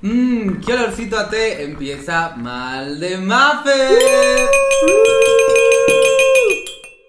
Mmm, 0.00 0.60
qué 0.60 0.74
olorcito 0.74 1.18
a 1.18 1.28
té. 1.28 1.64
Empieza 1.64 2.36
mal 2.36 3.00
de 3.00 3.18
Muffet. 3.18 4.48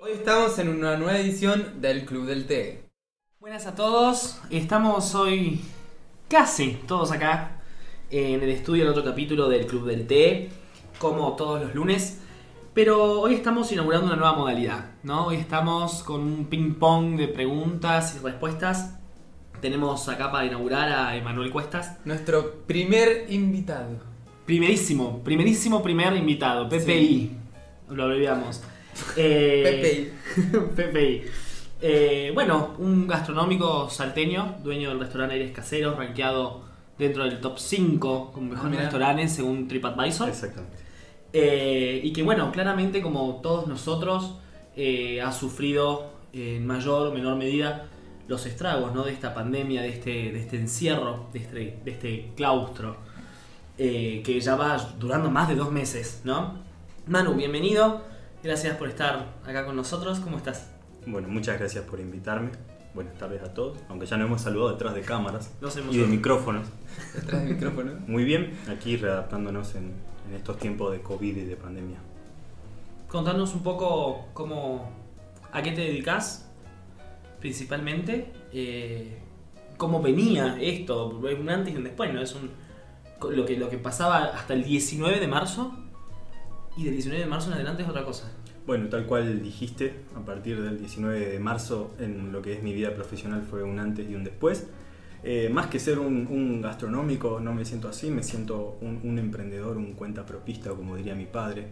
Hoy 0.02 0.12
estamos 0.14 0.58
en 0.58 0.70
una 0.70 0.98
nueva 0.98 1.20
edición 1.20 1.80
del 1.82 2.04
Club 2.04 2.26
del 2.26 2.48
Té. 2.48 2.90
Buenas 3.40 3.68
a 3.68 3.76
todos, 3.76 4.42
estamos 4.50 5.14
hoy 5.14 5.62
casi 6.28 6.80
todos 6.88 7.12
acá 7.12 7.62
en 8.10 8.42
el 8.42 8.50
estudio 8.50 8.86
en 8.86 8.90
otro 8.90 9.04
capítulo 9.04 9.50
del 9.50 9.68
Club 9.68 9.86
del 9.86 10.08
Té, 10.08 10.50
como 10.98 11.36
todos 11.36 11.62
los 11.62 11.76
lunes. 11.76 12.22
Pero 12.74 13.22
hoy 13.22 13.36
estamos 13.36 13.72
inaugurando 13.72 14.08
una 14.08 14.16
nueva 14.16 14.34
modalidad, 14.36 14.94
¿no? 15.04 15.28
Hoy 15.28 15.36
estamos 15.36 16.02
con 16.02 16.22
un 16.22 16.46
ping 16.46 16.74
pong 16.74 17.18
de 17.18 17.28
preguntas 17.28 18.16
y 18.16 18.26
respuestas. 18.26 18.99
Tenemos 19.62 20.08
acá 20.08 20.32
para 20.32 20.46
inaugurar 20.46 20.90
a 20.92 21.16
Emanuel 21.16 21.52
Cuestas. 21.52 21.98
Nuestro 22.06 22.62
primer 22.66 23.26
invitado. 23.30 23.90
Primerísimo, 24.46 25.22
primerísimo 25.24 25.84
primer 25.84 26.16
invitado, 26.16 26.68
PPI. 26.70 27.32
Lo 27.90 28.04
abreviamos. 28.04 28.62
Eh, 29.16 30.12
PPI. 30.76 31.22
Eh, 31.82 32.32
bueno, 32.34 32.74
un 32.80 33.08
gastronómico 33.08 33.90
salteño, 33.90 34.58
dueño 34.62 34.90
del 34.90 35.00
restaurante 35.00 35.36
Aires 35.36 35.52
Caseros, 35.54 35.96
rankeado 35.96 36.64
dentro 36.98 37.24
del 37.24 37.40
top 37.40 37.60
5 37.60 38.32
como 38.34 38.50
mejor 38.50 38.66
Ah, 38.66 38.70
mira. 38.70 38.82
restaurante 38.84 39.30
según 39.30 39.70
TripAdvisor. 39.70 40.28
Exactamente. 40.28 40.76
Eh, 41.32 42.02
y 42.04 42.12
que 42.12 42.24
bueno, 42.24 42.52
claramente 42.52 43.02
como 43.02 43.36
todos 43.42 43.68
nosotros 43.68 44.36
eh, 44.76 45.22
ha 45.22 45.32
sufrido 45.32 46.12
eh, 46.34 46.58
en 46.58 46.68
mayor 46.68 47.08
o 47.08 47.14
menor 47.14 47.38
medida 47.38 47.86
los 48.30 48.46
estragos 48.46 48.94
¿no? 48.94 49.04
de 49.04 49.12
esta 49.12 49.34
pandemia, 49.34 49.82
de 49.82 49.90
este, 49.90 50.10
de 50.32 50.40
este 50.40 50.58
encierro, 50.58 51.26
de 51.34 51.40
este, 51.40 51.80
de 51.84 51.92
este 51.92 52.32
claustro, 52.36 52.96
eh, 53.80 54.22
que 54.24 54.40
ya 54.40 54.56
va 54.56 54.78
durando 55.00 55.32
más 55.32 55.50
de 55.50 55.56
dos 55.56 55.72
meses, 55.72 56.22
¿no? 56.24 56.60
Manu, 57.08 57.34
bienvenido, 57.34 58.04
gracias 58.44 58.78
por 58.78 58.88
estar 58.88 59.34
acá 59.44 59.66
con 59.66 59.76
nosotros, 59.76 60.20
¿cómo 60.20 60.38
estás? 60.38 60.70
Bueno, 61.08 61.28
muchas 61.28 61.58
gracias 61.58 61.84
por 61.86 62.00
invitarme. 62.00 62.52
Buenas 62.94 63.18
tardes 63.18 63.42
a 63.42 63.52
todos, 63.52 63.80
aunque 63.90 64.06
ya 64.06 64.18
nos 64.18 64.28
hemos 64.28 64.42
saludado 64.42 64.74
detrás 64.74 64.94
de 64.94 65.02
cámaras 65.02 65.52
Nos 65.60 65.76
hemos 65.78 65.96
y 65.96 65.98
de 65.98 66.08
micrófonos. 66.08 66.68
Detrás 67.16 67.42
del 67.42 67.56
micrófono. 67.56 67.94
Muy 68.06 68.26
bien, 68.26 68.60
aquí 68.70 68.98
readaptándonos 68.98 69.74
en, 69.74 69.94
en 70.28 70.36
estos 70.36 70.60
tiempos 70.60 70.92
de 70.92 71.02
COVID 71.02 71.36
y 71.36 71.46
de 71.46 71.56
pandemia. 71.56 71.98
Contanos 73.08 73.56
un 73.56 73.64
poco 73.64 74.28
cómo, 74.34 74.92
a 75.52 75.64
qué 75.64 75.72
te 75.72 75.82
dedicas 75.82 76.49
principalmente, 77.40 78.32
eh, 78.54 79.18
cómo 79.78 80.02
venía 80.02 80.58
esto, 80.60 81.22
es 81.28 81.40
un 81.40 81.50
antes 81.50 81.74
y 81.74 81.78
un 81.78 81.84
después, 81.84 82.14
¿no? 82.14 82.22
Es 82.22 82.36
un, 82.36 82.52
lo, 83.30 83.46
que, 83.46 83.58
lo 83.58 83.70
que 83.70 83.78
pasaba 83.78 84.26
hasta 84.26 84.54
el 84.54 84.64
19 84.64 85.20
de 85.20 85.28
marzo 85.28 85.74
y 86.78 86.84
del 86.84 86.94
19 86.94 87.24
de 87.24 87.30
marzo 87.30 87.48
en 87.48 87.56
adelante 87.56 87.84
es 87.84 87.90
otra 87.90 88.06
cosa. 88.06 88.32
Bueno, 88.66 88.88
tal 88.88 89.06
cual 89.06 89.42
dijiste, 89.42 89.96
a 90.16 90.24
partir 90.24 90.62
del 90.62 90.78
19 90.78 91.30
de 91.30 91.40
marzo 91.40 91.96
en 92.00 92.32
lo 92.32 92.42
que 92.42 92.54
es 92.54 92.62
mi 92.62 92.74
vida 92.74 92.94
profesional 92.94 93.42
fue 93.42 93.64
un 93.64 93.80
antes 93.80 94.10
y 94.10 94.16
un 94.16 94.24
después. 94.24 94.68
Eh, 95.24 95.50
más 95.52 95.68
que 95.68 95.80
ser 95.80 96.00
un, 96.00 96.62
gastronómico, 96.62 97.40
no 97.40 97.54
me 97.54 97.66
siento 97.66 97.90
así, 97.90 98.10
me 98.10 98.24
siento 98.24 98.78
un, 98.82 99.18
emprendedor, 99.18 99.78
un 99.78 99.94
cuentapropista, 99.94 100.70
como 100.72 100.96
diría 100.96 101.16
mi 101.16 101.26
padre. 101.26 101.68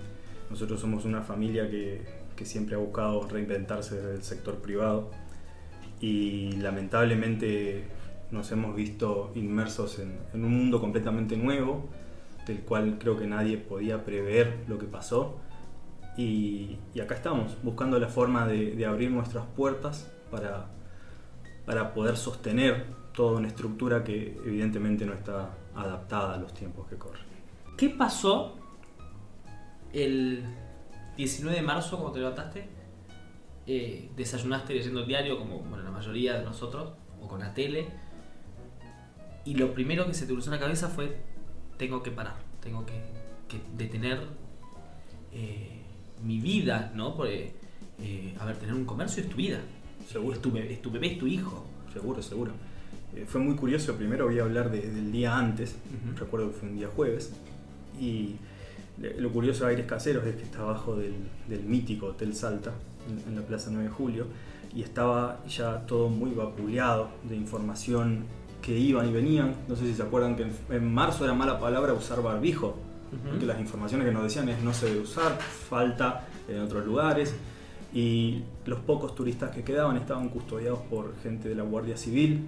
Nosotros 0.50 0.80
somos 0.80 1.06
una 1.06 1.22
familia 1.22 1.70
que, 1.70 2.02
que 2.36 2.46
siempre 2.46 2.76
ha 2.76 2.80
buscado 2.80 3.28
reinventarse 3.28 3.96
desde 3.96 4.16
el 4.16 4.24
sector 4.24 4.56
privado 4.56 5.12
y 6.00 6.52
lamentablemente 6.54 7.86
nos 8.32 8.52
hemos 8.52 8.76
visto 8.76 9.32
inmersos 9.36 10.00
en, 10.00 10.18
un 10.34 10.52
mundo 10.52 10.80
completamente 10.80 11.38
nuevo, 11.38 11.88
del 12.46 12.60
cual 12.62 12.98
creo 13.00 13.18
que 13.18 13.28
nadie 13.28 13.58
podía 13.58 14.04
prever 14.06 14.66
lo 14.68 14.78
que 14.78 14.86
pasó. 14.86 15.38
Y, 16.18 16.78
y 16.94 17.00
acá 17.00 17.16
estamos, 17.16 17.58
buscando 17.62 18.00
la 18.00 18.08
forma 18.08 18.48
de, 18.48 18.76
de 18.76 18.86
abrir 18.86 19.12
nuestras 19.12 19.46
puertas 19.46 20.12
para, 20.32 20.68
para 21.66 21.94
poder 21.94 22.18
sostener 22.18 22.86
toda 23.14 23.40
una 23.40 23.48
estructura 23.48 24.04
que 24.04 24.40
evidentemente 24.46 25.06
no 25.06 25.14
está 25.14 25.50
adaptada 25.76 26.36
a 26.36 26.38
los 26.38 26.54
tiempos 26.54 26.88
que 26.88 26.96
corren. 26.96 27.24
¿Qué 27.76 27.90
pasó 27.90 28.56
el 29.94 30.44
19 31.16 31.58
de 31.58 31.64
marzo 31.64 31.98
cuando 31.98 32.14
te 32.14 32.20
levantaste? 32.20 32.77
Eh, 33.68 34.10
desayunaste 34.16 34.74
leyendo 34.74 35.02
el 35.02 35.08
diario 35.08 35.38
como 35.38 35.60
bueno, 35.60 35.84
la 35.84 35.92
mayoría 35.92 36.38
de 36.40 36.46
nosotros, 36.46 36.94
o 37.22 37.28
con 37.28 37.40
la 37.42 37.54
tele, 37.54 37.88
y 39.44 39.56
lo 39.56 39.74
primero 39.74 40.06
que 40.08 40.14
se 40.14 40.26
te 40.26 40.32
cruzó 40.34 40.50
en 40.50 40.56
la 40.56 40.60
cabeza 40.62 40.88
fue, 40.88 41.18
tengo 41.78 42.02
que 42.02 42.12
parar, 42.12 42.36
tengo 42.62 42.86
que, 42.86 42.94
que 43.50 43.60
detener 43.78 44.20
eh, 45.34 45.82
mi 46.24 46.40
vida, 46.40 46.92
¿no? 46.96 47.16
Porque, 47.16 47.54
eh, 48.00 48.34
a 48.40 48.46
ver, 48.46 48.58
tener 48.58 48.74
un 48.74 48.86
comercio 48.86 49.22
es 49.24 49.30
tu 49.30 49.36
vida, 49.38 49.60
Seguro. 50.10 50.36
es 50.36 50.42
tu, 50.42 50.52
bebé, 50.52 50.74
es 50.74 50.82
tu 50.82 50.90
bebé, 50.92 51.14
es 51.14 51.20
tu 51.20 51.28
hijo. 51.28 51.66
Seguro, 51.94 52.22
seguro. 52.22 52.52
Eh, 53.16 53.26
fue 53.28 53.42
muy 53.42 53.56
curioso, 53.56 53.96
primero 53.96 54.26
voy 54.26 54.40
a 54.40 54.44
hablar 54.44 54.72
de- 54.72 54.90
del 54.92 55.12
día 55.12 55.38
antes, 55.38 55.76
recuerdo 56.16 56.52
que 56.52 56.58
fue 56.58 56.70
un 56.70 56.78
día 56.78 56.88
jueves, 56.96 57.34
y 58.00 58.36
lo 59.00 59.32
curioso 59.32 59.66
de 59.66 59.72
Aires 59.72 59.86
Caseros 59.86 60.26
es 60.26 60.36
que 60.36 60.44
está 60.44 60.60
abajo 60.60 60.96
del, 60.96 61.14
del 61.48 61.64
mítico 61.64 62.08
Hotel 62.08 62.36
Salta, 62.36 62.74
en, 63.08 63.32
en 63.32 63.36
la 63.40 63.46
Plaza 63.46 63.70
9 63.72 63.90
de 63.90 63.94
Julio, 63.94 64.26
y 64.76 64.82
estaba 64.82 65.44
ya 65.48 65.86
todo 65.86 66.10
muy 66.10 66.32
vapuleado 66.32 67.10
de 67.24 67.36
información 67.36 68.26
que 68.62 68.78
iban 68.78 69.08
y 69.08 69.14
venían. 69.14 69.56
No 69.68 69.76
sé 69.76 69.86
si 69.86 69.94
se 69.94 70.04
acuerdan 70.04 70.36
que 70.36 70.44
en, 70.44 70.52
en 70.70 70.94
marzo 70.94 71.24
era 71.24 71.34
mala 71.34 71.60
palabra 71.60 71.94
usar 71.94 72.22
barbijo, 72.22 72.76
porque 73.30 73.46
las 73.46 73.60
informaciones 73.60 74.06
que 74.06 74.14
nos 74.14 74.24
decían 74.24 74.50
es 74.50 74.62
no 74.62 74.74
se 74.74 74.88
debe 74.88 75.00
usar, 75.00 75.38
falta 75.40 76.28
en 76.48 76.60
otros 76.60 76.86
lugares. 76.86 77.34
Y 77.94 78.44
los 78.66 78.80
pocos 78.80 79.16
turistas 79.16 79.52
que 79.52 79.64
quedaban 79.64 79.96
estaban 79.96 80.30
custodiados 80.30 80.80
por 80.90 81.16
gente 81.24 81.48
de 81.48 81.56
la 81.56 81.64
Guardia 81.64 81.96
Civil. 81.96 82.48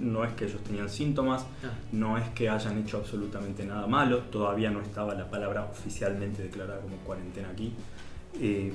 No 0.00 0.24
es 0.24 0.32
que 0.34 0.44
ellos 0.46 0.62
tenían 0.62 0.88
síntomas, 0.88 1.42
Ah. 1.64 1.70
no 1.92 2.18
es 2.18 2.28
que 2.30 2.48
hayan 2.48 2.78
hecho 2.78 2.98
absolutamente 2.98 3.64
nada 3.64 3.86
malo, 3.86 4.18
todavía 4.30 4.70
no 4.70 4.80
estaba 4.80 5.14
la 5.14 5.28
palabra 5.30 5.64
oficialmente 5.64 6.42
declarada 6.42 6.80
como 6.80 6.96
cuarentena 6.98 7.48
aquí. 7.50 7.72
Eh, 8.40 8.72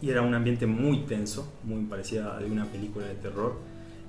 y 0.00 0.10
era 0.10 0.22
un 0.22 0.34
ambiente 0.34 0.66
muy 0.66 0.98
tenso, 1.04 1.52
muy 1.62 1.84
parecida 1.84 2.36
a 2.36 2.40
de 2.40 2.50
una 2.50 2.64
película 2.66 3.06
de 3.06 3.14
terror. 3.14 3.56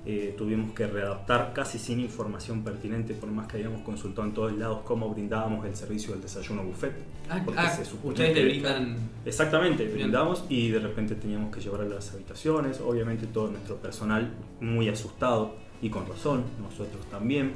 Eh, 0.05 0.35
tuvimos 0.37 0.73
que 0.73 0.85
readaptar 0.85 1.53
casi 1.53 1.79
sin 1.79 2.01
información 2.01 2.61
pertinente, 2.61 3.13
por 3.13 3.29
más 3.29 3.47
que 3.47 3.55
habíamos 3.55 3.83
consultado 3.83 4.27
en 4.27 4.33
todos 4.33 4.51
lados 4.51 4.79
cómo 4.83 5.07
brindábamos 5.09 5.65
el 5.65 5.75
servicio 5.77 6.11
del 6.11 6.21
desayuno 6.21 6.63
buffet. 6.63 6.93
Ah, 7.29 7.41
Porque 7.45 7.61
ah, 7.61 7.69
se 7.69 7.83
ustedes 8.03 8.35
le 8.35 8.43
brindan... 8.43 8.97
Exactamente, 9.25 9.87
brindamos 9.87 10.43
y 10.49 10.69
de 10.71 10.79
repente 10.79 11.15
teníamos 11.15 11.55
que 11.55 11.61
llevar 11.61 11.81
a 11.81 11.85
las 11.85 12.13
habitaciones, 12.13 12.81
obviamente 12.81 13.27
todo 13.27 13.49
nuestro 13.49 13.77
personal 13.77 14.29
muy 14.59 14.89
asustado 14.89 15.55
y 15.83 15.89
con 15.89 16.07
razón, 16.07 16.43
nosotros 16.61 17.05
también. 17.11 17.51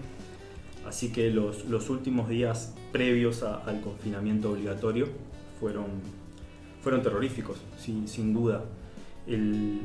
Así 0.86 1.12
que 1.12 1.32
los, 1.32 1.66
los 1.66 1.90
últimos 1.90 2.30
días 2.30 2.76
previos 2.92 3.42
a- 3.42 3.64
al 3.64 3.82
confinamiento 3.82 4.52
obligatorio 4.52 5.08
fueron, 5.60 5.86
fueron 6.82 7.02
terroríficos, 7.02 7.58
sin, 7.80 8.08
sin 8.08 8.34
duda. 8.34 8.64
El, 9.26 9.80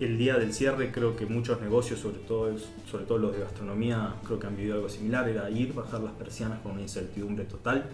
el 0.00 0.18
día 0.18 0.36
del 0.38 0.52
cierre 0.52 0.90
creo 0.92 1.14
que 1.16 1.26
muchos 1.26 1.60
negocios, 1.60 2.00
sobre 2.00 2.18
todo, 2.18 2.54
sobre 2.90 3.04
todo 3.04 3.18
los 3.18 3.32
de 3.32 3.40
gastronomía, 3.40 4.14
creo 4.24 4.38
que 4.38 4.46
han 4.46 4.56
vivido 4.56 4.74
algo 4.76 4.88
similar, 4.88 5.28
era 5.28 5.48
ir, 5.50 5.72
bajar 5.74 6.00
las 6.00 6.12
persianas 6.14 6.58
con 6.60 6.72
una 6.72 6.82
incertidumbre 6.82 7.44
total. 7.44 7.84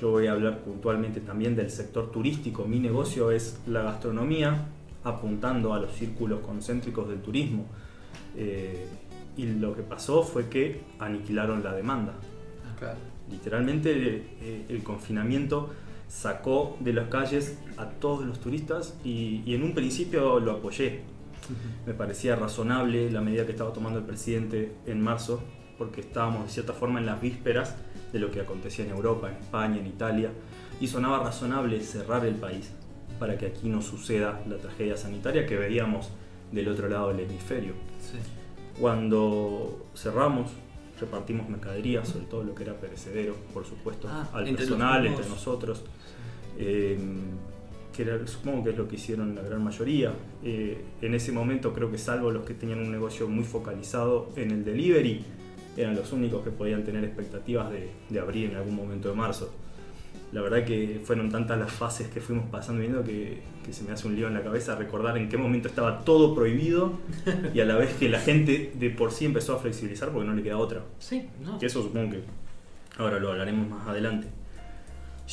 Yo 0.00 0.10
voy 0.10 0.26
a 0.28 0.32
hablar 0.32 0.60
puntualmente 0.60 1.20
también 1.20 1.56
del 1.56 1.70
sector 1.70 2.10
turístico. 2.10 2.64
Mi 2.66 2.78
negocio 2.80 3.30
es 3.30 3.60
la 3.66 3.82
gastronomía, 3.82 4.66
apuntando 5.04 5.72
a 5.74 5.78
los 5.78 5.92
círculos 5.92 6.40
concéntricos 6.40 7.08
del 7.08 7.20
turismo. 7.20 7.66
Eh, 8.36 8.86
y 9.40 9.46
lo 9.46 9.74
que 9.74 9.82
pasó 9.82 10.22
fue 10.22 10.50
que 10.50 10.82
aniquilaron 10.98 11.64
la 11.64 11.72
demanda. 11.72 12.12
Claro. 12.78 12.98
Literalmente 13.30 14.26
eh, 14.42 14.66
el 14.68 14.82
confinamiento 14.82 15.70
sacó 16.08 16.76
de 16.80 16.92
las 16.92 17.08
calles 17.08 17.58
a 17.78 17.86
todos 17.86 18.26
los 18.26 18.38
turistas 18.40 18.98
y, 19.02 19.42
y 19.46 19.54
en 19.54 19.62
un 19.62 19.72
principio 19.72 20.40
lo 20.40 20.52
apoyé. 20.52 21.00
Me 21.86 21.94
parecía 21.94 22.36
razonable 22.36 23.10
la 23.10 23.22
medida 23.22 23.46
que 23.46 23.52
estaba 23.52 23.72
tomando 23.72 23.98
el 23.98 24.04
presidente 24.04 24.72
en 24.86 25.00
marzo, 25.00 25.42
porque 25.78 26.02
estábamos 26.02 26.44
de 26.44 26.50
cierta 26.50 26.74
forma 26.74 27.00
en 27.00 27.06
las 27.06 27.20
vísperas 27.20 27.76
de 28.12 28.18
lo 28.18 28.30
que 28.30 28.40
acontecía 28.40 28.84
en 28.84 28.90
Europa, 28.90 29.30
en 29.30 29.36
España, 29.36 29.78
en 29.78 29.86
Italia, 29.86 30.30
y 30.80 30.86
sonaba 30.86 31.24
razonable 31.24 31.80
cerrar 31.80 32.26
el 32.26 32.34
país 32.34 32.70
para 33.18 33.38
que 33.38 33.46
aquí 33.46 33.70
no 33.70 33.80
suceda 33.80 34.42
la 34.46 34.58
tragedia 34.58 34.98
sanitaria 34.98 35.46
que 35.46 35.56
veíamos 35.56 36.10
del 36.52 36.68
otro 36.68 36.88
lado 36.88 37.08
del 37.08 37.20
hemisferio. 37.20 37.72
Sí. 38.00 38.18
Cuando 38.80 39.86
cerramos, 39.94 40.50
repartimos 40.98 41.48
mercadería, 41.48 42.04
sobre 42.04 42.24
todo 42.26 42.42
lo 42.44 42.54
que 42.54 42.62
era 42.64 42.74
perecedero, 42.74 43.34
por 43.52 43.64
supuesto, 43.66 44.08
Ah, 44.10 44.28
al 44.32 44.48
entre 44.48 44.64
personal, 44.64 45.06
entre 45.06 45.28
nosotros. 45.28 45.84
Eh, 46.58 46.98
que 47.94 48.02
era- 48.02 48.26
supongo 48.26 48.64
que 48.64 48.70
es 48.70 48.78
lo 48.78 48.88
que 48.88 48.96
hicieron 48.96 49.34
la 49.34 49.42
gran 49.42 49.62
mayoría. 49.62 50.12
Eh, 50.44 50.82
en 51.02 51.14
ese 51.14 51.32
momento 51.32 51.72
creo 51.74 51.90
que 51.90 51.98
salvo 51.98 52.30
los 52.30 52.44
que 52.46 52.54
tenían 52.54 52.78
un 52.80 52.90
negocio 52.90 53.28
muy 53.28 53.44
focalizado 53.44 54.30
en 54.36 54.50
el 54.52 54.64
delivery, 54.64 55.24
eran 55.76 55.94
los 55.96 56.12
únicos 56.12 56.42
que 56.42 56.50
podían 56.50 56.82
tener 56.84 57.04
expectativas 57.04 57.70
de, 57.70 57.90
de 58.08 58.20
abrir 58.20 58.50
en 58.50 58.56
algún 58.56 58.74
momento 58.76 59.08
de 59.10 59.14
marzo. 59.14 59.52
La 60.32 60.42
verdad 60.42 60.64
que 60.64 61.00
fueron 61.04 61.30
tantas 61.30 61.58
las 61.58 61.72
fases 61.72 62.08
que 62.08 62.20
fuimos 62.20 62.48
pasando 62.50 62.80
viendo 62.80 63.02
que, 63.02 63.42
que 63.64 63.72
se 63.72 63.82
me 63.82 63.92
hace 63.92 64.06
un 64.06 64.14
lío 64.14 64.28
en 64.28 64.34
la 64.34 64.42
cabeza 64.42 64.76
recordar 64.76 65.18
en 65.18 65.28
qué 65.28 65.36
momento 65.36 65.66
estaba 65.66 66.04
todo 66.04 66.34
prohibido 66.36 66.92
y 67.54 67.60
a 67.60 67.64
la 67.64 67.76
vez 67.76 67.94
que 67.94 68.08
la 68.08 68.20
gente 68.20 68.72
de 68.74 68.90
por 68.90 69.10
sí 69.10 69.24
empezó 69.24 69.56
a 69.56 69.58
flexibilizar 69.58 70.10
porque 70.10 70.28
no 70.28 70.34
le 70.34 70.42
queda 70.42 70.58
otra. 70.58 70.82
Sí, 71.00 71.28
no. 71.42 71.58
Que 71.58 71.66
eso 71.66 71.82
supongo 71.82 72.12
que 72.12 72.22
ahora 72.98 73.18
lo 73.18 73.30
hablaremos 73.32 73.68
más 73.68 73.88
adelante. 73.88 74.28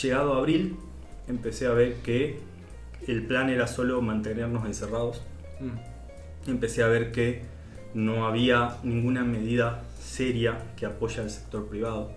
Llegado 0.02 0.34
a 0.34 0.38
abril, 0.40 0.78
empecé 1.28 1.68
a 1.68 1.72
ver 1.72 1.96
que 1.98 2.40
el 3.08 3.26
plan 3.26 3.50
era 3.50 3.68
solo 3.68 4.02
mantenernos 4.02 4.66
encerrados. 4.66 5.22
Mm. 5.60 6.50
Empecé 6.50 6.82
a 6.82 6.88
ver 6.88 7.12
que 7.12 7.44
no 7.94 8.26
había 8.26 8.78
ninguna 8.84 9.24
medida 9.24 9.84
seria 10.02 10.58
que 10.76 10.86
apoya 10.86 11.22
al 11.22 11.30
sector 11.30 11.68
privado. 11.68 12.12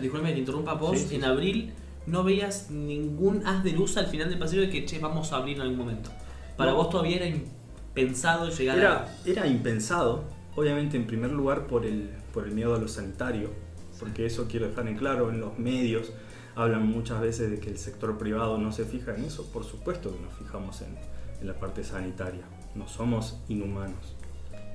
Disculpe, 0.00 0.32
te 0.32 0.38
interrumpa 0.38 0.74
vos. 0.74 0.98
Sí, 0.98 1.06
sí, 1.08 1.16
en 1.16 1.24
abril 1.24 1.72
no 2.06 2.24
veías 2.24 2.70
ningún 2.70 3.46
haz 3.46 3.64
de 3.64 3.72
luz 3.72 3.96
al 3.96 4.06
final 4.06 4.28
del 4.28 4.38
pasillo 4.38 4.62
de 4.62 4.70
que, 4.70 4.84
che, 4.84 4.98
vamos 4.98 5.32
a 5.32 5.36
abrir 5.36 5.56
en 5.56 5.62
algún 5.62 5.78
momento. 5.78 6.10
Para 6.56 6.70
No. 6.70 6.78
vos 6.78 6.90
todavía 6.90 7.16
era 7.16 7.26
impensado 7.26 8.48
llegar 8.50 8.78
Era, 8.78 9.16
era 9.24 9.46
impensado, 9.46 10.24
obviamente 10.54 10.96
en 10.96 11.06
primer 11.06 11.30
lugar 11.32 11.66
por 11.66 11.84
el, 11.84 12.10
por 12.32 12.46
el 12.46 12.52
miedo 12.52 12.74
a 12.74 12.78
lo 12.78 12.88
sanitario, 12.88 13.50
porque 13.98 14.26
eso 14.26 14.46
quiero 14.48 14.68
dejar 14.68 14.86
en 14.88 14.96
claro, 14.96 15.30
en 15.30 15.40
los 15.40 15.58
medios 15.58 16.12
hablan 16.54 16.86
muchas 16.86 17.20
veces 17.20 17.50
de 17.50 17.58
que 17.58 17.68
el 17.70 17.78
sector 17.78 18.16
privado 18.18 18.56
no 18.58 18.72
se 18.72 18.84
fija 18.84 19.14
en 19.14 19.24
eso, 19.24 19.44
por 19.52 19.64
supuesto 19.64 20.14
que 20.14 20.20
nos 20.22 20.32
fijamos 20.34 20.80
en, 20.82 20.96
en 21.40 21.46
la 21.46 21.54
parte 21.58 21.84
sanitaria, 21.84 22.42
no 22.74 22.88
somos 22.88 23.38
inhumanos, 23.48 24.16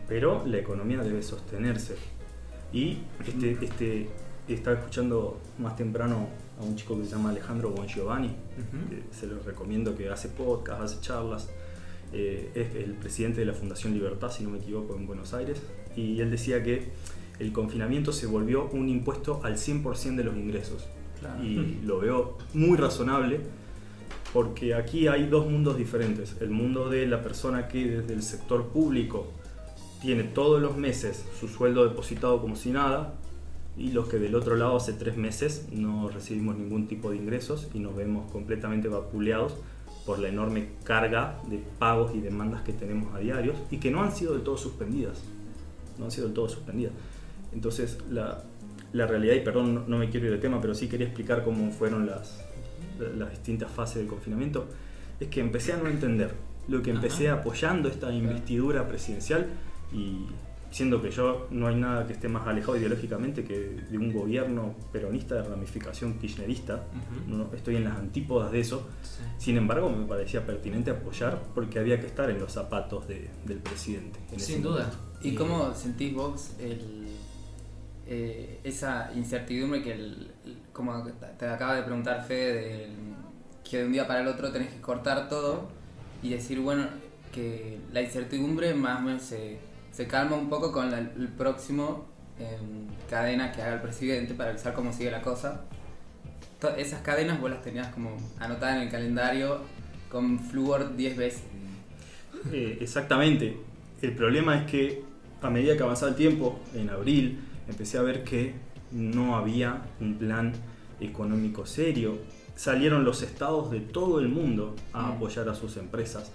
pero 0.08 0.44
la 0.46 0.58
economía 0.58 1.00
debe 1.00 1.24
sostenerse. 1.24 1.96
Y 2.74 3.00
este, 3.26 3.58
este, 3.66 4.10
estaba 4.48 4.78
escuchando 4.78 5.40
más 5.58 5.76
temprano 5.76 6.28
a 6.62 6.66
un 6.66 6.76
chico 6.76 6.98
que 6.98 7.06
se 7.06 7.12
llama 7.12 7.30
Alejandro 7.32 7.72
Bongiovanni, 7.72 8.30
que 8.90 9.16
se 9.16 9.28
lo 9.28 9.40
recomiendo 9.44 9.96
que 9.96 10.10
hace 10.10 10.30
podcast, 10.30 10.82
hace 10.82 11.02
charlas. 11.02 11.50
eh, 12.14 12.52
es 12.56 12.76
el 12.76 12.94
presidente 12.94 13.40
de 13.40 13.46
la 13.46 13.54
Fundación 13.54 13.94
Libertad, 13.94 14.30
si 14.30 14.44
no 14.44 14.50
me 14.50 14.58
equivoco, 14.58 14.96
en 14.96 15.08
Buenos 15.08 15.34
Aires. 15.34 15.62
Y 15.96 16.20
él 16.20 16.30
decía 16.30 16.62
que 16.62 16.90
el 17.40 17.52
confinamiento 17.54 18.12
se 18.12 18.28
volvió 18.28 18.70
un 18.72 18.90
impuesto 18.90 19.42
al 19.44 19.58
100% 19.58 20.16
de 20.16 20.24
los 20.24 20.36
ingresos. 20.36 20.86
Claro. 21.20 21.44
Y 21.44 21.80
lo 21.84 22.00
veo 22.00 22.38
muy 22.54 22.78
razonable 22.78 23.42
porque 24.34 24.74
aquí 24.74 25.08
hay 25.08 25.28
dos 25.28 25.50
mundos 25.50 25.78
diferentes. 25.78 26.36
El 26.42 26.50
mundo 26.50 26.90
de 26.90 27.06
la 27.08 27.22
persona 27.22 27.68
que 27.68 27.86
desde 27.86 28.14
el 28.14 28.24
sector 28.24 28.68
público 28.68 29.28
tiene 30.02 30.24
todos 30.24 30.62
los 30.62 30.78
meses 30.78 31.26
su 31.40 31.48
sueldo 31.48 31.84
depositado 31.88 32.42
como 32.42 32.56
si 32.56 32.72
nada 32.72 33.14
y 33.78 33.92
los 33.92 34.08
que 34.08 34.18
del 34.18 34.36
otro 34.36 34.56
lado 34.56 34.76
hace 34.76 34.94
tres 34.94 35.18
meses 35.18 35.68
no 35.72 36.10
recibimos 36.10 36.58
ningún 36.58 36.88
tipo 36.88 37.12
de 37.12 37.18
ingresos 37.18 37.70
y 37.74 37.80
nos 37.80 37.96
vemos 37.96 38.30
completamente 38.32 38.88
vapuleados 38.90 39.56
por 40.06 40.20
la 40.20 40.30
enorme 40.30 40.70
carga 40.84 41.40
de 41.48 41.64
pagos 41.80 42.14
y 42.16 42.20
demandas 42.20 42.64
que 42.64 42.74
tenemos 42.74 43.14
a 43.16 43.20
diarios 43.20 43.56
y 43.70 43.78
que 43.78 43.92
no 43.92 44.02
han 44.02 44.12
sido 44.12 44.34
del 44.34 44.42
todo 44.42 44.58
suspendidas. 44.58 45.22
No 45.98 46.06
han 46.06 46.12
sido 46.12 46.26
del 46.26 46.34
todo 46.34 46.50
suspendidas. 46.50 46.94
Entonces, 47.54 47.98
la, 48.10 48.44
la 48.94 49.08
realidad, 49.08 49.36
y 49.36 49.42
perdón, 49.42 49.74
no, 49.74 49.84
no 49.88 49.98
me 49.98 50.10
quiero 50.10 50.26
ir 50.28 50.34
de 50.34 50.38
tema, 50.40 50.60
pero 50.60 50.74
sí 50.74 50.88
quería 50.88 51.08
explicar 51.08 51.44
cómo 51.44 51.72
fueron 51.72 52.08
las, 52.08 52.44
las 53.18 53.30
distintas 53.30 53.72
fases 53.72 53.98
del 53.98 54.08
confinamiento, 54.08 54.66
es 55.20 55.28
que 55.28 55.40
empecé 55.40 55.74
a 55.74 55.78
no 55.78 55.88
entender. 55.88 56.34
Lo 56.68 56.82
que 56.82 56.92
empecé 56.92 57.30
Ajá. 57.30 57.42
apoyando 57.42 57.90
esta 57.90 58.12
investidura 58.12 58.88
presidencial 58.88 59.48
y 59.94 60.28
siendo 60.72 61.02
que 61.02 61.12
yo 61.12 61.48
no 61.52 61.68
hay 61.68 61.76
nada 61.76 62.08
que 62.08 62.14
esté 62.14 62.28
más 62.30 62.48
alejado 62.48 62.78
ideológicamente 62.78 63.44
que 63.44 63.60
de 63.90 63.98
un 63.98 64.12
gobierno 64.14 64.74
peronista 64.92 65.36
de 65.36 65.44
ramificación 65.44 66.14
kirchnerista, 66.18 66.86
no, 67.28 67.50
estoy 67.54 67.76
en 67.76 67.84
las 67.84 67.98
antípodas 67.98 68.52
de 68.52 68.62
eso, 68.62 68.88
Sí. 69.04 69.22
sin 69.38 69.58
embargo 69.58 69.90
me 69.90 70.06
parecía 70.06 70.46
pertinente 70.46 70.90
apoyar 70.92 71.44
porque 71.54 71.78
había 71.80 72.00
que 72.00 72.08
estar 72.08 72.30
en 72.30 72.40
los 72.40 72.52
zapatos 72.54 73.08
de- 73.08 73.30
del 73.46 73.60
presidente. 73.60 74.20
en 74.30 74.36
ese 74.38 74.54
Sin 74.54 74.64
duda. 74.64 74.86
momento. 74.86 74.98
¿Y 75.24 75.36
cómo 75.36 75.74
sentís 75.76 76.14
vos 76.16 76.52
el, 76.60 77.08
eh, 78.08 78.60
esa 78.64 79.12
incertidumbre 79.16 79.84
que, 79.84 79.94
el, 79.94 80.32
el- 80.46 80.58
como 80.74 81.04
te 81.38 81.46
acaba 81.48 81.76
de 81.76 81.84
preguntar 81.84 82.24
Fede, 82.26 82.88
que 83.70 83.78
de 83.80 83.86
un 83.86 83.92
día 83.94 84.08
para 84.08 84.22
el 84.22 84.28
otro 84.28 84.52
tenés 84.52 84.74
que 84.74 84.82
cortar 84.82 85.30
todo 85.30 85.68
y 86.24 86.30
decir, 86.30 86.60
bueno, 86.60 86.88
que 87.34 87.78
la 87.94 88.02
incertidumbre 88.02 88.74
más 88.74 89.00
o 89.00 89.04
menos 89.04 89.22
se, 89.22 89.58
se 89.92 90.08
calma 90.08 90.36
un 90.36 90.50
poco 90.50 90.72
con 90.72 90.90
la- 90.92 91.00
el 91.00 91.28
próximo 91.38 92.06
em, 92.40 92.88
cadena 93.10 93.52
que 93.52 93.62
haga 93.62 93.76
el 93.76 93.82
presidente 93.82 94.34
para 94.34 94.50
avisar 94.50 94.74
cómo 94.74 94.92
sigue 94.94 95.12
la 95.12 95.22
cosa? 95.22 95.62
To- 96.60 96.76
esas 96.76 97.02
cadenas 97.02 97.40
vos 97.40 97.52
las 97.52 97.62
tenías 97.62 97.88
como 97.94 98.16
anotadas 98.40 98.78
en 98.78 98.82
el 98.84 98.90
calendario 98.90 99.60
con 100.10 100.40
flúor 100.40 100.96
10 100.96 101.16
veces. 101.18 101.44
Eh, 102.52 102.78
exactamente. 102.82 103.58
El 104.02 104.16
problema 104.16 104.58
es 104.58 104.70
que 104.72 105.04
a 105.42 105.50
medida 105.50 105.76
que 105.78 105.84
avanzaba 105.84 106.10
el 106.12 106.16
tiempo, 106.18 106.60
en 106.74 106.90
abril, 106.90 107.40
empecé 107.68 107.98
a 107.98 108.02
ver 108.02 108.24
que 108.24 108.54
no 108.92 109.36
había 109.36 109.84
un 110.00 110.16
plan 110.18 110.54
económico 111.00 111.66
serio. 111.66 112.18
Salieron 112.56 113.04
los 113.06 113.22
estados 113.22 113.72
de 113.72 113.80
todo 113.80 114.20
el 114.20 114.28
mundo 114.30 114.76
a 114.94 115.04
Mm. 115.04 115.12
apoyar 115.14 115.48
a 115.50 115.56
sus 115.56 115.78
empresas. 115.78 116.32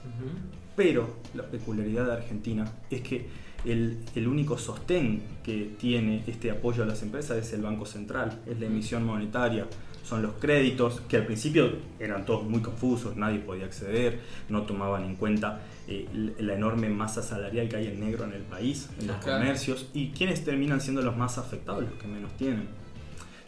Pero 0.77 1.09
la 1.35 1.45
peculiaridad 1.45 2.07
de 2.07 2.13
Argentina 2.13 2.65
es 2.91 3.01
que 3.03 3.27
el, 3.65 3.99
el 4.15 4.29
único 4.29 4.59
sostén 4.59 5.23
que 5.43 5.75
tiene 5.79 6.23
este 6.27 6.51
apoyo 6.51 6.83
a 6.83 6.87
las 6.87 7.03
empresas 7.03 7.39
es 7.39 7.53
el 7.53 7.63
Banco 7.63 7.87
Central, 7.87 8.41
es 8.47 8.59
la 8.61 8.67
emisión 8.67 9.05
monetaria, 9.05 9.67
son 10.05 10.23
los 10.23 10.35
créditos, 10.35 11.01
que 11.09 11.17
al 11.17 11.27
principio 11.27 11.73
eran 11.99 12.25
todos 12.25 12.45
muy 12.45 12.61
confusos, 12.61 13.17
nadie 13.17 13.41
podía 13.41 13.65
acceder, 13.65 14.21
no 14.49 14.63
tomaban 14.63 15.03
en 15.05 15.17
cuenta 15.17 15.63
eh, 15.89 16.07
la 16.39 16.55
enorme 16.55 16.89
masa 16.89 17.23
salarial 17.23 17.69
que 17.69 17.77
hay 17.77 17.87
en 17.89 17.99
negro 18.01 18.25
en 18.25 18.33
el 18.33 18.43
país, 18.43 18.89
en 19.01 19.09
los 19.09 19.17
Claro. 19.17 19.41
comercios, 19.41 19.89
y 19.95 20.11
quienes 20.11 20.45
terminan 20.45 20.81
siendo 20.81 21.03
los 21.03 21.17
más 21.17 21.39
afectados, 21.39 21.83
los 21.83 21.95
que 21.95 22.07
menos 22.07 22.33
tienen 22.37 22.69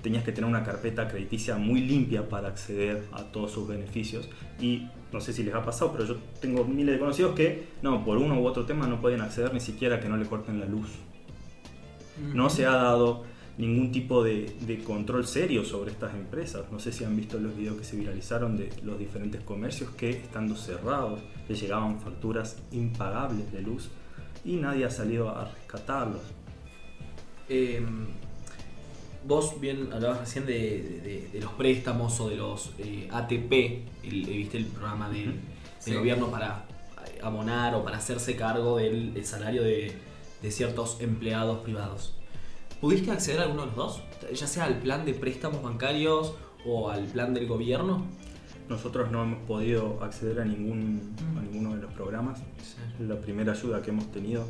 tenías 0.03 0.23
que 0.23 0.31
tener 0.31 0.49
una 0.49 0.63
carpeta 0.63 1.09
crediticia 1.09 1.57
muy 1.57 1.81
limpia 1.81 2.29
para 2.29 2.47
acceder 2.49 3.03
a 3.13 3.25
todos 3.25 3.51
sus 3.51 3.67
beneficios. 3.67 4.29
Y 4.61 4.89
no 5.13 5.21
sé 5.21 5.33
si 5.33 5.43
les 5.43 5.55
ha 5.55 5.65
pasado, 5.65 5.93
pero 5.93 6.05
yo 6.05 6.17
tengo 6.41 6.65
miles 6.65 6.95
de 6.95 6.99
conocidos 6.99 7.35
que, 7.35 7.69
no, 7.83 8.05
por 8.05 8.19
uno 8.19 8.41
u 8.41 8.47
otro 8.47 8.65
tema 8.67 8.87
no 8.87 9.01
pueden 9.01 9.21
acceder 9.21 9.55
ni 9.55 9.61
siquiera 9.61 9.97
a 9.97 10.01
que 10.01 10.09
no 10.09 10.17
le 10.17 10.27
corten 10.27 10.61
la 10.61 10.67
luz. 10.67 10.89
No 12.35 12.51
se 12.51 12.67
ha 12.67 12.73
dado 12.73 13.23
ningún 13.59 13.93
tipo 13.93 14.25
de, 14.25 14.57
de 14.61 14.79
control 14.83 15.27
serio 15.27 15.65
sobre 15.65 15.93
estas 15.93 16.15
empresas. 16.15 16.65
No 16.73 16.81
sé 16.81 16.93
si 16.93 17.05
han 17.05 17.17
visto 17.17 17.39
los 17.39 17.57
videos 17.57 17.77
que 17.77 17.85
se 17.85 17.97
viralizaron 17.97 18.57
de 18.57 18.71
los 18.83 18.99
diferentes 18.99 19.41
comercios 19.43 19.91
que, 19.91 20.11
estando 20.11 20.57
cerrados, 20.57 21.21
les 21.49 21.61
llegaban 21.61 22.01
facturas 22.01 22.57
impagables 22.73 23.53
de 23.53 23.63
luz 23.63 23.91
y 24.45 24.57
nadie 24.57 24.85
ha 24.85 24.91
salido 24.91 25.31
a 25.31 25.45
rescatarlos. 25.45 26.23
Eh, 27.49 27.81
vos 29.25 29.61
bien 29.61 29.91
hablabas 29.93 30.21
recién 30.21 30.47
de, 30.47 31.01
de- 31.03 31.29
de 31.33 31.41
los 31.41 31.53
préstamos 31.53 32.19
o 32.21 32.29
de 32.29 32.37
los 32.37 32.71
eh, 32.79 33.09
ATP, 33.11 33.53
el- 34.05 34.25
viste 34.27 34.59
el 34.59 34.67
programa 34.67 35.09
del, 35.09 35.27
del 35.27 35.35
Sí. 35.81 35.95
gobierno 35.95 36.31
para 36.31 36.65
abonar 37.23 37.75
o 37.75 37.85
para 37.85 37.97
hacerse 37.99 38.37
cargo 38.37 38.77
del, 38.77 39.13
del 39.15 39.25
salario 39.25 39.63
de, 39.63 39.93
de 40.43 40.51
ciertos 40.51 41.01
empleados 41.01 41.59
privados. 41.61 42.15
¿Pudiste 42.81 43.11
acceder 43.11 43.41
a 43.41 43.43
alguno 43.45 43.63
de 43.63 43.67
los 43.69 43.77
dos? 43.77 44.03
Ya 44.33 44.47
sea 44.47 44.65
al 44.65 44.79
plan 44.79 45.05
de 45.05 45.15
préstamos 45.15 45.63
bancarios 45.63 46.35
o 46.65 46.91
al 46.91 47.05
plan 47.07 47.35
del 47.35 47.47
gobierno. 47.49 48.05
Nosotros 48.69 49.11
no 49.11 49.23
hemos 49.23 49.39
podido 49.47 50.03
acceder 50.03 50.41
a, 50.41 50.45
ningún, 50.45 51.15
a 51.39 51.41
ninguno 51.41 51.75
de 51.75 51.83
los 51.83 51.93
programas. 51.93 52.41
La 53.01 53.17
primera 53.17 53.53
ayuda 53.53 53.81
que 53.81 53.91
hemos 53.91 54.11
tenido 54.13 54.45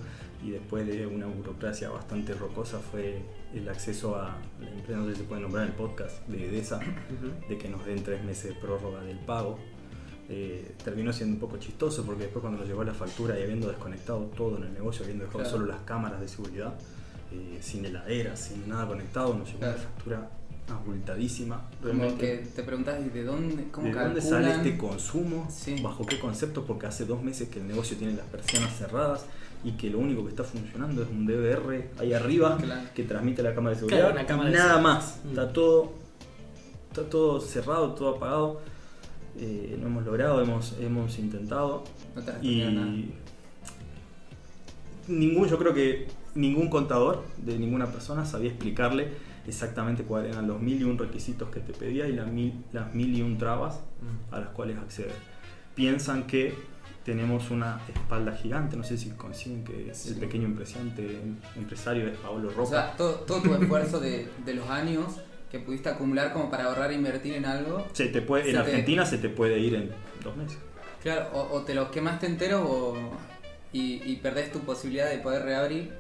y 0.45 0.51
después 0.51 0.87
de 0.87 1.07
una 1.07 1.27
burocracia 1.27 1.89
bastante 1.91 2.35
rocosa 2.35 2.79
fue 2.79 3.23
el 3.55 3.69
acceso 3.69 4.17
a 4.17 4.37
la 4.61 4.71
empresa, 4.71 4.99
no 5.01 5.07
sé 5.07 5.13
si 5.15 5.19
se 5.21 5.25
puede 5.25 5.41
nombrar 5.43 5.67
el 5.67 5.73
podcast, 5.73 6.27
de 6.29 6.47
EDESA, 6.49 6.81
de 7.49 7.59
que 7.59 7.69
nos 7.69 7.85
den 7.87 8.03
tres 8.03 8.23
meses 8.25 8.55
de 8.55 8.61
prórroga 8.61 9.03
del 9.03 9.19
pago. 9.19 9.59
Eh, 10.31 10.75
terminó 10.85 11.13
siendo 11.13 11.35
un 11.35 11.41
poco 11.41 11.57
chistoso 11.57 12.05
porque 12.05 12.25
después 12.25 12.43
cuando 12.43 12.59
nos 12.61 12.69
llegó 12.69 12.85
la 12.85 12.93
factura 12.95 13.39
y 13.39 13.43
habiendo 13.45 13.69
desconectado 13.69 14.25
todo 14.37 14.59
en 14.59 14.65
el 14.65 14.75
negocio, 14.75 15.05
habiendo 15.05 15.25
dejado 15.25 15.45
Claro. 15.45 15.57
solo 15.59 15.67
las 15.67 15.81
cámaras 15.83 16.21
de 16.21 16.29
seguridad, 16.29 16.75
eh, 17.33 17.59
sin 17.63 17.85
heladera, 17.87 18.37
sin 18.37 18.69
nada 18.69 18.87
conectado, 18.87 19.35
nos 19.35 19.47
llegó 19.49 19.61
Claro. 19.61 19.75
una 19.79 19.83
factura 19.89 20.31
abultadísima. 20.71 21.63
Como 21.81 21.93
Realmente, 21.95 22.19
que 22.41 22.47
te 22.55 22.63
preguntas 22.63 23.01
¿y 23.05 23.09
de 23.11 23.25
dónde, 23.25 23.69
cómo 23.71 23.87
¿De 23.89 23.93
dónde 23.95 24.21
sale 24.21 24.51
este 24.53 24.77
consumo? 24.77 25.47
Sí. 25.51 25.81
¿Bajo 25.83 26.05
qué 26.07 26.19
concepto? 26.19 26.65
Porque 26.65 26.87
hace 26.87 27.05
dos 27.07 27.23
meses 27.23 27.49
que 27.49 27.61
el 27.61 27.67
negocio 27.69 27.97
tiene 27.97 28.15
las 28.15 28.27
persianas 28.27 28.77
cerradas 28.77 29.25
y 29.65 29.73
que 29.73 29.91
lo 29.91 29.99
único 29.99 30.23
que 30.25 30.31
está 30.31 30.45
funcionando 30.45 31.03
es 31.03 31.09
un 31.09 31.27
DVR 31.27 31.91
ahí 31.99 32.13
arriba 32.13 32.57
Claro. 32.59 32.89
que 32.95 33.03
transmite 33.05 33.43
la 33.43 33.55
cámara 33.55 33.75
de 33.75 33.81
seguridad. 33.81 34.01
Claro, 34.01 34.15
una 34.15 34.27
cámara 34.27 34.51
de 34.51 34.57
Nada 34.57 34.69
seguridad. 34.75 34.95
más. 34.95 35.21
Mm. 35.25 35.29
Está 35.31 35.53
todo, 35.53 35.93
está 36.91 37.03
todo 37.11 37.41
cerrado, 37.41 37.93
todo 37.95 38.17
apagado. 38.17 38.61
Eh, 39.41 39.77
no 39.81 39.87
hemos 39.87 40.05
logrado, 40.05 40.43
hemos, 40.43 40.75
hemos 40.81 41.19
intentado. 41.19 41.85
No 42.15 42.23
te 42.23 42.31
respondieron 42.33 42.75
nada. 42.75 42.89
Y 42.89 43.15
ningún, 45.09 45.49
yo 45.49 45.59
creo 45.59 45.75
que 45.75 46.07
ningún 46.35 46.69
contador 46.69 47.25
de 47.39 47.59
ninguna 47.59 47.87
persona 47.87 48.25
sabía 48.25 48.51
explicarle 48.51 49.09
exactamente 49.49 50.05
cuáles 50.05 50.33
eran 50.33 50.47
los 50.47 50.61
mil 50.61 50.81
y 50.81 50.85
un 50.85 50.99
requisitos 50.99 51.49
que 51.51 51.61
te 51.61 51.73
pedía 51.73 52.07
y 52.07 52.13
las 52.13 52.29
mil, 52.29 52.63
las 52.73 52.95
mil 52.95 53.15
y 53.17 53.23
un 53.23 53.39
trabas 53.39 53.81
Mm. 54.01 54.35
a 54.35 54.39
las 54.41 54.49
cuales 54.51 54.79
acceder. 54.79 55.13
Piensan 55.75 56.27
que 56.27 56.55
tenemos 57.05 57.51
una 57.51 57.81
espalda 57.93 58.33
gigante, 58.37 58.77
no 58.77 58.85
sé 58.85 58.97
si 58.99 59.11
consiguen 59.11 59.65
que 59.65 59.91
Sí. 59.95 60.11
el 60.11 60.17
pequeño 60.17 60.45
empresante, 60.47 61.19
empresario 61.57 62.07
es 62.07 62.17
Paolo 62.19 62.51
Roca. 62.51 62.63
O 62.63 62.67
sea, 62.67 62.97
todo, 62.97 63.15
todo 63.21 63.41
tu 63.43 63.55
esfuerzo 63.55 63.99
de, 63.99 64.29
de 64.45 64.55
los 64.55 64.69
años 64.69 65.07
que 65.51 65.59
pudiste 65.59 65.89
acumular 65.89 66.33
como 66.33 66.51
para 66.51 66.65
ahorrar 66.65 66.91
e 66.93 66.95
invertir 66.95 67.35
en 67.35 67.47
algo, 67.47 67.87
se 67.93 68.07
te 68.09 68.21
puede, 68.21 68.47
en 68.51 68.53
te- 68.53 68.59
Argentina 68.59 69.07
se 69.07 69.19
te 69.19 69.29
puede 69.31 69.59
ir 69.59 69.75
en 69.75 69.91
dos 70.23 70.37
meses. 70.37 70.59
claro, 71.03 71.29
o, 71.33 71.57
o 71.57 71.63
te 71.63 71.75
los 71.75 71.89
quemaste 71.89 72.27
enteros 72.27 72.63
o, 72.69 72.97
y, 73.73 74.03
y 74.05 74.17
perdés 74.17 74.53
tu 74.53 74.61
posibilidad 74.61 75.09
de 75.11 75.19
poder 75.19 75.43
reabrir. 75.45 75.93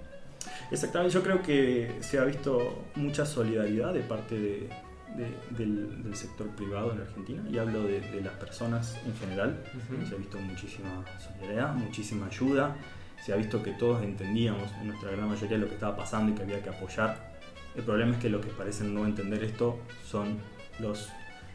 Exactamente, 0.71 1.15
yo 1.15 1.23
creo 1.23 1.43
que 1.43 1.97
se 2.01 2.19
ha 2.19 2.25
visto 2.25 2.85
mucha 2.95 3.25
solidaridad 3.25 3.95
de 3.95 4.01
parte 4.01 4.39
de- 4.39 4.69
de- 5.17 5.35
del, 5.57 6.03
del 6.03 6.15
sector 6.15 6.49
privado 6.51 6.93
en 6.93 7.01
Argentina 7.01 7.43
y 7.51 7.57
hablo 7.59 7.83
de, 7.85 8.01
de 8.01 8.21
las 8.21 8.35
personas 8.35 8.99
en 9.07 9.15
general. 9.17 9.63
Se 10.07 10.15
ha 10.15 10.19
visto 10.19 10.39
muchísima 10.39 11.05
solidaridad, 11.19 11.75
muchísima 11.75 12.27
ayuda, 12.27 12.77
se 13.25 13.33
ha 13.33 13.37
visto 13.37 13.63
que 13.63 13.73
todos 13.73 14.03
entendíamos 14.03 14.71
en 14.81 14.89
nuestra 14.89 15.11
gran 15.11 15.29
mayoría 15.29 15.57
lo 15.59 15.67
que 15.69 15.75
estaba 15.75 15.97
pasando 15.97 16.33
y 16.33 16.35
que 16.35 16.43
había 16.43 16.63
que 16.63 16.69
apoyar. 16.69 17.39
El 17.75 17.83
problema 17.85 18.13
es 18.13 18.19
que 18.19 18.29
los 18.29 18.45
que 18.45 18.53
parecen 18.53 18.95
no 18.95 19.07
entender 19.07 19.43
esto 19.45 19.79
son 20.05 20.39
los 20.79 21.09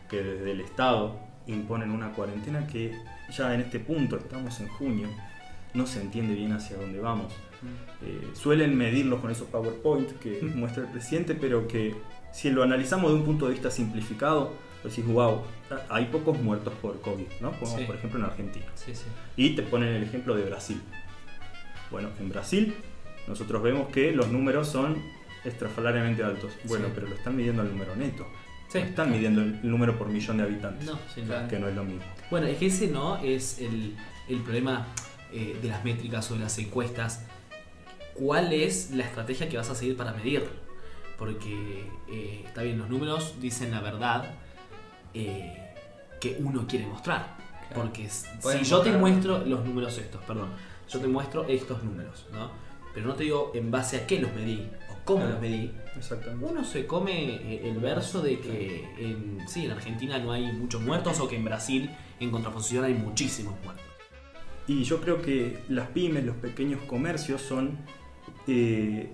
que 0.09 0.21
desde 0.23 0.51
el 0.51 0.61
Estado 0.61 1.19
imponen 1.47 1.91
una 1.91 2.11
cuarentena 2.13 2.65
que 2.67 2.97
ya 3.31 3.53
en 3.53 3.61
este 3.61 3.79
punto, 3.79 4.17
estamos 4.17 4.59
en 4.61 4.67
junio, 4.69 5.07
no 5.73 5.85
se 5.85 6.01
entiende 6.01 6.33
bien 6.33 6.53
hacia 6.53 6.77
dónde 6.77 6.99
vamos. 6.99 7.33
Eh, 8.01 8.29
suelen 8.33 8.77
medirlos 8.77 9.19
con 9.21 9.31
esos 9.31 9.47
PowerPoint 9.47 10.11
que 10.19 10.41
muestra 10.55 10.83
el 10.83 10.89
presidente, 10.91 11.35
pero 11.35 11.67
que 11.67 11.95
si 12.33 12.49
lo 12.51 12.63
analizamos 12.63 13.11
de 13.11 13.17
un 13.17 13.23
punto 13.25 13.45
de 13.47 13.53
vista 13.53 13.71
simplificado, 13.71 14.51
decís, 14.83 15.05
wow, 15.05 15.41
hay 15.89 16.05
pocos 16.05 16.37
muertos 16.41 16.73
por 16.81 16.99
COVID, 17.01 17.25
¿no? 17.39 17.51
Como 17.59 17.77
Sí. 17.77 17.85
por 17.85 17.95
ejemplo 17.95 18.19
en 18.19 18.25
Argentina. 18.25 18.65
Sí, 18.75 18.93
sí. 18.93 19.05
Y 19.37 19.51
te 19.55 19.61
ponen 19.63 19.89
el 19.89 20.03
ejemplo 20.03 20.35
de 20.35 20.43
Brasil. 20.43 20.81
Bueno, 21.91 22.09
en 22.19 22.29
Brasil 22.29 22.75
nosotros 23.27 23.61
vemos 23.63 23.87
que 23.89 24.11
los 24.11 24.29
números 24.29 24.67
son 24.67 24.97
estrafalariamente 25.45 26.23
altos. 26.23 26.51
Bueno, 26.65 26.87
pero 26.93 27.07
lo 27.07 27.15
están 27.15 27.35
midiendo 27.35 27.61
el 27.61 27.69
número 27.69 27.95
neto. 27.95 28.25
No 28.73 28.79
están 28.79 29.11
midiendo 29.11 29.41
el 29.41 29.59
número 29.69 29.97
por 29.99 30.09
millón 30.09 30.37
de 30.37 30.43
habitantes, 30.43 30.85
No, 30.87 30.97
sí, 31.13 31.21
no. 31.21 31.27
Claro. 31.27 31.47
que 31.47 31.59
no 31.59 31.67
es 31.67 31.75
lo 31.75 31.83
mismo. 31.83 32.01
Bueno, 32.31 32.47
es 32.47 32.57
que 32.57 32.65
ese 32.65 32.87
no 32.87 33.17
es 33.17 33.59
el, 33.59 33.95
el 34.27 34.39
problema 34.39 34.87
eh, 35.31 35.57
de 35.61 35.67
las 35.67 35.83
métricas 35.85 36.29
o 36.31 36.33
de 36.33 36.39
las 36.41 36.57
encuestas. 36.57 37.23
¿Cuál 38.15 38.53
es 38.53 38.91
la 38.91 39.03
estrategia 39.03 39.49
que 39.49 39.57
vas 39.57 39.69
a 39.69 39.75
seguir 39.75 39.97
para 39.97 40.13
medir? 40.13 40.43
Porque 41.17 41.89
eh, 42.09 42.43
está 42.45 42.63
bien, 42.63 42.77
los 42.79 42.89
números 42.89 43.35
dicen 43.39 43.71
la 43.71 43.81
verdad 43.81 44.33
eh, 45.13 45.73
que 46.19 46.37
uno 46.39 46.65
quiere 46.67 46.85
mostrar. 46.85 47.35
Claro. 47.69 47.83
Porque 47.83 48.09
si 48.09 48.63
yo 48.63 48.81
te 48.81 48.91
muestro 48.91 49.45
los 49.45 49.65
números 49.65 49.97
estos, 49.97 50.21
perdón, 50.23 50.49
yo 50.89 50.99
te 50.99 51.07
muestro 51.07 51.45
estos 51.45 51.83
números, 51.83 52.27
¿no? 52.31 52.51
Pero 52.93 53.07
no 53.07 53.15
te 53.15 53.23
digo 53.23 53.51
en 53.55 53.71
base 53.71 53.97
a 53.97 54.05
qué 54.07 54.19
los 54.19 54.31
medí 54.33 54.69
o 54.91 55.05
cómo 55.05 55.19
Claro. 55.21 55.33
los 55.33 55.41
medí. 55.41 55.71
Exactamente. 55.97 56.45
Uno 56.45 56.63
se 56.63 56.85
come 56.85 57.35
eh, 57.35 57.61
el 57.69 57.79
verso 57.79 58.21
de 58.21 58.39
que 58.39 58.87
en, 58.97 59.39
sí, 59.47 59.65
en 59.65 59.71
Argentina 59.71 60.19
no 60.19 60.31
hay 60.31 60.51
muchos 60.51 60.81
muertos 60.81 61.19
o 61.19 61.27
que 61.27 61.35
en 61.35 61.45
Brasil, 61.45 61.89
en 62.19 62.29
contraposición, 62.31 62.83
hay 62.85 62.93
muchísimos 62.93 63.55
muertos. 63.63 63.85
Y 64.67 64.83
yo 64.83 65.01
creo 65.01 65.21
que 65.21 65.59
las 65.69 65.87
pymes, 65.89 66.23
los 66.25 66.35
pequeños 66.37 66.81
comercios 66.83 67.41
son, 67.41 67.77
eh, 68.47 69.09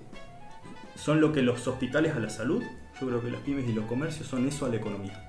son 0.95 1.21
lo 1.21 1.31
que 1.31 1.41
los 1.41 1.67
hospitales 1.67 2.15
a 2.15 2.19
la 2.19 2.29
salud, 2.29 2.63
yo 2.99 3.07
creo 3.07 3.21
que 3.21 3.31
las 3.31 3.41
pymes 3.41 3.67
y 3.69 3.73
los 3.73 3.85
comercios 3.85 4.27
son 4.27 4.47
eso 4.47 4.65
a 4.65 4.69
la 4.69 4.75
economía. 4.77 5.25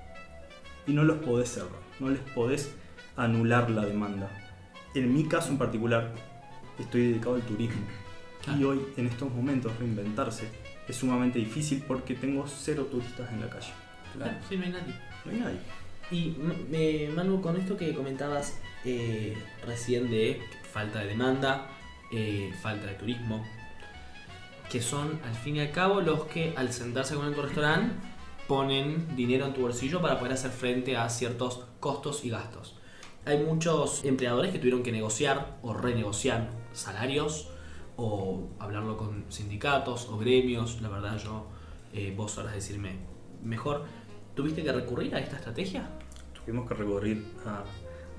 Y 0.87 0.93
no 0.93 1.03
los 1.03 1.17
podés 1.19 1.49
cerrar, 1.49 1.79
no 1.99 2.09
les 2.09 2.19
podés 2.19 2.73
anular 3.15 3.69
la 3.69 3.85
demanda. 3.85 4.29
En 4.93 5.13
mi 5.13 5.25
caso 5.25 5.51
en 5.51 5.57
particular, 5.57 6.13
estoy 6.79 7.07
dedicado 7.07 7.35
al 7.35 7.41
turismo. 7.43 7.81
Y 8.57 8.63
hoy, 8.63 8.81
en 8.97 9.07
estos 9.07 9.31
momentos, 9.31 9.71
reinventarse 9.77 10.47
es 10.87 10.95
sumamente 10.95 11.39
difícil 11.39 11.83
porque 11.87 12.15
tengo 12.15 12.45
cero 12.47 12.87
turistas 12.89 13.31
en 13.31 13.41
la 13.41 13.49
calle. 13.49 13.71
Claro. 14.13 14.33
Sí, 14.49 14.57
no 14.57 14.63
hay 14.63 14.71
nadie. 14.71 14.95
No 15.25 15.31
hay 15.31 15.37
nadie. 15.39 15.59
Y 16.11 16.35
eh, 16.73 17.11
Manu, 17.15 17.41
con 17.41 17.55
esto 17.55 17.77
que 17.77 17.93
comentabas 17.93 18.59
eh, 18.83 19.37
recién 19.65 20.09
de 20.09 20.41
falta 20.73 20.99
de 20.99 21.07
demanda, 21.07 21.69
eh, 22.11 22.51
falta 22.61 22.87
de 22.87 22.93
turismo, 22.95 23.45
que 24.71 24.81
son 24.81 25.19
al 25.25 25.35
fin 25.35 25.57
y 25.57 25.59
al 25.59 25.71
cabo 25.71 25.99
los 26.01 26.23
que 26.25 26.53
al 26.55 26.71
sentarse 26.71 27.15
con 27.15 27.33
tu 27.33 27.41
restaurante 27.41 27.93
ponen 28.47 29.15
dinero 29.15 29.45
en 29.45 29.53
tu 29.53 29.61
bolsillo 29.61 30.01
para 30.01 30.17
poder 30.17 30.33
hacer 30.33 30.51
frente 30.51 30.95
a 30.95 31.09
ciertos 31.09 31.65
costos 31.79 32.23
y 32.23 32.29
gastos. 32.29 32.75
Hay 33.25 33.37
muchos 33.43 34.03
empleadores 34.05 34.51
que 34.51 34.59
tuvieron 34.59 34.81
que 34.81 34.91
negociar 34.91 35.57
o 35.61 35.73
renegociar 35.73 36.49
salarios 36.73 37.49
o 37.97 38.47
hablarlo 38.59 38.97
con 38.97 39.25
sindicatos 39.29 40.07
o 40.07 40.17
gremios. 40.17 40.81
La 40.81 40.89
verdad, 40.89 41.17
yo, 41.17 41.47
eh, 41.93 42.13
vos 42.15 42.31
sabrás 42.31 42.55
decirme 42.55 42.95
mejor. 43.43 43.83
¿Tuviste 44.35 44.63
que 44.63 44.71
recurrir 44.71 45.13
a 45.15 45.19
esta 45.19 45.35
estrategia? 45.35 45.89
Tuvimos 46.33 46.67
que 46.67 46.73
recurrir 46.73 47.25
a, 47.45 47.63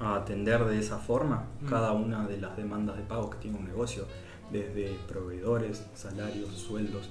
a 0.05 0.17
atender 0.17 0.65
de 0.67 0.79
esa 0.79 0.99
forma 0.99 1.47
Mm. 1.63 1.67
cada 1.67 1.93
una 1.93 2.27
de 2.27 2.39
las 2.39 2.57
demandas 2.57 2.97
de 2.97 3.03
pago 3.03 3.31
que 3.31 3.39
tiene 3.39 3.59
un 3.59 3.65
negocio, 3.65 4.07
desde 4.53 4.97
proveedores, 5.09 5.85
salarios, 5.95 6.51
sueldos, 6.57 7.09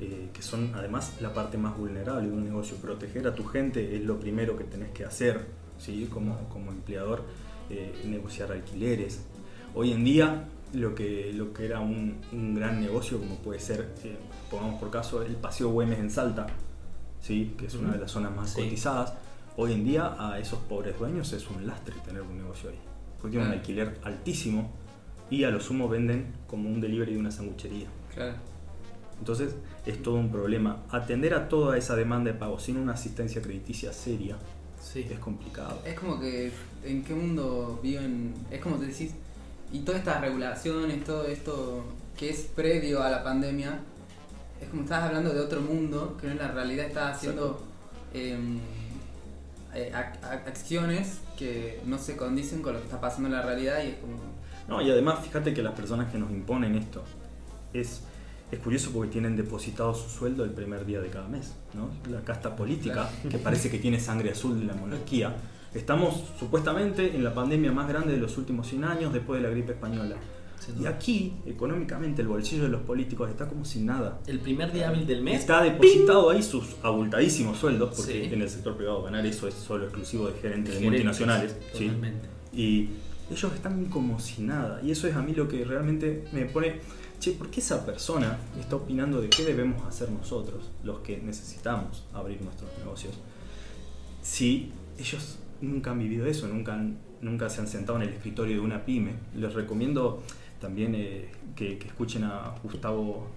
eh, 0.00 0.28
que 0.32 0.42
son 0.42 0.72
además 0.74 1.14
la 1.20 1.32
parte 1.34 1.58
más 1.58 1.76
vulnerable 1.76 2.28
de 2.28 2.32
un 2.34 2.44
negocio. 2.44 2.76
Proteger 2.76 3.26
a 3.26 3.34
tu 3.34 3.44
gente 3.44 3.96
es 3.96 4.04
lo 4.04 4.18
primero 4.20 4.56
que 4.56 4.64
tenés 4.64 4.90
que 4.92 5.04
hacer, 5.04 5.46
¿sí? 5.78 6.08
como, 6.12 6.48
como 6.48 6.70
empleador, 6.70 7.22
eh, 7.70 8.02
negociar 8.06 8.52
alquileres. 8.52 9.22
Hoy 9.74 9.92
en 9.92 10.04
día 10.04 10.44
lo 10.72 10.94
que, 10.94 11.32
lo 11.32 11.52
que 11.52 11.64
era 11.64 11.80
un, 11.80 12.18
un 12.32 12.54
gran 12.54 12.80
negocio, 12.80 13.18
como 13.18 13.36
puede 13.36 13.60
ser, 13.60 13.94
eh, 14.04 14.16
pongamos 14.50 14.78
por 14.80 14.90
caso, 14.90 15.22
el 15.22 15.34
Paseo 15.36 15.70
Güemes 15.70 15.98
en 15.98 16.10
Salta, 16.10 16.46
¿sí? 17.20 17.54
que 17.58 17.66
es 17.66 17.74
una 17.74 17.92
de 17.92 17.98
las 17.98 18.10
zonas 18.10 18.34
más 18.34 18.50
Sí. 18.50 18.62
cotizadas, 18.62 19.14
hoy 19.56 19.72
en 19.72 19.84
día 19.84 20.14
a 20.18 20.38
esos 20.38 20.58
pobres 20.60 20.98
dueños 20.98 21.32
es 21.32 21.48
un 21.48 21.66
lastre 21.66 21.94
tener 22.04 22.22
un 22.22 22.36
negocio 22.36 22.68
ahí. 22.70 22.78
Porque 23.20 23.32
tienen 23.38 23.48
un 23.52 23.58
alquiler 23.58 23.98
altísimo 24.04 24.70
y 25.30 25.44
a 25.44 25.50
lo 25.50 25.60
sumo 25.60 25.88
venden 25.88 26.26
como 26.46 26.68
un 26.68 26.80
delivery 26.80 27.14
de 27.14 27.18
una 27.18 27.30
sanguchería. 27.30 27.88
Claro. 28.14 28.34
Entonces 29.18 29.54
es 29.86 30.02
todo 30.02 30.16
un 30.16 30.30
problema. 30.30 30.82
Atender 30.90 31.34
a 31.34 31.48
toda 31.48 31.76
esa 31.78 31.96
demanda 31.96 32.32
de 32.32 32.38
pago 32.38 32.58
sin 32.58 32.76
una 32.76 32.92
asistencia 32.92 33.40
crediticia 33.42 33.92
seria 33.92 34.36
Sí. 34.80 35.06
es 35.10 35.18
complicado. 35.18 35.80
Es 35.84 35.94
como 35.98 36.20
que 36.20 36.52
en 36.84 37.02
qué 37.02 37.14
mundo 37.14 37.80
viven, 37.82 38.34
es 38.50 38.60
como 38.60 38.76
te 38.76 38.86
decís, 38.86 39.12
y 39.72 39.80
todas 39.80 40.00
estas 40.00 40.20
regulaciones, 40.20 41.02
todo 41.02 41.24
esto 41.26 41.84
que 42.16 42.30
es 42.30 42.42
previo 42.54 43.02
a 43.02 43.10
la 43.10 43.24
pandemia, 43.24 43.80
es 44.60 44.68
como 44.68 44.82
estás 44.82 45.02
hablando 45.02 45.34
de 45.34 45.40
otro 45.40 45.60
mundo 45.60 46.16
que 46.20 46.26
no 46.28 46.32
en 46.34 46.38
la 46.38 46.48
realidad 46.52 46.86
estás 46.86 47.16
haciendo 47.16 47.60
em, 48.14 48.58
eh, 49.74 49.90
ac- 49.92 50.20
ac- 50.22 50.46
acciones 50.46 51.18
que 51.36 51.80
no 51.84 51.98
se 51.98 52.16
condicen 52.16 52.62
con 52.62 52.74
lo 52.74 52.78
que 52.78 52.84
está 52.86 53.00
pasando 53.00 53.28
en 53.28 53.34
la 53.34 53.42
realidad 53.42 53.82
y 53.84 53.88
es 53.88 53.94
como... 53.96 54.16
No, 54.68 54.82
y 54.82 54.90
además 54.90 55.20
fíjate 55.24 55.54
que 55.54 55.62
las 55.62 55.74
personas 55.74 56.10
que 56.10 56.18
nos 56.18 56.30
imponen 56.30 56.74
esto 56.74 57.02
es, 57.72 58.02
es 58.50 58.58
curioso 58.58 58.90
porque 58.92 59.10
tienen 59.12 59.36
depositado 59.36 59.94
su 59.94 60.08
sueldo 60.08 60.44
el 60.44 60.50
primer 60.50 60.84
día 60.86 61.00
de 61.00 61.08
cada 61.08 61.28
mes. 61.28 61.54
¿no? 61.74 61.90
La 62.10 62.22
casta 62.22 62.54
política, 62.56 63.10
que 63.30 63.38
parece 63.38 63.70
que 63.70 63.78
tiene 63.78 64.00
sangre 64.00 64.30
azul 64.30 64.58
de 64.58 64.66
la 64.66 64.74
monarquía. 64.74 65.34
Estamos 65.74 66.22
supuestamente 66.38 67.14
en 67.14 67.22
la 67.22 67.34
pandemia 67.34 67.70
más 67.70 67.86
grande 67.88 68.12
de 68.12 68.18
los 68.18 68.38
últimos 68.38 68.66
100 68.68 68.84
años 68.84 69.12
después 69.12 69.40
de 69.40 69.46
la 69.48 69.52
gripe 69.52 69.72
española. 69.72 70.16
Y 70.80 70.86
aquí, 70.86 71.34
económicamente, 71.46 72.22
el 72.22 72.28
bolsillo 72.28 72.64
de 72.64 72.70
los 72.70 72.80
políticos 72.80 73.30
está 73.30 73.46
como 73.46 73.64
sin 73.64 73.86
nada. 73.86 74.18
El 74.26 74.40
primer 74.40 74.72
día 74.72 74.88
hábil 74.88 75.06
del 75.06 75.22
mes. 75.22 75.38
Está 75.40 75.62
depositado 75.62 76.30
ahí 76.30 76.42
sus 76.42 76.74
abultadísimos 76.82 77.58
sueldos, 77.58 77.94
porque 77.94 78.26
Sí. 78.26 78.34
en 78.34 78.42
el 78.42 78.50
sector 78.50 78.76
privado 78.76 79.02
ganar 79.04 79.24
eso 79.26 79.46
es 79.46 79.54
solo 79.54 79.84
exclusivo 79.84 80.26
de 80.26 80.40
gerentes 80.40 80.74
de 80.74 80.80
multinacionales. 80.80 81.56
¿sí? 81.72 81.84
Totalmente. 81.84 82.28
Y 82.52 82.88
ellos 83.30 83.52
están 83.54 83.86
como 83.86 84.18
si 84.20 84.42
nada. 84.42 84.80
Y 84.82 84.90
eso 84.90 85.06
es 85.08 85.16
a 85.16 85.22
mí 85.22 85.32
lo 85.34 85.48
que 85.48 85.64
realmente 85.64 86.24
me 86.32 86.44
pone, 86.46 86.80
che, 87.18 87.32
¿por 87.32 87.50
qué 87.50 87.60
esa 87.60 87.84
persona 87.86 88.38
está 88.60 88.76
opinando 88.76 89.20
de 89.20 89.28
qué 89.30 89.44
debemos 89.44 89.86
hacer 89.86 90.10
nosotros, 90.10 90.70
los 90.84 91.00
que 91.00 91.18
necesitamos 91.18 92.04
abrir 92.14 92.40
nuestros 92.42 92.70
negocios? 92.78 93.14
Si 94.22 94.70
ellos 94.98 95.38
nunca 95.60 95.90
han 95.92 95.98
vivido 95.98 96.26
eso, 96.26 96.46
nunca, 96.48 96.74
han- 96.74 96.98
nunca 97.20 97.48
se 97.48 97.60
han 97.60 97.68
sentado 97.68 97.96
en 98.00 98.08
el 98.08 98.14
escritorio 98.14 98.54
de 98.56 98.60
una 98.60 98.84
pyme. 98.84 99.12
Les 99.34 99.52
recomiendo 99.54 100.22
también 100.60 100.94
eh, 100.94 101.28
que, 101.54 101.78
que 101.78 101.88
escuchen 101.88 102.24
a 102.24 102.54
Gustavo, 102.62 103.28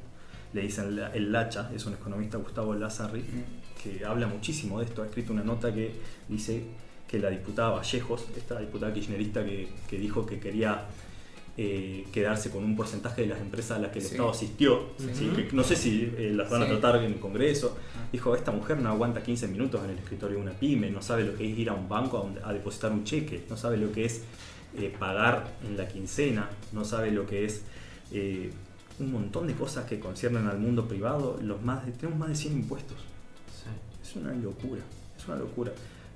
le 0.53 0.61
dicen 0.61 0.95
la- 0.95 1.13
el 1.13 1.31
Lacha, 1.31 1.71
es 1.73 1.85
un 1.85 1.93
economista 1.93 2.37
Gustavo 2.37 2.73
Lazarri, 2.73 3.23
que 3.81 4.03
habla 4.05 4.27
muchísimo 4.27 4.79
de 4.79 4.85
esto. 4.85 5.03
Ha 5.03 5.05
escrito 5.05 5.31
una 5.33 5.43
nota 5.43 5.73
que 5.73 5.93
dice 6.27 6.63
que 7.09 7.17
la 7.19 7.29
diputada 7.29 7.71
Vallejos, 7.71 8.25
esta 8.37 8.59
diputada 8.59 8.93
kirchnerista 8.93 9.43
que, 9.43 9.67
que 9.89 9.97
dijo 9.97 10.25
que 10.25 10.39
quería 10.39 10.85
eh, 11.57 12.05
quedarse 12.13 12.51
con 12.51 12.63
un 12.63 12.75
porcentaje 12.75 13.23
de 13.23 13.27
las 13.29 13.41
empresas 13.41 13.77
a 13.77 13.81
las 13.81 13.91
que 13.91 13.99
el 13.99 14.05
Sí. 14.05 14.11
Estado 14.11 14.29
asistió, 14.29 14.89
Sí. 14.97 15.09
¿sí? 15.13 15.25
que 15.35 15.49
no 15.53 15.63
sé 15.63 15.75
si 15.75 16.13
eh, 16.17 16.31
las 16.35 16.49
van 16.49 16.61
a 16.63 16.67
tratar 16.67 16.97
en 16.97 17.05
el 17.11 17.19
Congreso. 17.19 17.75
Dijo, 18.13 18.35
esta 18.35 18.51
mujer 18.51 18.77
no 18.79 18.89
aguanta 18.89 19.21
15 19.23 19.47
minutos 19.47 19.83
en 19.83 19.89
el 19.89 19.97
escritorio 19.97 20.37
de 20.37 20.43
una 20.43 20.53
pyme, 20.53 20.89
no 20.91 21.01
sabe 21.01 21.23
lo 21.25 21.35
que 21.35 21.51
es 21.51 21.57
ir 21.57 21.69
a 21.69 21.73
un 21.73 21.89
banco 21.89 22.29
a, 22.43 22.53
depositar 22.53 22.91
un 22.91 23.03
cheque, 23.03 23.43
no 23.49 23.57
sabe 23.57 23.77
lo 23.77 23.91
que 23.91 24.05
es 24.05 24.21
eh, 24.77 24.93
pagar 24.97 25.51
en 25.67 25.75
la 25.77 25.87
quincena, 25.87 26.47
no 26.71 26.85
sabe 26.85 27.11
lo 27.11 27.25
que 27.25 27.43
es 27.45 27.63
un 28.99 29.11
montón 29.11 29.47
de 29.47 29.53
cosas 29.53 29.85
que 29.85 29.99
conciernen 29.99 30.47
al 30.47 30.59
mundo 30.59 30.87
privado. 30.87 31.39
Los 31.41 31.61
más 31.61 31.85
de- 31.85 31.91
tenemos 31.93 32.19
más 32.19 32.29
de 32.29 32.35
100 32.35 32.53
impuestos. 32.53 32.97
Es 34.03 34.15
una 34.15 34.31
locura, 34.33 34.81
es 35.17 35.27
una 35.27 35.37
locura. 35.37 35.71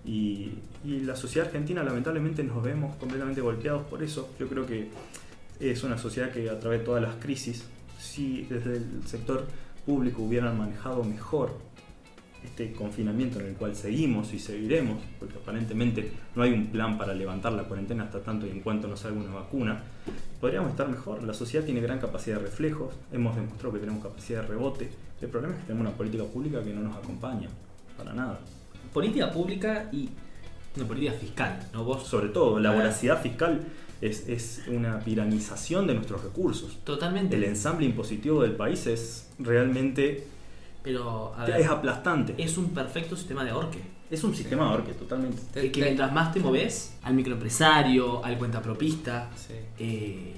Y, 0.05 0.51
la 0.83 1.15
sociedad 1.15 1.47
argentina 1.47 1.81
lamentablemente 1.81 2.43
nos 2.43 2.61
vemos 2.61 2.95
completamente 2.97 3.39
golpeados 3.39 3.83
por 3.83 4.03
eso. 4.03 4.29
Yo 4.37 4.47
creo 4.49 4.65
que 4.65 4.89
es 5.59 5.83
una 5.83 5.97
sociedad 5.97 6.29
que 6.29 6.49
a 6.49 6.59
través 6.59 6.79
de 6.79 6.85
todas 6.85 7.01
las 7.01 7.15
crisis, 7.15 7.63
si 7.97 8.41
desde 8.49 8.77
el 8.77 9.01
sector 9.05 9.47
público 9.85 10.23
hubieran 10.23 10.57
manejado 10.57 11.05
mejor 11.05 11.57
este 12.43 12.73
confinamiento 12.73 13.39
en 13.39 13.47
el 13.47 13.53
cual 13.53 13.75
seguimos 13.75 14.33
y 14.33 14.39
seguiremos, 14.39 15.01
porque 15.19 15.37
aparentemente 15.37 16.11
no 16.35 16.43
hay 16.43 16.51
un 16.51 16.67
plan 16.67 16.97
para 16.97 17.13
levantar 17.13 17.53
la 17.53 17.63
cuarentena 17.63 18.03
hasta 18.03 18.21
tanto 18.21 18.45
y 18.45 18.49
en 18.49 18.59
cuanto 18.59 18.87
no 18.87 18.97
salga 18.97 19.21
una 19.21 19.33
vacuna, 19.33 19.81
podríamos 20.41 20.71
estar 20.71 20.89
mejor. 20.89 21.23
La 21.23 21.33
sociedad 21.33 21.65
tiene 21.65 21.81
gran 21.81 21.99
capacidad 21.99 22.37
de 22.37 22.43
reflejos, 22.43 22.93
hemos 23.11 23.35
demostrado 23.35 23.73
que 23.73 23.79
tenemos 23.79 24.03
capacidad 24.03 24.41
de 24.41 24.47
rebote. 24.47 24.89
El 25.21 25.29
problema 25.29 25.53
es 25.55 25.61
que 25.61 25.67
tenemos 25.67 25.87
una 25.87 25.97
política 25.97 26.25
pública 26.25 26.63
que 26.63 26.73
no 26.73 26.81
nos 26.81 26.97
acompaña, 26.97 27.47
para 27.97 28.13
nada. 28.13 28.39
Política 28.93 29.31
pública 29.31 29.89
y 29.91 30.09
no, 30.75 30.85
política 30.85 31.13
fiscal, 31.13 31.67
¿no? 31.73 31.83
Vos 31.83 32.03
Sobre 32.07 32.29
todo, 32.29 32.59
la 32.59 32.71
Ah. 32.71 32.75
voracidad 32.75 33.21
fiscal 33.21 33.61
es, 34.01 34.27
es 34.27 34.63
una 34.67 34.99
piranización 34.99 35.87
de 35.87 35.93
nuestros 35.95 36.23
recursos. 36.23 36.77
totalmente. 36.83 37.35
El 37.35 37.43
ensamble 37.43 37.85
impositivo 37.85 38.41
del 38.43 38.53
país 38.53 38.85
es 38.87 39.29
realmente 39.39 40.27
Pero, 40.83 41.33
a 41.37 41.45
ver, 41.45 41.61
es 41.61 41.67
aplastante. 41.67 42.35
es 42.37 42.57
un 42.57 42.69
perfecto 42.71 43.15
sistema 43.15 43.43
de 43.43 43.51
ahorque. 43.51 43.79
Es 44.11 44.23
un 44.23 44.35
sistema 44.35 44.65
de 44.65 44.69
ahorque, 44.71 44.93
totalmente. 44.93 45.41
Te- 45.53 45.71
que 45.71 45.81
mientras 45.81 46.11
más 46.11 46.33
te 46.33 46.39
moves 46.39 46.97
al 47.03 47.13
microempresario, 47.15 48.23
al 48.23 48.37
cuentapropista, 48.37 49.29
Sí. 49.35 49.53
eh, 49.79 50.33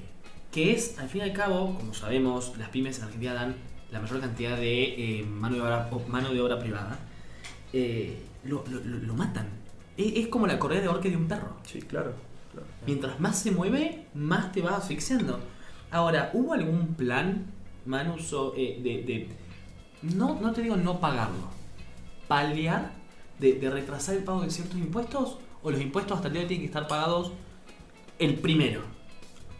que 0.51 0.71
es, 0.73 0.97
al 0.99 1.09
fin 1.09 1.21
y 1.21 1.23
al 1.25 1.33
cabo, 1.33 1.75
como 1.75 1.93
sabemos, 1.93 2.53
las 2.57 2.69
pymes 2.69 2.99
en 2.99 3.05
Argentina 3.05 3.33
dan 3.33 3.55
la 3.91 3.99
mayor 3.99 4.19
cantidad 4.21 4.55
de 4.57 5.19
eh, 5.19 5.23
mano, 5.25 5.55
de 5.55 5.61
obra, 5.61 5.89
o 5.91 5.99
mano 6.07 6.31
de 6.33 6.39
obra 6.41 6.59
privada, 6.59 6.97
eh, 7.77 8.17
lo, 8.45 8.63
lo- 8.69 8.79
lo- 8.79 8.99
lo 8.99 9.13
matan. 9.13 9.47
Es, 9.97 10.13
es 10.15 10.27
como 10.27 10.47
la 10.47 10.57
correa 10.59 10.79
de 10.81 10.87
ahorque 10.87 11.09
de 11.09 11.17
un 11.17 11.27
perro. 11.27 11.57
Sí, 11.65 11.81
claro. 11.81 12.13
claro. 12.53 12.67
Mientras 12.85 13.19
más 13.19 13.37
se 13.39 13.51
mueve, 13.51 14.05
más 14.13 14.51
te 14.53 14.61
vas 14.61 14.75
asfixiando. 14.75 15.39
Ahora, 15.91 16.31
¿hubo 16.33 16.53
algún 16.53 16.95
plan, 16.95 17.45
Manuso, 17.85 18.53
eh, 18.57 18.79
de, 18.81 19.03
de- 19.03 19.29
no, 20.15 20.39
no 20.41 20.51
te 20.53 20.61
digo 20.61 20.75
no 20.75 20.99
pagarlo, 20.99 21.49
paliar, 22.27 22.91
de, 23.39 23.53
de 23.53 23.69
retrasar 23.69 24.15
el 24.15 24.23
pago 24.23 24.41
de 24.41 24.49
ciertos 24.51 24.77
impuestos? 24.77 25.37
¿O 25.63 25.71
los 25.71 25.81
impuestos 25.81 26.15
hasta 26.17 26.27
el 26.27 26.33
día 26.33 26.41
de 26.41 26.45
hoy 26.45 26.49
tienen 26.49 26.61
que 26.67 26.71
estar 26.77 26.87
pagados 26.87 27.31
el 28.19 28.35
primero? 28.35 28.81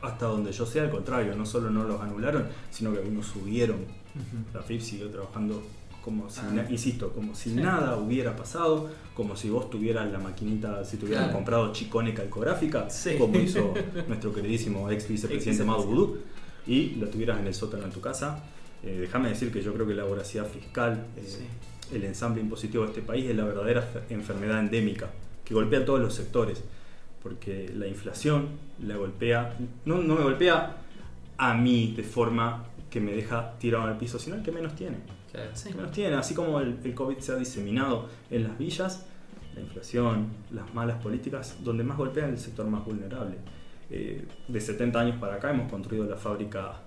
Hasta 0.02 0.28
donde 0.28 0.52
yo 0.52 0.66
sé, 0.66 0.80
al 0.80 0.92
contrario, 0.92 1.36
no 1.36 1.46
solo 1.46 1.70
no 1.72 1.84
los 1.84 2.00
anularon, 2.00 2.48
sino 2.70 2.92
que 2.94 3.00
algunos 3.00 3.26
subieron. 3.28 3.78
La 4.54 4.62
FIP 4.62 4.80
siguió 4.82 5.10
trabajando 5.10 5.64
como 6.06 6.30
si, 6.30 6.42
na- 6.54 6.68
insisto, 6.70 7.12
como 7.12 7.34
si 7.34 7.50
Sí. 7.50 7.56
nada 7.56 7.98
hubiera 7.98 8.36
pasado, 8.36 8.92
como 9.16 9.36
si 9.36 9.50
vos 9.50 9.72
tuvieras 9.72 10.12
la 10.12 10.20
maquinita, 10.20 10.86
si 10.86 10.98
tuvieras 10.98 11.24
Claro. 11.26 11.38
comprado 11.40 11.74
Chicone 11.74 12.14
calcográfica, 12.14 12.88
Sí. 12.92 13.16
como 13.18 13.40
hizo 13.40 13.74
nuestro 14.08 14.32
queridísimo 14.32 14.90
ex 14.92 15.08
vicepresidente 15.08 15.64
Mado. 15.64 15.84
Vudú, 15.84 16.18
y 16.68 16.92
lo 16.98 17.08
tuvieras 17.10 17.40
en 17.40 17.48
el 17.48 17.56
sótano 17.56 17.86
de 17.86 17.92
tu 17.92 18.02
casa. 18.02 18.44
Eh, 18.84 19.00
déjame 19.02 19.30
decir 19.30 19.52
que 19.52 19.64
yo 19.64 19.74
creo 19.74 19.88
que 19.88 19.96
la 19.96 20.04
voracidad 20.04 20.46
fiscal, 20.46 21.08
eh, 21.18 21.24
Sí. 21.26 21.96
el 21.96 22.04
ensamble 22.04 22.40
impositivo 22.42 22.84
de 22.84 22.90
este 22.92 23.02
país 23.02 23.26
es 23.28 23.36
la 23.36 23.44
verdadera 23.46 23.82
fe- 23.82 24.02
enfermedad 24.14 24.60
endémica 24.60 25.10
que 25.44 25.56
golpea 25.56 25.80
a 25.80 25.86
todos 25.86 26.00
los 26.00 26.14
sectores. 26.14 26.64
Porque 27.24 27.72
la 27.76 27.88
inflación 27.88 28.50
la 28.86 28.96
golpea, 28.98 29.58
no, 29.86 29.98
no 29.98 30.14
me 30.16 30.22
golpea 30.22 30.78
a 31.38 31.54
mí 31.56 31.94
de 31.98 32.04
forma 32.04 32.66
que 32.92 33.00
me 33.02 33.14
deja 33.14 33.54
tirado 33.58 33.86
al 33.86 33.98
piso, 33.98 34.20
sino 34.20 34.36
al 34.36 34.44
que 34.44 34.52
menos 34.52 34.76
tiene. 34.76 34.98
Sí. 35.54 35.70
Que 35.70 35.76
menos 35.76 35.92
tiene. 35.92 36.16
Así 36.16 36.34
como 36.34 36.60
el, 36.60 36.78
el 36.84 36.94
COVID 36.94 37.18
se 37.20 37.32
ha 37.34 37.36
diseminado 37.36 38.08
en 38.30 38.44
las 38.44 38.58
villas, 38.58 39.06
la 39.56 39.62
inflación, 39.62 40.28
las 40.52 40.74
malas 40.74 41.02
políticas, 41.02 41.58
donde 41.64 41.84
más 41.84 41.98
golpean 41.98 42.30
el 42.32 42.38
sector 42.38 42.66
más 42.68 42.84
vulnerable. 42.86 43.36
Eh, 43.90 44.26
de 44.48 44.62
70 44.62 45.00
años 45.00 45.18
para 45.20 45.36
acá 45.36 45.52
hemos 45.52 45.70
construido 45.72 46.06
la 46.06 46.18
fábrica 46.18 46.82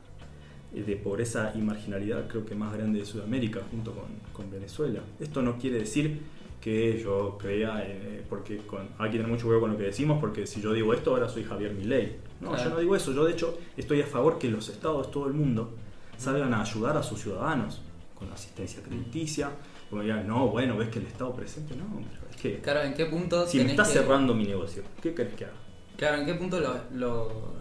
eh, 0.75 0.83
de 0.83 0.97
pobreza 0.97 1.53
y 1.55 1.59
marginalidad 1.59 2.27
creo 2.27 2.45
que 2.45 2.55
más 2.57 2.73
grande 2.75 2.99
de 2.99 3.07
Sudamérica 3.07 3.61
junto 3.71 3.93
con, 3.93 4.07
con 4.33 4.51
Venezuela. 4.51 5.01
Esto 5.21 5.41
no 5.43 5.57
quiere 5.59 5.79
decir 5.79 6.21
que 6.61 7.01
yo 7.01 7.39
crea, 7.41 7.83
eh, 7.87 8.25
porque 8.29 8.59
con, 8.59 8.89
hay 8.99 9.11
que 9.11 9.17
tener 9.19 9.31
mucho 9.31 9.45
cuidado 9.45 9.61
con 9.63 9.71
lo 9.73 9.79
que 9.79 9.85
decimos, 9.85 10.19
porque 10.21 10.45
si 10.47 10.61
yo 10.61 10.73
digo 10.73 10.93
esto 10.93 11.13
ahora 11.13 11.29
soy 11.29 11.45
Javier 11.45 11.73
Milei. 11.73 12.17
No, 12.41 12.49
Claro. 12.51 12.65
yo 12.65 12.71
no 12.75 12.81
digo 12.81 12.97
eso, 12.97 13.13
yo 13.13 13.25
de 13.25 13.33
hecho 13.33 13.57
estoy 13.77 14.01
a 14.03 14.07
favor 14.07 14.39
que 14.39 14.51
los 14.51 14.69
estados, 14.69 15.11
todo 15.13 15.29
el 15.29 15.35
mundo, 15.35 15.73
salgan 16.17 16.53
a 16.53 16.63
ayudar 16.63 16.97
a 16.97 17.03
sus 17.05 17.21
ciudadanos 17.23 17.81
con 18.19 18.33
asistencia 18.33 18.83
crediticia. 18.83 19.51
Como 19.89 20.03
digan, 20.03 20.27
no, 20.27 20.49
bueno, 20.49 20.77
ves 20.77 20.89
que 20.89 20.99
el 20.99 21.07
estado 21.07 21.33
presente, 21.35 21.75
no, 21.77 21.85
pero 22.11 22.31
es 22.31 22.37
que 22.37 22.59
Claro, 22.61 22.83
¿en 22.83 22.95
qué 22.95 23.07
punto 23.07 23.47
si 23.47 23.59
me 23.61 23.75
que- 23.77 23.85
cerrando 23.85 24.35
mi 24.35 24.45
negocio, 24.45 24.83
¿qué 25.01 25.15
querés 25.15 25.35
que 25.35 25.45
haga? 25.45 25.55
Claro, 25.97 26.19
¿en 26.19 26.27
qué 26.27 26.35
punto 26.35 26.61
lo- 26.61 26.81
lo- 26.95 27.57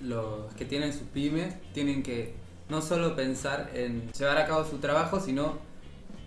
los 0.00 0.52
que 0.54 0.64
tienen 0.66 0.92
sus 0.92 1.02
pymes 1.08 1.54
tienen 1.72 2.02
que 2.02 2.34
no 2.68 2.82
solo 2.82 3.16
pensar 3.16 3.70
en 3.74 4.10
llevar 4.12 4.36
a 4.38 4.46
cabo 4.46 4.64
su 4.64 4.78
trabajo, 4.78 5.20
sino 5.20 5.58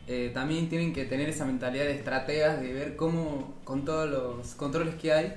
eh, 0.07 0.31
también 0.33 0.69
tienen 0.69 0.91
que 0.91 1.05
tener 1.05 1.29
esa 1.29 1.45
mentalidad 1.45 1.83
de 1.85 1.91
estrategas, 1.95 2.59
de 2.61 2.73
ver 2.73 2.95
cómo, 2.95 3.53
con 3.63 3.85
todos 3.85 4.09
los 4.09 4.55
controles 4.55 4.95
que 4.95 5.13
hay, 5.13 5.33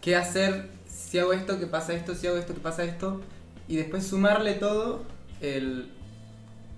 qué 0.00 0.16
hacer, 0.16 0.70
si 0.88 1.18
hago 1.18 1.34
esto, 1.34 1.58
qué 1.58 1.66
pasa 1.66 1.92
esto, 1.92 2.14
si 2.14 2.26
hago 2.26 2.38
esto, 2.38 2.54
qué 2.54 2.60
pasa 2.60 2.84
esto, 2.84 3.20
y 3.68 3.76
después 3.76 4.06
sumarle 4.06 4.54
todo 4.54 5.02
el, 5.42 5.90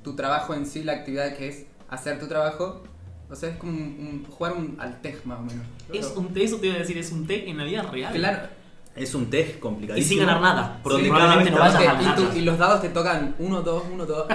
tu 0.02 0.14
trabajo 0.16 0.54
en 0.54 0.66
sí, 0.66 0.82
la 0.84 0.92
actividad 0.92 1.36
que 1.36 1.48
es 1.48 1.66
hacer 1.88 2.18
tu 2.18 2.26
trabajo. 2.28 2.82
O 3.30 3.34
sea, 3.36 3.50
es 3.50 3.56
como 3.56 3.72
un- 3.72 3.78
un- 4.24 4.26
jugar 4.30 4.54
un, 4.54 4.76
al 4.80 5.00
TEG 5.02 5.24
más 5.26 5.38
o 5.40 5.42
menos. 5.42 5.66
Es 5.92 6.06
un 6.16 6.32
té, 6.32 6.44
eso 6.44 6.56
te 6.56 6.66
iba 6.68 6.76
a 6.76 6.78
decir, 6.78 6.96
es 6.98 7.12
un 7.12 7.26
té 7.26 7.48
en 7.50 7.58
la 7.58 7.64
vida 7.64 7.82
real. 7.82 8.12
Claro, 8.14 8.48
Es 8.96 9.14
un 9.14 9.30
test 9.30 9.56
Y 9.56 9.60
complicadísimo. 9.60 10.08
sin 10.20 10.26
ganar 10.26 10.40
nada. 10.42 10.74
Sí, 10.76 10.80
probablemente 10.82 11.50
no 11.52 11.58
vayas 11.58 12.34
y, 12.34 12.38
y 12.38 12.40
los 12.42 12.58
dados 12.58 12.80
te 12.80 12.88
tocan 12.88 13.34
1, 13.38 13.62
2, 13.62 13.82
1, 13.92 14.06
2. 14.06 14.26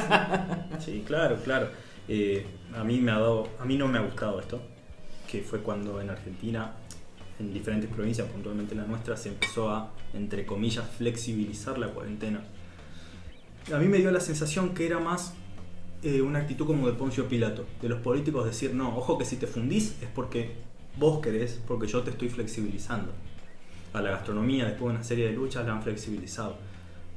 Sí, 0.80 1.04
claro, 1.06 1.38
claro. 1.43 1.67
Eh, 2.08 2.45
a 2.76 2.84
mí 2.84 2.99
me 3.02 3.12
ha 3.12 3.15
dado, 3.15 3.49
a 3.60 3.65
mí 3.65 3.78
no 3.78 3.88
me 3.88 3.97
ha 3.97 4.02
gustado 4.02 4.39
esto, 4.39 4.62
que 5.30 5.41
fue 5.41 5.60
cuando 5.62 5.99
en 5.99 6.10
Argentina, 6.12 6.71
en 7.39 7.52
diferentes 7.54 7.89
provincias, 7.89 8.28
puntualmente 8.28 8.73
la 8.76 8.84
nuestra, 8.84 9.17
se 9.17 9.30
empezó 9.30 9.69
a, 9.69 9.91
entre 10.13 10.45
comillas, 10.45 10.86
flexibilizar 10.97 11.78
la 11.78 11.88
cuarentena. 11.88 12.41
A 13.73 13.78
mí 13.80 13.88
me 13.88 13.97
dio 13.97 14.12
la 14.12 14.19
sensación 14.19 14.73
que 14.73 14.86
era 14.86 14.99
más 14.99 15.34
eh, 16.04 16.22
una 16.22 16.39
actitud 16.39 16.66
como 16.66 16.88
de 16.88 16.94
Poncio 16.94 17.28
Pilato, 17.28 17.66
de 17.82 17.89
los 17.89 18.00
políticos 18.02 18.46
decir, 18.46 18.74
no, 18.74 18.96
ojo 18.98 19.18
que 19.18 19.26
si 19.26 19.38
te 19.38 19.48
fundís 19.48 19.96
es 20.02 20.10
porque 20.13 20.52
vos 20.98 21.22
querés, 21.22 21.62
porque 21.68 21.88
yo 21.88 22.02
te 22.04 22.12
estoy 22.12 22.30
flexibilizando. 22.30 23.12
A 23.94 24.02
la 24.02 24.10
gastronomía, 24.12 24.66
después 24.66 24.89
de 24.92 24.96
una 24.96 25.04
serie 25.04 25.28
de 25.28 25.34
luchas, 25.34 25.66
la 25.66 25.74
han 25.74 25.84
flexibilizado. 25.84 26.58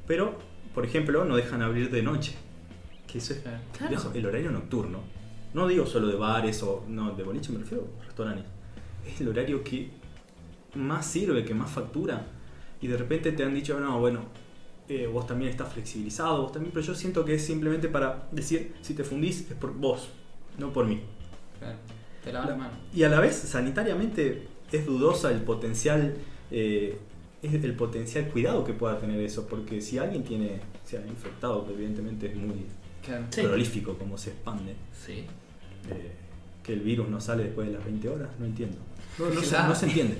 Pero, 0.06 0.38
por 0.74 0.84
ejemplo, 0.84 1.24
no 1.24 1.36
dejan 1.36 1.62
abrir 1.62 1.90
de 1.90 2.02
noche. 2.02 2.34
Que 3.06 3.18
eso 3.18 3.32
es 3.32 3.40
Claro. 3.76 3.94
eso, 3.96 4.12
el 4.14 4.26
horario 4.26 4.50
nocturno. 4.50 5.00
No 5.54 5.66
digo 5.68 5.86
solo 5.86 6.08
de 6.08 6.16
bares 6.16 6.62
o 6.62 6.84
no, 6.88 7.12
de 7.12 7.22
boliche, 7.22 7.50
me 7.52 7.60
refiero 7.60 7.88
a 8.00 8.04
restaurantes. 8.04 8.44
Es 9.06 9.20
el 9.20 9.28
horario 9.28 9.64
que 9.64 9.90
más 10.74 11.06
sirve, 11.06 11.44
que 11.44 11.54
más 11.54 11.70
factura. 11.70 12.26
Y 12.82 12.88
de 12.88 12.96
repente 12.98 13.32
te 13.32 13.42
han 13.42 13.54
dicho, 13.54 13.80
no, 13.80 13.98
bueno, 14.00 14.20
eh, 14.88 15.06
vos 15.12 15.26
también 15.26 15.50
estás 15.50 15.72
flexibilizado, 15.72 16.42
vos 16.42 16.52
también, 16.52 16.72
pero 16.72 16.84
yo 16.86 16.94
siento 16.94 17.24
que 17.24 17.34
es 17.34 17.44
simplemente 17.44 17.88
para 17.88 18.28
decir, 18.32 18.74
si 18.82 18.94
te 18.94 19.04
fundís 19.04 19.40
es 19.50 19.56
por 19.56 19.74
vos, 19.74 20.08
no 20.58 20.72
por 20.72 20.86
mí. 20.86 21.00
Claro, 21.58 21.76
te 22.22 22.32
lavas 22.32 22.48
la 22.50 22.56
mano. 22.56 22.74
Y 22.94 23.02
a 23.02 23.08
la 23.08 23.20
vez, 23.20 23.34
sanitariamente, 23.36 24.46
es 24.72 24.86
dudosa 24.86 25.30
el 25.32 25.40
potencial, 25.42 26.14
eh, 26.50 26.98
es 27.42 27.52
el 27.54 27.74
potencial 27.74 28.28
cuidado 28.28 28.64
que 28.64 28.72
pueda 28.72 28.98
tener 28.98 29.20
eso, 29.20 29.46
porque 29.46 29.80
si 29.80 29.98
alguien 29.98 30.24
tiene, 30.24 30.60
se 30.84 30.98
ha 30.98 31.06
infectado, 31.06 31.66
que 31.66 31.72
evidentemente 31.74 32.26
es 32.26 32.36
muy 32.36 32.66
Claro. 33.04 33.24
Sí. 33.30 33.42
prolífico 33.42 33.96
como 33.98 34.18
se 34.18 34.30
expande, 34.30 34.74
Sí. 35.04 35.24
eh, 35.90 36.12
que 36.62 36.72
el 36.72 36.80
virus 36.80 37.08
no 37.08 37.20
sale 37.20 37.44
después 37.44 37.68
de 37.68 37.74
las 37.74 37.84
20 37.84 38.08
horas, 38.08 38.28
no 38.38 38.46
entiendo. 38.46 38.76
No, 39.18 39.30
no, 39.30 39.40
se, 39.40 39.56
no 39.56 39.74
se 39.74 39.86
entiende. 39.86 40.18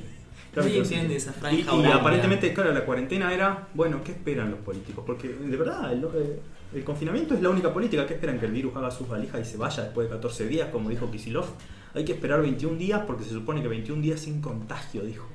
Claro 0.62 0.70
se 0.70 0.78
entiende 0.78 1.16
esa 1.16 1.32
franja 1.32 1.56
Y, 1.76 1.84
aparentemente, 1.86 2.52
claro, 2.54 2.72
la 2.72 2.84
cuarentena 2.84 3.32
era, 3.32 3.68
bueno, 3.74 4.02
¿qué 4.02 4.12
esperan 4.12 4.50
los 4.50 4.60
políticos? 4.60 5.04
Porque 5.06 5.28
de 5.28 5.56
verdad, 5.56 5.92
el, 5.92 6.02
eh, 6.04 6.40
el 6.74 6.82
confinamiento 6.84 7.34
es 7.34 7.42
la 7.42 7.50
única 7.50 7.72
política. 7.72 8.06
¿Qué 8.06 8.14
esperan? 8.14 8.38
Que 8.40 8.46
el 8.46 8.52
virus 8.52 8.74
haga 8.76 8.90
sus 8.90 9.08
valijas 9.08 9.40
y 9.40 9.44
se 9.50 9.56
vaya 9.56 9.82
después 9.84 10.08
de 10.08 10.14
14 10.16 10.46
días, 10.48 10.68
como 10.70 10.88
dijo 10.90 11.10
Kisilov. 11.10 11.46
Hay 11.94 12.04
que 12.04 12.12
esperar 12.12 12.42
21 12.42 12.76
días 12.76 13.02
porque 13.06 13.24
se 13.24 13.30
supone 13.30 13.62
que 13.62 13.68
21 13.68 14.02
días 14.02 14.20
sin 14.20 14.40
contagio, 14.40 15.02
dijo. 15.02 15.26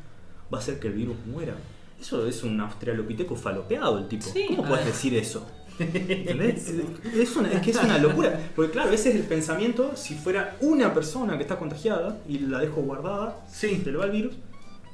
Va 0.54 0.58
a 0.58 0.62
hacer 0.62 0.80
que 0.80 0.88
el 0.88 0.94
virus 0.94 1.16
muera. 1.26 1.54
Eso 2.00 2.26
es 2.28 2.44
un 2.44 2.60
australopiteco 2.60 3.36
falopeado 3.36 4.00
el 4.00 4.08
tipo. 4.08 4.26
Sí, 4.26 4.46
¿Cómo 4.56 4.68
puedes 4.70 4.86
decir 4.86 5.16
eso? 5.16 5.48
¿Entendés? 5.80 6.68
Es, 7.16 7.36
una- 7.36 7.52
es 7.52 7.62
que 7.62 7.72
es 7.72 7.78
una 7.84 7.98
locura. 7.98 8.40
Porque 8.56 8.72
claro, 8.72 8.92
ese 8.92 9.10
es 9.10 9.16
el 9.16 9.24
pensamiento 9.24 9.92
si 9.96 10.16
fuera 10.16 10.58
una 10.62 10.94
persona 10.94 11.38
que 11.38 11.44
está 11.44 11.58
contagiada 11.58 12.18
y 12.28 12.40
la 12.40 12.60
dejo 12.60 12.82
guardada, 12.82 13.38
Sí. 13.50 13.82
se 13.84 13.92
le 13.92 13.98
va 13.98 14.06
el 14.06 14.12
virus. 14.12 14.34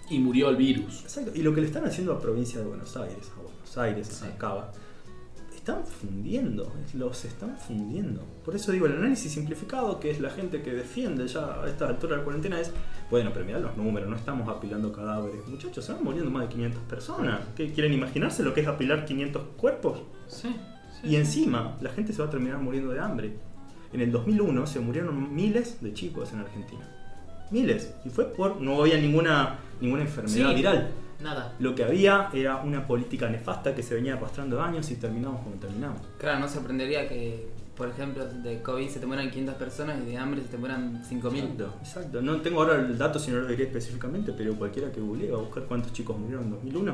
Y 0.09 0.19
murió 0.19 0.49
el 0.49 0.55
virus. 0.55 1.01
Exacto. 1.03 1.31
Y 1.35 1.41
lo 1.41 1.53
que 1.53 1.61
le 1.61 1.67
están 1.67 1.85
haciendo 1.85 2.13
a 2.13 2.19
provincia 2.21 2.59
de 2.59 2.65
Buenos 2.65 2.95
Aires, 2.95 3.31
a 3.37 3.41
Buenos 3.41 3.77
Aires, 3.77 4.07
Sí. 4.07 4.25
a 4.25 4.37
Cava, 4.37 4.71
están 5.53 5.85
fundiendo, 5.85 6.71
los 6.93 7.25
están 7.25 7.57
fundiendo. 7.57 8.21
Por 8.45 8.55
eso 8.55 8.71
digo, 8.71 8.85
el 8.85 8.93
análisis 8.93 9.33
simplificado, 9.33 9.99
que 9.99 10.09
es 10.11 10.21
la 10.21 10.29
gente 10.29 10.61
que 10.61 10.71
defiende 10.71 11.27
ya 11.27 11.61
a 11.61 11.67
esta 11.67 11.89
altura 11.89 12.13
de 12.13 12.17
la 12.19 12.23
cuarentena, 12.23 12.57
es, 12.61 12.71
bueno, 13.11 13.31
pero 13.33 13.43
mirá 13.45 13.59
los 13.59 13.75
números, 13.75 14.09
no 14.09 14.15
estamos 14.15 14.47
apilando 14.47 14.93
cadáveres. 14.93 15.45
Muchachos, 15.47 15.83
se 15.83 15.91
van 15.91 16.05
muriendo 16.05 16.31
más 16.31 16.43
de 16.43 16.49
500 16.53 16.83
personas. 16.83 17.41
¿Qué, 17.53 17.73
¿Quieren 17.73 17.91
imaginarse 17.91 18.43
lo 18.43 18.53
que 18.53 18.61
es 18.61 18.67
apilar 18.67 19.03
500 19.03 19.43
cuerpos? 19.57 19.99
Sí. 20.29 20.55
sí, 21.01 21.07
Y 21.09 21.15
encima, 21.17 21.77
la 21.81 21.89
gente 21.89 22.13
se 22.13 22.21
va 22.21 22.29
a 22.29 22.31
terminar 22.31 22.59
muriendo 22.59 22.91
de 22.91 23.01
hambre. 23.01 23.33
En 23.91 23.99
el 23.99 24.11
2001 24.11 24.67
se 24.67 24.79
murieron 24.79 25.35
miles 25.35 25.81
de 25.81 25.93
chicos 25.93 26.31
en 26.31 26.39
Argentina. 26.39 26.87
Miles. 27.51 27.93
Y 28.05 28.09
fue 28.09 28.25
por. 28.33 28.59
No 28.61 28.81
había 28.81 28.97
ninguna, 28.97 29.59
ninguna 29.81 30.03
enfermedad 30.03 30.49
Sí. 30.49 30.55
viral. 30.55 30.91
Nada. 31.21 31.55
Lo 31.59 31.73
que 31.73 31.83
había 31.83 32.29
era 32.33 32.57
una 32.57 32.85
política 32.85 33.27
nefasta 33.29 33.73
que 33.73 33.81
se 33.81 33.95
venía 33.95 34.13
arrastrando 34.15 34.61
años 34.61 34.89
y 34.91 34.95
terminamos 34.95 35.41
como 35.41 35.55
terminamos. 35.55 35.99
Claro, 36.19 36.39
no 36.39 36.47
sorprendería 36.47 37.07
que, 37.09 37.47
por 37.75 37.89
ejemplo, 37.89 38.23
de 38.27 38.61
COVID 38.61 38.87
se 38.87 38.99
te 38.99 39.07
mueran 39.07 39.31
500 39.31 39.55
personas 39.55 39.97
y 40.03 40.11
de 40.11 40.17
hambre 40.17 40.41
se 40.41 40.49
te 40.49 40.57
mueran 40.57 41.01
5.000. 41.03 41.39
Exacto, 41.43 41.73
exacto. 41.81 42.21
No 42.21 42.39
tengo 42.41 42.61
ahora 42.61 42.75
el 42.75 42.95
dato 42.99 43.17
si 43.17 43.31
no 43.31 43.39
lo 43.39 43.47
diré 43.47 43.63
específicamente, 43.63 44.31
pero 44.37 44.53
cualquiera 44.55 44.91
que 44.91 45.01
googlee 45.01 45.31
va 45.31 45.39
a 45.39 45.41
buscar 45.41 45.63
cuántos 45.63 45.91
chicos 45.91 46.15
murieron 46.19 46.45
en 46.45 46.51
2001. 46.51 46.93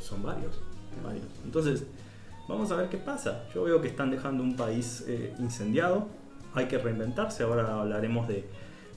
Son 0.00 0.22
varios, 0.22 0.60
varios. 1.02 1.26
Entonces, 1.44 1.84
vamos 2.48 2.70
a 2.70 2.76
ver 2.76 2.88
qué 2.88 2.98
pasa. 2.98 3.42
Yo 3.52 3.64
veo 3.64 3.80
que 3.80 3.88
están 3.88 4.12
dejando 4.12 4.44
un 4.44 4.54
país 4.54 5.04
eh, 5.08 5.34
incendiado. 5.40 6.06
Hay 6.54 6.66
que 6.66 6.78
reinventarse. 6.78 7.42
Ahora 7.42 7.80
hablaremos 7.80 8.28
de, 8.28 8.44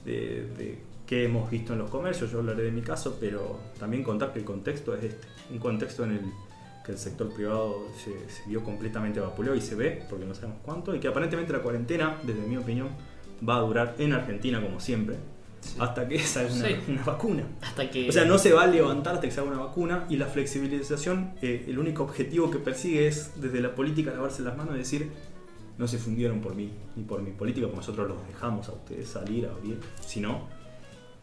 de, 0.04 0.46
de 0.58 0.78
qué 1.06 1.24
hemos 1.24 1.50
visto 1.50 1.72
en 1.72 1.78
los 1.80 1.90
comercios. 1.90 2.30
Yo 2.30 2.38
hablaré 2.38 2.62
de 2.64 2.70
mi 2.72 2.82
caso, 2.82 3.16
pero 3.20 3.58
también 3.78 4.02
contar 4.02 4.32
que 4.32 4.38
el 4.40 4.44
contexto 4.44 4.94
es 4.94 5.04
este. 5.04 5.26
Un 5.50 5.58
contexto 5.58 6.04
en 6.04 6.12
el 6.12 6.20
que 6.84 6.92
el 6.92 6.98
sector 6.98 7.32
privado 7.32 7.86
se, 7.96 8.10
se 8.28 8.48
vio 8.48 8.64
completamente 8.64 9.20
vapuleado 9.20 9.56
y 9.56 9.60
se 9.60 9.74
ve, 9.76 10.02
porque 10.10 10.24
no 10.24 10.34
sabemos 10.34 10.58
cuánto, 10.64 10.94
y 10.94 10.98
que 11.00 11.06
aparentemente 11.08 11.52
la 11.52 11.60
cuarentena, 11.60 12.16
desde 12.24 12.40
mi 12.40 12.56
opinión, 12.56 12.88
va 13.48 13.56
a 13.56 13.60
durar 13.60 13.94
en 13.98 14.12
Argentina 14.12 14.60
como 14.60 14.80
siempre, 14.80 15.16
Sí. 15.60 15.76
hasta 15.78 16.08
que 16.08 16.18
salga 16.18 16.52
una, 16.52 16.66
Sí. 16.66 16.74
una 16.88 17.04
vacuna. 17.04 17.44
Hasta 17.60 17.88
que. 17.88 18.08
O 18.08 18.12
sea, 18.12 18.24
no 18.24 18.36
se 18.36 18.52
va 18.52 18.64
a 18.64 18.66
levantar 18.66 19.14
hasta 19.14 19.28
que 19.28 19.32
salga 19.32 19.52
una 19.52 19.60
vacuna 19.60 20.06
y 20.08 20.16
la 20.16 20.26
flexibilización, 20.26 21.34
eh, 21.40 21.66
el 21.68 21.78
único 21.78 22.02
objetivo 22.02 22.50
que 22.50 22.58
persigue 22.58 23.06
es 23.06 23.40
desde 23.40 23.60
la 23.60 23.74
política 23.76 24.10
lavarse 24.12 24.42
las 24.42 24.56
manos 24.56 24.74
y 24.74 24.78
decir, 24.78 25.10
no 25.78 25.88
se 25.88 25.98
fundieron 25.98 26.40
por 26.40 26.54
mí 26.54 26.72
ni 26.96 27.02
por 27.04 27.22
mi 27.22 27.30
política, 27.30 27.66
porque 27.66 27.78
nosotros 27.78 28.08
los 28.08 28.26
dejamos 28.26 28.68
a 28.68 28.72
ustedes 28.72 29.08
salir, 29.08 29.46
a 29.46 29.52
abrir, 29.52 29.80
sino 30.00 30.48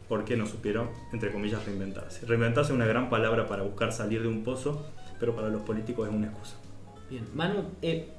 porque 0.07 0.35
no 0.35 0.45
supieron, 0.47 0.89
entre 1.13 1.31
comillas, 1.31 1.63
reinventarse. 1.65 2.25
Reinventarse 2.25 2.71
es 2.71 2.75
una 2.75 2.87
gran 2.87 3.09
palabra 3.09 3.47
para 3.47 3.61
buscar 3.61 3.91
salir 3.91 4.23
de 4.23 4.27
un 4.27 4.43
pozo, 4.43 4.87
pero 5.19 5.35
para 5.35 5.49
los 5.49 5.61
políticos 5.61 6.07
es 6.07 6.13
una 6.13 6.27
excusa. 6.27 6.55
Bien, 7.09 7.25
Manu, 7.35 7.63
eh, 7.81 8.09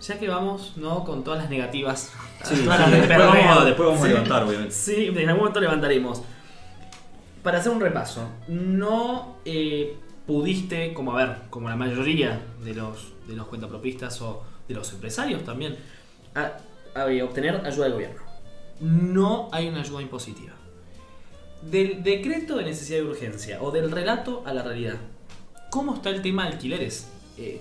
ya 0.00 0.18
que 0.18 0.28
vamos, 0.28 0.74
¿no? 0.76 1.04
Con 1.04 1.24
todas 1.24 1.40
las 1.40 1.50
negativas. 1.50 2.12
Sí, 2.44 2.56
todas 2.64 2.80
las 2.80 2.90
sí, 2.90 2.96
después, 2.96 3.18
vamos 3.18 3.58
a, 3.58 3.64
después 3.64 3.88
vamos 3.88 4.02
a 4.04 4.08
levantar, 4.08 4.42
obviamente. 4.44 4.74
Sí, 4.74 5.06
en 5.06 5.28
algún 5.28 5.38
momento 5.38 5.60
levantaremos. 5.60 6.22
Para 7.42 7.58
hacer 7.58 7.72
un 7.72 7.80
repaso, 7.80 8.28
no 8.48 9.36
eh, 9.44 9.96
pudiste, 10.26 10.92
como 10.92 11.16
a 11.16 11.24
ver, 11.24 11.36
como 11.48 11.68
la 11.70 11.76
mayoría 11.76 12.42
de 12.62 12.74
los, 12.74 13.14
de 13.26 13.34
los 13.34 13.46
cuentapropistas 13.46 14.20
o 14.20 14.42
de 14.68 14.74
los 14.74 14.92
empresarios 14.92 15.44
también, 15.44 15.76
a- 16.34 16.58
a- 16.94 17.24
obtener 17.24 17.64
ayuda 17.66 17.84
del 17.84 17.92
gobierno. 17.94 18.22
No 18.80 19.48
hay 19.52 19.68
una 19.68 19.80
ayuda 19.80 20.02
impositiva. 20.02 20.52
Del 21.62 22.02
decreto 22.04 22.56
de 22.56 22.64
necesidad 22.64 22.98
de 22.98 23.04
urgencia 23.04 23.60
o 23.62 23.70
del 23.72 23.90
relato 23.90 24.42
a 24.46 24.52
la 24.54 24.62
realidad, 24.62 24.96
¿cómo 25.70 25.94
está 25.94 26.10
el 26.10 26.22
tema 26.22 26.44
de 26.46 26.52
alquileres? 26.52 27.08
Eh, 27.36 27.60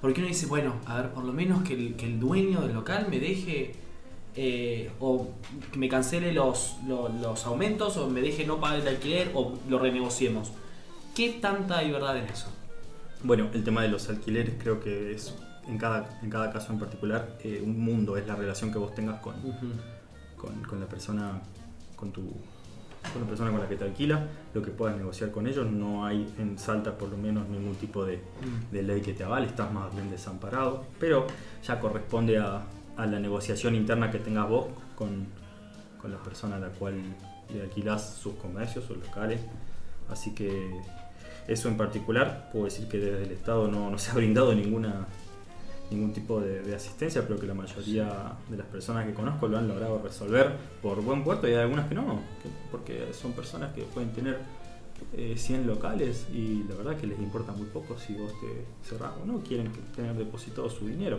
porque 0.00 0.20
uno 0.20 0.28
dice, 0.28 0.46
bueno, 0.46 0.74
a 0.86 1.00
ver, 1.00 1.10
por 1.12 1.24
lo 1.24 1.32
menos 1.32 1.62
que 1.62 1.74
el, 1.74 1.94
que 1.96 2.06
el 2.06 2.18
dueño 2.18 2.60
del 2.62 2.74
local 2.74 3.06
me 3.08 3.20
deje 3.20 3.74
eh, 4.34 4.90
o 5.00 5.28
que 5.72 5.78
me 5.78 5.88
cancele 5.88 6.32
los, 6.32 6.76
lo- 6.86 7.08
los, 7.08 7.46
aumentos 7.46 7.96
o 7.96 8.08
me 8.10 8.20
deje 8.20 8.44
no 8.44 8.60
pagar 8.60 8.80
el 8.80 8.88
alquiler 8.88 9.30
o 9.34 9.58
lo 9.68 9.78
renegociemos. 9.78 10.50
¿Qué 11.14 11.30
tanta 11.40 11.78
hay 11.78 11.90
verdad 11.92 12.18
en 12.18 12.24
eso? 12.26 12.48
Bueno, 13.22 13.48
el 13.54 13.64
tema 13.64 13.82
de 13.82 13.88
los 13.88 14.08
alquileres 14.10 14.54
creo 14.58 14.80
que 14.80 15.12
es 15.14 15.34
en 15.68 15.78
cada, 15.78 16.18
en 16.22 16.30
cada 16.30 16.52
caso 16.52 16.72
en 16.72 16.78
particular 16.78 17.36
eh, 17.42 17.62
un 17.64 17.80
mundo, 17.80 18.16
es 18.16 18.26
la 18.26 18.36
relación 18.36 18.72
que 18.72 18.78
vos 18.78 18.94
tengas 18.94 19.20
con, 19.20 19.34
con, 20.36 20.62
con 20.62 20.80
la 20.80 20.86
persona 20.86 21.40
con 21.96 22.12
tu 22.12 22.22
con 23.12 23.22
la 23.22 23.28
persona 23.28 23.50
con 23.52 23.60
la 23.60 23.68
que 23.68 23.76
te 23.76 23.84
alquila, 23.84 24.26
lo 24.52 24.62
que 24.62 24.70
puedas 24.70 24.96
negociar 24.96 25.30
con 25.30 25.46
ellos, 25.46 25.70
no 25.70 26.04
hay 26.04 26.32
en 26.38 26.58
Salta 26.58 26.98
por 26.98 27.08
lo 27.08 27.16
menos 27.16 27.48
ningún 27.48 27.76
tipo 27.76 28.04
de, 28.04 28.20
de 28.72 28.82
ley 28.82 29.00
que 29.00 29.12
te 29.12 29.24
avale, 29.24 29.46
estás 29.46 29.72
más 29.72 29.94
bien 29.94 30.10
desamparado, 30.10 30.84
pero 30.98 31.26
ya 31.64 31.78
corresponde 31.78 32.38
a, 32.38 32.62
a 32.96 33.06
la 33.06 33.20
negociación 33.20 33.74
interna 33.76 34.10
que 34.10 34.18
tengas 34.18 34.48
vos 34.48 34.66
con, 34.96 35.26
con 36.00 36.10
la 36.10 36.18
persona 36.18 36.56
a 36.56 36.58
la 36.58 36.68
cual 36.70 36.94
le 37.52 37.62
alquilás 37.62 38.14
sus 38.14 38.34
comercios, 38.34 38.84
sus 38.84 38.96
locales, 38.96 39.40
así 40.10 40.34
que 40.34 40.80
eso 41.46 41.68
en 41.68 41.76
particular, 41.76 42.50
puedo 42.52 42.64
decir 42.64 42.88
que 42.88 42.98
desde 42.98 43.22
el 43.22 43.30
Estado 43.30 43.68
no, 43.68 43.90
no 43.90 43.98
se 43.98 44.10
ha 44.10 44.14
brindado 44.14 44.52
ninguna 44.54 45.06
ningún 45.90 46.12
tipo 46.12 46.40
de, 46.40 46.74
asistencia, 46.74 47.22
pero 47.26 47.38
que 47.38 47.46
la 47.46 47.54
mayoría 47.54 48.32
de 48.48 48.56
las 48.56 48.66
personas 48.66 49.06
que 49.06 49.14
conozco 49.14 49.46
lo 49.48 49.56
han 49.58 49.68
logrado 49.68 50.00
resolver 50.02 50.52
por 50.82 51.00
buen 51.02 51.22
puerto 51.22 51.46
y 51.48 51.52
hay 51.52 51.58
algunas 51.58 51.88
que 51.88 51.94
no, 51.94 52.20
que- 52.42 52.48
porque 52.70 53.12
son 53.12 53.32
personas 53.32 53.72
que 53.72 53.82
pueden 53.82 54.10
tener 54.12 54.38
eh, 55.16 55.34
100 55.36 55.66
locales 55.66 56.26
y 56.32 56.64
la 56.68 56.74
verdad 56.74 56.96
que 56.96 57.06
les 57.06 57.18
importa 57.18 57.52
muy 57.52 57.66
poco 57.66 57.98
si 57.98 58.14
vos 58.14 58.32
te 58.40 58.88
cerrás 58.88 59.12
o 59.22 59.26
no, 59.26 59.38
quieren 59.40 59.70
tener 59.94 60.14
depositado 60.14 60.68
su 60.70 60.86
dinero. 60.86 61.18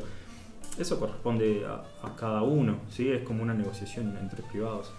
Eso 0.77 0.99
corresponde 0.99 1.65
a, 1.65 1.83
a 2.05 2.15
cada 2.15 2.41
uno, 2.43 2.77
¿sí? 2.91 3.09
es 3.09 3.23
como 3.23 3.43
una 3.43 3.53
negociación 3.53 4.17
entre 4.19 4.43
privados. 4.43 4.91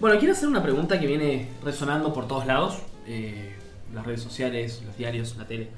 Bueno, 0.00 0.18
quiero 0.18 0.32
hacer 0.34 0.48
una 0.48 0.62
pregunta 0.62 0.98
que 0.98 1.06
viene 1.06 1.48
resonando 1.62 2.12
por 2.12 2.26
todos 2.26 2.46
lados, 2.46 2.78
eh, 3.06 3.54
las 3.94 4.04
redes 4.04 4.20
sociales, 4.22 4.82
los 4.84 4.96
diarios, 4.96 5.36
la 5.36 5.46
tele. 5.46 5.68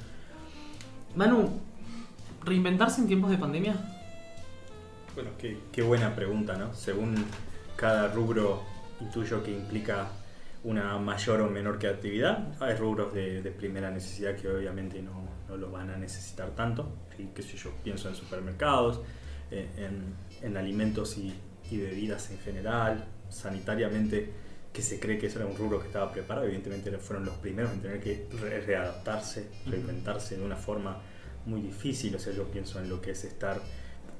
Manu, 1.14 1.50
¿reinventarse 2.44 3.00
en 3.00 3.06
tiempos 3.06 3.30
de 3.30 3.38
pandemia? 3.38 3.74
Bueno, 5.14 5.30
qué, 5.38 5.82
buena 5.82 6.14
pregunta, 6.14 6.56
¿no? 6.56 6.74
Según 6.74 7.14
cada 7.76 8.08
rubro 8.08 8.62
intuyo 9.00 9.42
que 9.42 9.52
implica 9.52 10.08
una 10.64 10.98
mayor 10.98 11.40
o 11.42 11.50
menor 11.50 11.78
creatividad, 11.78 12.54
hay 12.60 12.74
rubros 12.74 13.14
de, 13.14 13.40
primera 13.56 13.90
necesidad 13.90 14.34
que 14.34 14.48
obviamente 14.48 15.00
no, 15.02 15.28
no 15.48 15.56
lo 15.56 15.70
van 15.70 15.90
a 15.90 15.96
necesitar 15.96 16.50
tanto. 16.50 16.88
¿sí? 17.16 17.28
Qué 17.34 17.42
sé 17.42 17.56
yo, 17.56 17.70
pienso 17.82 18.08
en 18.08 18.16
supermercados, 18.16 19.00
en, 19.50 20.14
en 20.42 20.56
alimentos 20.56 21.16
y, 21.18 21.32
y 21.70 21.78
bebidas 21.78 22.30
en 22.30 22.38
general, 22.38 23.04
sanitariamente, 23.28 24.32
que 24.72 24.82
se 24.82 24.98
cree 24.98 25.18
que 25.18 25.26
eso 25.28 25.38
era 25.38 25.46
un 25.46 25.56
rubro 25.56 25.80
que 25.80 25.86
estaba 25.86 26.10
preparado, 26.10 26.46
evidentemente 26.46 26.90
fueron 26.98 27.24
los 27.24 27.36
primeros 27.36 27.72
en 27.72 27.80
tener 27.80 28.00
que 28.00 28.26
re- 28.40 28.60
readaptarse, 28.62 29.48
reinventarse 29.66 30.36
de 30.36 30.44
una 30.44 30.56
forma 30.56 31.00
muy 31.46 31.60
difícil. 31.60 32.14
O 32.16 32.18
sea, 32.18 32.32
yo 32.32 32.44
pienso 32.44 32.80
en 32.80 32.88
lo 32.88 33.00
que 33.00 33.10
es 33.12 33.24
estar 33.24 33.60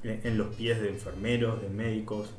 en, 0.03 0.21
en 0.23 0.37
los 0.37 0.55
pies 0.55 0.81
de 0.81 0.89
enfermeros, 0.89 1.61
de 1.61 1.69
médicos, 1.69 2.29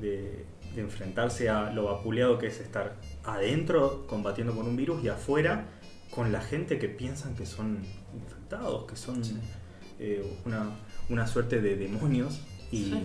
de, 0.00 0.44
de 0.74 0.80
enfrentarse 0.80 1.48
a 1.48 1.70
lo 1.72 1.84
vapuleado 1.84 2.38
que 2.38 2.46
es 2.48 2.60
estar 2.60 2.96
adentro 3.24 4.06
combatiendo 4.06 4.54
con 4.54 4.66
un 4.66 4.76
virus 4.76 5.04
y 5.04 5.08
afuera 5.08 5.66
con 6.10 6.32
la 6.32 6.40
gente 6.40 6.78
que 6.78 6.88
piensan 6.88 7.34
que 7.34 7.46
son 7.46 7.78
infectados, 8.14 8.84
que 8.86 8.96
son 8.96 9.24
Sí. 9.24 9.36
eh, 9.98 10.38
una, 10.44 10.70
una 11.08 11.26
suerte 11.26 11.60
de 11.60 11.76
demonios. 11.76 12.40
Y, 12.70 12.84
Sí. 12.84 13.02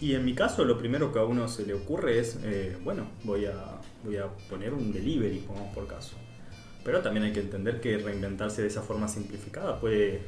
y 0.00 0.14
en 0.14 0.24
mi 0.24 0.34
caso 0.34 0.64
lo 0.64 0.78
primero 0.78 1.12
que 1.12 1.18
a 1.18 1.24
uno 1.24 1.46
se 1.48 1.66
le 1.66 1.74
ocurre 1.74 2.18
es, 2.18 2.38
eh, 2.42 2.76
bueno, 2.82 3.06
voy 3.24 3.46
a, 3.46 3.80
voy 4.04 4.16
a 4.16 4.26
poner 4.48 4.72
un 4.72 4.92
delivery, 4.92 5.38
pongamos 5.40 5.74
por 5.74 5.86
caso. 5.86 6.16
Pero 6.84 7.00
también 7.00 7.24
hay 7.26 7.32
que 7.32 7.40
entender 7.40 7.80
que 7.80 7.98
reinventarse 7.98 8.62
de 8.62 8.68
esa 8.68 8.82
forma 8.82 9.06
simplificada 9.08 9.78
puede, 9.78 10.20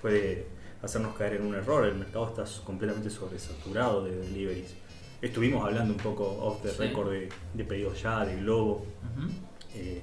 puede 0.00 0.46
hacernos 0.82 1.16
caer 1.16 1.34
en 1.34 1.46
un 1.46 1.54
error. 1.54 1.86
El 1.86 1.94
mercado 1.94 2.28
está 2.28 2.44
completamente 2.64 3.10
sobresaturado 3.10 4.04
de 4.04 4.16
deliveries. 4.16 4.74
Estuvimos 5.22 5.64
hablando 5.64 5.94
un 5.94 6.00
poco 6.00 6.24
off 6.26 6.62
the 6.62 6.68
Sí. 6.70 6.78
record 6.78 7.10
de, 7.12 7.28
de 7.54 7.64
pedidos 7.64 8.02
ya, 8.02 8.24
de 8.24 8.36
Globo, 8.36 8.84
eh, 9.74 10.02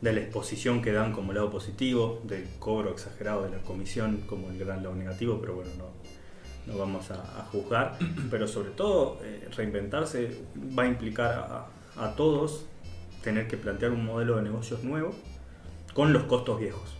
de 0.00 0.12
la 0.12 0.20
exposición 0.20 0.82
que 0.82 0.92
dan 0.92 1.12
como 1.12 1.32
lado 1.32 1.50
positivo, 1.50 2.20
del 2.24 2.46
cobro 2.58 2.90
exagerado 2.90 3.44
de 3.44 3.50
la 3.50 3.58
comisión 3.58 4.22
como 4.26 4.48
el 4.50 4.58
gran 4.58 4.82
lado 4.82 4.94
negativo, 4.94 5.38
pero 5.40 5.54
bueno, 5.54 5.70
no, 5.78 6.72
no 6.72 6.78
vamos 6.78 7.10
a, 7.10 7.14
a 7.40 7.44
juzgar. 7.44 7.98
Pero 8.30 8.48
sobre 8.48 8.70
todo, 8.70 9.18
eh, 9.22 9.48
reinventarse 9.54 10.30
va 10.76 10.84
a 10.84 10.86
implicar 10.86 11.32
a, 11.32 11.66
a 12.04 12.16
todos 12.16 12.64
tener 13.24 13.48
que 13.48 13.56
plantear 13.56 13.90
un 13.90 14.04
modelo 14.04 14.36
de 14.36 14.42
negocios 14.42 14.84
nuevo 14.84 15.12
con 15.94 16.12
los 16.12 16.24
costos 16.24 16.60
viejos. 16.60 16.94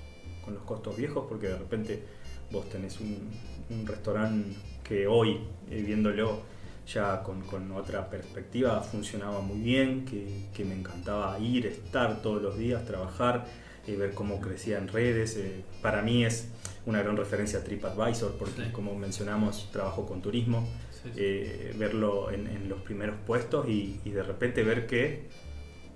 Con 0.44 0.54
los 0.54 0.62
costos 0.64 0.96
viejos, 0.96 1.26
porque 1.28 1.48
de 1.48 1.58
repente 1.58 2.02
vos 2.50 2.68
tenés 2.68 2.98
un, 3.00 3.30
un 3.70 3.86
restaurante 3.86 4.56
que 4.82 5.06
hoy, 5.06 5.38
eh, 5.70 5.82
viéndolo 5.86 6.40
ya 6.86 7.22
con, 7.22 7.40
con 7.42 7.70
otra 7.72 8.10
perspectiva, 8.10 8.80
funcionaba 8.82 9.40
muy 9.40 9.58
bien, 9.60 10.04
que, 10.04 10.26
que 10.54 10.64
me 10.64 10.74
encantaba 10.74 11.38
ir, 11.38 11.66
estar 11.66 12.20
todos 12.20 12.42
los 12.42 12.58
días, 12.58 12.84
trabajar, 12.84 13.46
eh, 13.86 13.96
ver 13.96 14.12
cómo 14.12 14.40
crecía 14.40 14.76
en 14.78 14.88
redes. 14.88 15.36
eh, 15.36 15.64
para 15.80 16.02
mí 16.02 16.24
es 16.26 16.48
una 16.86 17.02
gran 17.02 17.16
referencia 17.16 17.60
a 17.60 17.64
TripAdvisor, 17.64 18.32
porque 18.38 18.64
Sí. 18.64 18.70
como 18.72 18.94
mencionamos, 18.94 19.70
trabajo 19.72 20.04
con 20.06 20.20
turismo 20.20 20.68
Sí, 20.90 21.08
sí. 21.14 21.18
eh, 21.18 21.74
verlo 21.78 22.30
en, 22.30 22.46
en 22.46 22.68
los 22.68 22.80
primeros 22.82 23.16
puestos 23.26 23.66
y, 23.68 24.00
y 24.04 24.10
de 24.10 24.22
repente 24.22 24.62
ver 24.62 24.86
que 24.86 25.22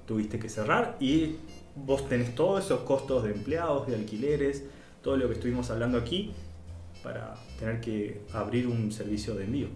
tuviste 0.09 0.41
que 0.41 0.49
cerrar 0.49 0.97
y 0.99 1.37
vos 1.77 2.09
tenés 2.09 2.35
todos 2.35 2.65
esos 2.65 2.81
costos 2.81 3.23
de 3.23 3.31
empleados, 3.33 3.87
de 3.87 3.95
alquileres, 3.95 4.65
todo 5.03 5.17
lo 5.17 5.29
que 5.29 5.35
estuvimos 5.35 5.71
hablando 5.71 5.99
aquí 5.99 6.33
para 7.05 7.35
tener 7.61 7.81
que 7.81 8.23
abrir 8.33 8.67
un 8.67 8.91
servicio 8.91 9.35
de 9.37 9.45
envío. 9.45 9.69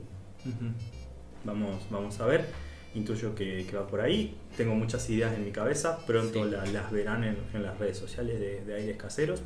Vamos, 1.45 1.77
vamos 1.91 2.19
a 2.21 2.27
ver, 2.27 2.47
intuyo 2.95 3.35
que, 3.35 3.67
que 3.69 3.77
va 3.77 3.87
por 3.87 4.01
ahí. 4.01 4.37
Tengo 4.57 4.75
muchas 4.75 5.09
ideas 5.11 5.35
en 5.35 5.45
mi 5.45 5.51
cabeza, 5.51 5.99
pronto 6.07 6.45
Sí. 6.45 6.51
la- 6.51 6.65
las 6.67 6.91
verán 6.93 7.25
en, 7.25 7.37
en 7.53 7.63
las 7.63 7.79
redes 7.79 7.99
sociales 7.99 8.39
de, 8.41 8.65
de 8.65 8.75
Aires 8.75 8.97
Caseros. 8.97 9.43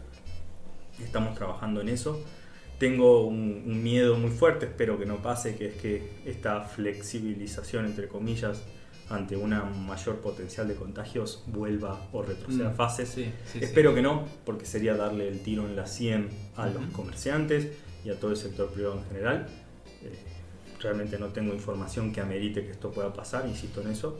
Estamos 1.03 1.35
trabajando 1.35 1.81
en 1.81 1.88
eso. 1.88 2.22
Tengo 2.79 3.27
un, 3.27 3.64
un 3.66 3.83
miedo 3.83 4.16
muy 4.18 4.31
fuerte, 4.31 4.66
espero 4.66 4.99
que 4.99 5.07
no 5.07 5.16
pase, 5.22 5.57
que 5.57 5.68
es 5.68 5.75
que 5.77 6.11
esta 6.27 6.61
flexibilización, 6.62 7.87
entre 7.87 8.09
comillas, 8.09 8.62
ante 9.09 9.37
una 9.37 9.62
mayor 9.64 10.16
potencial 10.16 10.66
de 10.66 10.75
contagios, 10.75 11.42
vuelva 11.47 12.09
o 12.12 12.23
retroceda 12.23 12.71
Mm, 12.71 12.75
fases. 12.75 13.09
sí, 13.09 13.31
sí, 13.53 13.59
Espero 13.62 13.90
sí. 13.90 13.97
que 13.97 14.03
no, 14.03 14.25
porque 14.45 14.66
sería 14.66 14.95
darle 14.97 15.29
el 15.29 15.40
tiro 15.40 15.64
en 15.66 15.77
la 15.77 15.87
100 15.87 16.29
a 16.57 16.66
los 16.69 16.83
comerciantes 16.92 17.69
y 18.05 18.11
a 18.11 18.19
todo 18.19 18.33
el 18.33 18.37
sector 18.37 18.69
privado 18.71 18.99
en 18.99 19.05
general. 19.07 19.47
Eh, 20.03 20.12
realmente 20.81 21.19
no 21.19 21.29
tengo 21.29 21.55
información 21.55 22.12
que 22.12 22.21
amerite 22.21 22.64
que 22.64 22.73
esto 22.73 22.90
pueda 22.90 23.12
pasar, 23.12 23.47
insisto 23.49 23.81
en 23.81 23.88
eso. 23.92 24.19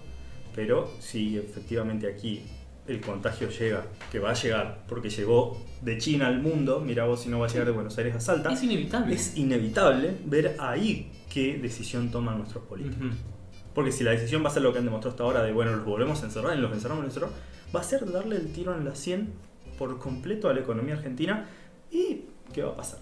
Pero 0.55 0.91
si 1.01 1.37
efectivamente 1.37 2.07
aquí 2.07 2.43
el 2.87 3.01
contagio 3.01 3.51
llega, 3.51 3.85
que 4.13 4.21
va 4.21 4.31
a 4.31 4.35
llegar, 4.35 4.85
porque 4.89 5.11
llegó 5.11 5.61
de 5.83 5.99
China 5.99 6.29
al 6.29 6.41
mundo, 6.41 6.81
mira 6.81 7.05
vos 7.05 7.21
si 7.23 7.29
no 7.29 7.41
va 7.41 7.47
a 7.47 7.49
llegar 7.51 7.67
de 7.67 7.73
Buenos 7.73 7.99
Aires 7.99 8.15
a 8.15 8.21
Salta, 8.21 8.53
Es 8.53 8.63
inevitable. 8.63 9.15
es 9.15 9.37
inevitable 9.37 10.13
ver 10.25 10.57
ahí 10.61 11.11
qué 11.29 11.59
decisión 11.59 12.11
toman 12.13 12.39
nuestros 12.39 12.65
políticos. 12.65 13.07
Ujú. 13.09 13.15
Porque 13.77 13.93
si 13.93 14.05
la 14.05 14.13
decisión 14.13 14.43
va 14.43 14.49
a 14.49 14.53
ser 14.53 14.63
lo 14.63 14.73
que 14.73 14.79
han 14.79 14.87
demostrado 14.87 15.11
hasta 15.11 15.23
ahora 15.25 15.43
de, 15.43 15.53
bueno, 15.53 15.77
los 15.77 15.85
volvemos 15.85 16.23
a 16.23 16.25
encerrar 16.25 16.57
y 16.57 16.61
los 16.63 16.73
encerramos, 16.73 17.05
los 17.05 17.13
encerramos, 17.13 17.39
va 17.77 17.81
a 17.81 17.85
ser 17.85 18.11
darle 18.11 18.37
el 18.37 18.51
tiro 18.51 18.75
en 18.75 18.87
la 18.87 18.95
100 18.95 19.29
por 19.79 19.99
completo 19.99 20.49
a 20.49 20.55
la 20.55 20.61
economía 20.61 20.95
argentina 20.95 21.47
y 21.91 22.23
¿qué 22.55 22.63
va 22.63 22.71
a 22.71 22.77
pasar? 22.77 23.01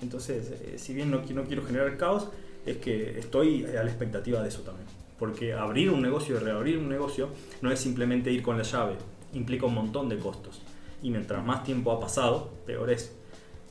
Entonces, 0.00 0.50
eh, 0.50 0.78
si 0.78 0.94
bien 0.94 1.10
no, 1.10 1.18
no 1.18 1.44
quiero 1.44 1.62
generar 1.66 1.98
caos, 1.98 2.30
es 2.64 2.78
que 2.78 3.18
estoy 3.18 3.66
a 3.66 3.84
la 3.84 3.90
expectativa 3.90 4.40
de 4.40 4.48
eso 4.48 4.62
también. 4.62 4.88
Porque 5.18 5.52
abrir 5.52 5.90
un 5.90 6.00
negocio 6.00 6.36
y 6.36 6.38
reabrir 6.38 6.78
un 6.78 6.88
negocio 6.88 7.28
no 7.60 7.70
es 7.70 7.78
simplemente 7.78 8.32
ir 8.32 8.42
con 8.42 8.56
la 8.56 8.64
llave, 8.64 8.94
implica 9.34 9.66
un 9.66 9.74
montón 9.74 10.08
de 10.08 10.18
costos. 10.18 10.62
Y 11.02 11.10
mientras 11.10 11.44
más 11.44 11.64
tiempo 11.64 11.92
ha 11.92 12.00
pasado, 12.00 12.50
peor 12.64 12.88
es. 12.88 13.14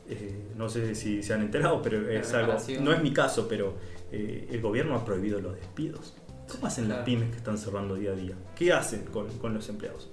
Eh, 0.07 0.49
no 0.55 0.69
sé 0.69 0.93
si 0.93 1.23
se 1.23 1.33
han 1.33 1.41
enterado, 1.41 1.81
pero 1.81 2.07
es 2.07 2.31
algo. 2.35 2.53
No 2.79 2.93
es 2.93 3.01
mi 3.01 3.11
caso, 3.11 3.47
pero 3.47 3.73
eh, 4.11 4.47
el 4.51 4.61
gobierno 4.61 4.95
ha 4.95 5.05
prohibido 5.05 5.39
los 5.41 5.55
despidos. 5.55 6.15
¿Cómo 6.51 6.67
hacen 6.67 6.89
las 6.89 6.99
pymes 7.05 7.29
que 7.31 7.37
están 7.37 7.57
cerrando 7.57 7.95
día 7.95 8.11
a 8.11 8.15
día? 8.15 8.35
¿Qué 8.55 8.73
hacen 8.73 9.05
con, 9.05 9.27
con 9.37 9.53
los 9.53 9.67
empleados? 9.69 10.09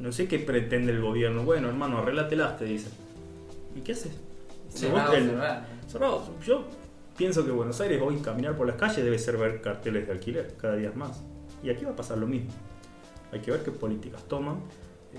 No 0.00 0.10
sé 0.12 0.26
qué 0.28 0.38
pretende 0.38 0.92
el 0.92 1.00
gobierno. 1.00 1.44
Bueno, 1.44 1.68
hermano, 1.68 1.98
arreglátelas, 1.98 2.58
te 2.58 2.64
dicen. 2.64 2.92
¿Y 3.76 3.80
qué 3.80 3.92
haces? 3.92 4.12
Cerrado, 4.68 5.12
El- 5.14 5.26
cerrado. 5.30 5.64
Cerrado. 5.86 6.30
Yo 6.44 6.64
pienso 7.16 7.44
que 7.44 7.50
Buenos 7.52 7.80
Aires 7.80 8.00
hoy 8.04 8.16
caminar 8.18 8.56
por 8.56 8.66
las 8.66 8.76
calles 8.76 9.04
debe 9.04 9.18
ser 9.18 9.36
ver 9.36 9.60
carteles 9.60 10.06
de 10.06 10.12
alquiler 10.12 10.54
cada 10.60 10.76
día 10.76 10.92
más. 10.94 11.22
Y 11.62 11.70
aquí 11.70 11.84
va 11.84 11.92
a 11.92 11.96
pasar 11.96 12.18
lo 12.18 12.26
mismo. 12.26 12.50
Hay 13.32 13.40
que 13.40 13.50
ver 13.50 13.62
qué 13.62 13.70
políticas 13.70 14.22
toman. 14.24 14.60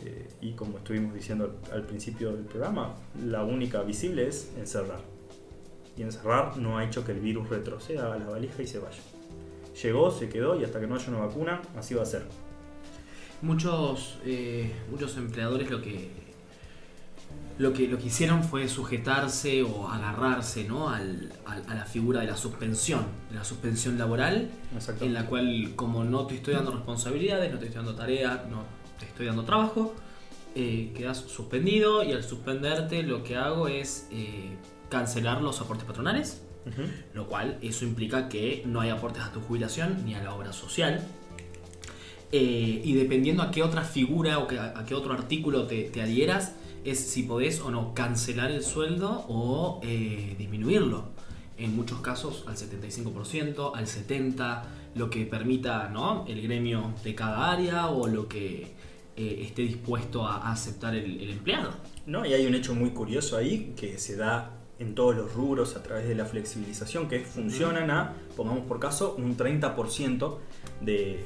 eh, 0.04 0.28
y 0.42 0.52
como 0.54 0.78
estuvimos 0.78 1.14
diciendo 1.14 1.60
al 1.74 1.84
principio 1.84 2.32
del 2.34 2.46
programa, 2.46 2.94
la 3.26 3.44
única 3.44 3.82
visible 3.82 4.28
es 4.28 4.52
encerrar. 4.58 5.00
Y 6.00 6.04
encerrar 6.04 6.56
no 6.58 6.78
ha 6.78 6.86
hecho 6.86 7.04
que 7.06 7.12
el 7.12 7.20
virus 7.20 7.50
retroceda 7.50 8.14
a 8.14 8.18
la 8.18 8.30
valija 8.30 8.64
y 8.64 8.68
se 8.68 8.80
vaya. 8.80 8.98
Llegó, 9.84 10.10
se 10.12 10.30
quedó 10.30 10.60
y 10.60 10.64
hasta 10.64 10.80
que 10.80 10.88
no 10.88 10.96
haya 10.96 11.10
una 11.10 11.20
vacuna, 11.26 11.62
así 11.78 11.94
va 11.94 12.04
a 12.04 12.06
ser. 12.06 12.26
Muchos, 13.42 14.18
eh, 14.26 14.72
muchos 14.92 15.16
empleadores 15.18 15.70
lo 15.70 15.82
que, 15.82 16.10
lo 17.58 17.74
que 17.74 17.88
lo 17.88 17.98
que 17.98 18.08
hicieron 18.08 18.44
fue 18.44 18.68
sujetarse 18.68 19.64
o 19.64 19.88
agarrarse 19.90 20.64
¿no? 20.66 20.90
al- 20.90 21.32
al- 21.46 21.64
a 21.68 21.76
la 21.76 21.86
figura 21.86 22.22
de 22.22 22.28
la 22.28 22.38
suspensión, 22.38 23.04
de 23.30 23.36
la 23.36 23.44
suspensión 23.44 23.98
laboral, 23.98 24.50
Exacto. 24.74 25.04
en 25.06 25.14
la 25.14 25.26
cual 25.26 25.74
como 25.76 26.04
no 26.06 26.26
te 26.28 26.36
estoy 26.36 26.54
dando 26.54 26.72
responsabilidades, 26.72 27.52
no 27.52 27.60
te 27.60 27.66
estoy 27.66 27.78
dando 27.84 27.96
tarea, 27.96 28.46
no 28.50 28.64
te 29.00 29.06
estoy 29.06 29.26
dando 29.28 29.44
trabajo, 29.44 29.94
eh, 30.56 30.92
quedas 30.96 31.18
suspendido 31.18 32.04
y 32.04 32.12
al 32.14 32.24
suspenderte 32.24 33.04
lo 33.04 33.24
que 33.24 33.36
hago 33.38 33.68
es 33.70 34.08
eh, 34.12 34.58
cancelar 34.90 35.42
los 35.42 35.62
aportes 35.62 35.86
patronales, 35.86 36.42
lo 37.14 37.28
cual 37.28 37.58
eso 37.62 37.84
implica 37.86 38.30
que 38.30 38.64
no 38.66 38.82
hay 38.82 38.90
aportes 38.90 39.24
a 39.24 39.32
tu 39.32 39.40
jubilación 39.42 40.04
ni 40.06 40.14
a 40.16 40.22
la 40.24 40.34
obra 40.36 40.54
social. 40.54 41.02
Eh, 42.32 42.82
y 42.84 42.94
dependiendo 42.94 43.42
a 43.42 43.50
qué 43.50 43.64
otra 43.64 43.84
figura 43.84 44.38
o 44.40 44.48
que- 44.48 44.60
a, 44.60 44.86
qué 44.86 44.94
otro 44.94 45.14
artículo 45.14 45.66
te, 45.66 45.84
te 45.86 46.02
adhieras, 46.02 46.54
es 46.86 47.00
si 47.00 47.24
podés 47.24 47.60
o 47.62 47.72
no 47.72 47.94
cancelar 47.96 48.52
el 48.52 48.64
sueldo 48.64 49.26
o 49.28 49.80
eh, 49.84 50.36
disminuirlo. 50.38 51.06
En 51.58 51.76
muchos 51.76 52.00
casos 52.02 52.44
al 52.48 52.56
75%, 52.56 53.72
al 53.76 53.86
70%, 53.88 54.62
lo 54.96 55.10
que 55.10 55.26
permita 55.26 55.90
¿no? 55.90 56.26
el 56.28 56.42
gremio 56.42 56.94
de 57.04 57.16
cada 57.16 57.52
área 57.52 57.88
o 57.88 58.08
lo 58.08 58.28
que 58.28 58.74
eh, 59.18 59.40
esté 59.44 59.64
dispuesto 59.64 60.26
a, 60.26 60.38
a 60.38 60.52
aceptar 60.52 60.96
el, 60.96 61.20
el 61.22 61.32
empleado. 61.32 61.72
No, 62.06 62.26
y 62.26 62.34
hay 62.34 62.46
un 62.46 62.54
hecho 62.56 62.74
muy 62.76 62.92
curioso 62.92 63.38
ahí 63.38 63.74
que 63.76 63.98
se 63.98 64.16
da 64.16 64.52
en 64.80 64.96
todos 64.96 65.16
los 65.16 65.34
rubros 65.34 65.76
a 65.76 65.84
través 65.84 66.08
de 66.08 66.16
la 66.16 66.26
flexibilización, 66.26 67.08
que 67.08 67.20
funcionan 67.20 67.92
a, 67.92 68.16
pongamos 68.36 68.66
por 68.66 68.80
caso, 68.80 69.16
un 69.18 69.36
30% 69.38 70.38
de, 70.82 71.26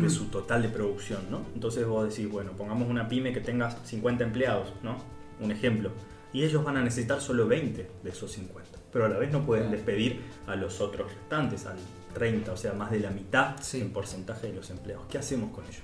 de 0.00 0.10
su 0.10 0.26
total 0.26 0.62
de 0.62 0.68
producción, 0.68 1.22
¿no? 1.30 1.40
Entonces 1.54 1.86
vos 1.86 2.08
decís, 2.08 2.30
bueno, 2.30 2.52
pongamos 2.52 2.88
una 2.88 3.08
pyme 3.08 3.32
que 3.32 3.40
tenga 3.40 3.70
50 3.70 4.24
empleados, 4.24 4.72
¿no? 4.82 4.96
Un 5.40 5.50
ejemplo. 5.50 5.90
Y 6.34 6.44
ellos 6.44 6.62
van 6.64 6.76
a 6.76 6.82
necesitar 6.82 7.20
solo 7.20 7.46
20 7.46 7.90
de 8.02 8.10
esos 8.10 8.30
50. 8.32 8.78
Pero 8.92 9.06
a 9.06 9.08
la 9.08 9.18
vez 9.18 9.32
no 9.32 9.44
pueden 9.44 9.70
despedir 9.70 10.20
a 10.46 10.54
los 10.56 10.80
otros 10.80 11.10
restantes, 11.12 11.66
al 11.66 11.76
30, 12.14 12.52
o 12.52 12.56
sea, 12.56 12.72
más 12.74 12.90
de 12.90 13.00
la 13.00 13.10
mitad 13.10 13.56
Sí. 13.60 13.80
en 13.80 13.90
porcentaje 13.92 14.48
de 14.48 14.54
los 14.54 14.70
empleados. 14.70 15.06
¿Qué 15.10 15.18
hacemos 15.18 15.50
con 15.50 15.64
ellos? 15.64 15.82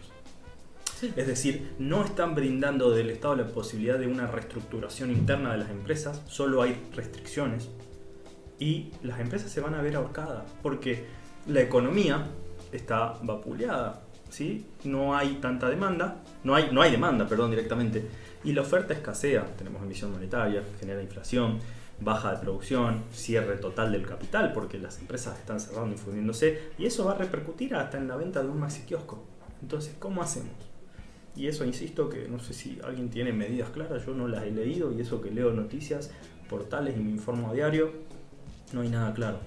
Es 1.02 1.26
decir, 1.26 1.74
no 1.78 2.04
están 2.04 2.34
brindando 2.34 2.90
del 2.90 3.11
Estado 3.11 3.37
la 3.37 3.46
posibilidad 3.46 3.98
de 3.98 4.06
una 4.06 4.26
reestructuración 4.26 5.11
interna 5.11 5.52
de 5.52 5.58
las 5.58 5.70
empresas, 5.70 6.22
solo 6.26 6.62
hay 6.62 6.88
restricciones 6.94 7.68
y 8.58 8.90
las 9.02 9.20
empresas 9.20 9.50
se 9.50 9.61
van 9.61 9.74
a 9.74 9.82
ver 9.82 9.96
ahorcadas 9.96 10.44
porque 10.62 11.04
la 11.46 11.61
economía 11.61 12.26
está 12.72 13.14
vapuleada, 13.22 14.02
¿sí? 14.28 14.66
No 14.84 15.16
hay 15.16 15.37
tanta 15.37 15.68
demanda, 15.68 16.22
no 16.42 16.54
hay, 16.54 16.70
no 16.72 16.82
hay 16.82 16.90
demanda, 16.90 17.28
perdón, 17.28 17.50
directamente, 17.50 18.08
y 18.42 18.52
la 18.52 18.62
oferta 18.62 18.92
escasea, 18.92 19.46
tenemos 19.56 19.82
emisión 19.82 20.12
monetaria, 20.12 20.62
genera 20.80 21.02
inflación, 21.02 21.58
baja 22.00 22.32
de 22.32 22.38
producción, 22.38 23.04
cierre 23.12 23.56
total 23.56 23.92
del 23.92 24.06
capital 24.06 24.52
porque 24.52 24.78
las 24.78 24.98
empresas 24.98 25.38
están 25.38 25.61
cerrando 25.61 25.94
y 25.94 25.98
fundiéndose 25.98 26.70
y 26.78 26.87
eso 26.87 27.04
va 27.04 27.12
a 27.12 27.18
repercutir 27.18 27.74
hasta 27.74 27.98
en 27.98 28.08
la 28.08 28.16
venta 28.16 28.42
de 28.42 28.48
un 28.48 28.61
maxi 28.61 28.82
kiosco. 28.82 29.24
Entonces, 29.61 29.96
¿cómo 29.98 30.22
hacemos? 30.22 30.67
Y 31.38 31.46
eso, 31.46 31.64
insisto, 31.64 32.09
que 32.09 32.27
no 32.29 32.40
sé 32.40 32.53
si 32.53 32.79
alguien 32.85 33.09
tiene 33.11 33.33
medidas 33.33 33.70
claras, 33.70 34.05
yo 34.05 34.12
no 34.12 34.27
las 34.27 34.42
he 34.44 34.51
leído 34.51 34.92
y 34.92 35.01
eso 35.01 35.20
que 35.22 35.31
leo 35.31 35.53
noticias, 35.53 36.11
portales 36.51 36.96
y 36.96 37.01
me 37.01 37.11
informo 37.11 37.51
a 37.51 37.55
diario, 37.55 37.92
no 38.72 38.81
hay 38.81 38.88
nada 38.88 39.14
claro. 39.14 39.38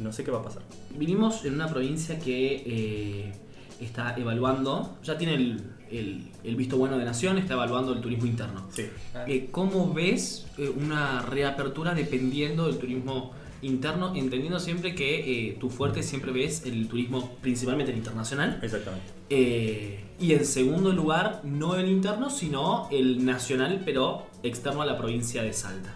No 0.00 0.12
sé 0.12 0.24
qué 0.24 0.30
va 0.30 0.38
a 0.38 0.42
pasar. 0.42 0.62
Vinimos 0.98 1.44
en 1.44 1.54
una 1.54 1.68
provincia 1.68 2.18
que 2.18 2.62
eh, 2.66 3.32
está 3.80 4.14
evaluando, 4.16 4.96
ya 5.04 5.18
tiene 5.18 5.34
el, 5.34 5.62
el- 5.90 6.28
el 6.42 6.56
visto 6.56 6.78
bueno 6.78 6.96
de 6.98 7.04
Nación, 7.04 7.36
está 7.38 7.54
evaluando 7.54 7.92
el 7.92 8.00
turismo 8.00 8.26
interno. 8.26 8.66
Sí. 8.72 8.86
Eh, 9.26 9.48
¿Cómo 9.52 9.92
ves 9.92 10.46
eh, 10.58 10.68
una 10.70 11.20
reapertura 11.22 11.94
dependiendo 11.94 12.66
del 12.66 12.78
turismo 12.78 13.32
interno, 13.66 14.14
entendiendo 14.14 14.58
siempre 14.60 14.94
que 14.94 15.48
eh, 15.50 15.56
tu 15.60 15.68
fuerte 15.70 16.02
siempre 16.02 16.32
ves 16.32 16.62
el 16.64 16.88
turismo 16.88 17.36
principalmente 17.42 17.92
el 17.92 17.98
internacional? 17.98 18.58
Exactamente. 18.62 19.06
Eh, 19.30 20.04
y 20.18 20.32
en 20.32 20.44
segundo 20.46 20.92
lugar, 20.92 21.42
no 21.44 21.74
el 21.76 21.88
interno, 21.88 22.30
sino 22.30 22.88
el 22.90 23.24
nacional, 23.24 23.82
pero 23.84 24.26
externo 24.42 24.82
a 24.82 24.86
la 24.86 24.96
provincia 24.96 25.42
de 25.42 25.52
Salta. 25.52 25.92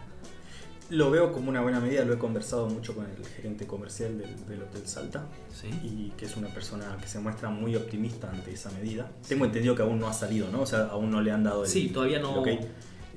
Lo 0.90 1.08
veo 1.12 1.32
como 1.32 1.50
una 1.50 1.60
buena 1.60 1.78
medida, 1.78 2.04
lo 2.04 2.12
he 2.14 2.18
conversado 2.18 2.66
mucho 2.66 2.94
con 2.96 3.04
el 3.06 3.24
gerente 3.24 3.64
comercial 3.64 4.18
del, 4.18 4.44
del 4.48 4.62
Hotel 4.62 4.82
Salta 4.88 5.24
Sí. 5.54 5.68
y 5.84 6.12
que 6.16 6.24
es 6.26 6.36
una 6.36 6.48
persona 6.48 6.96
que 7.00 7.06
se 7.06 7.20
muestra 7.20 7.48
muy 7.48 7.76
optimista 7.76 8.28
ante 8.28 8.52
esa 8.52 8.72
medida. 8.72 9.08
Tengo 9.28 9.44
entendido 9.44 9.76
que 9.76 9.82
aún 9.82 10.00
no 10.00 10.08
ha 10.08 10.12
salido, 10.12 10.50
¿no? 10.50 10.62
O 10.62 10.66
sea, 10.66 10.86
aún 10.86 11.10
no 11.12 11.22
le 11.22 11.30
han 11.30 11.44
dado 11.44 11.62
el, 11.62 11.70
Sí, 11.70 11.90
todavía 11.90 12.16
el 12.16 12.24
no. 12.24 12.42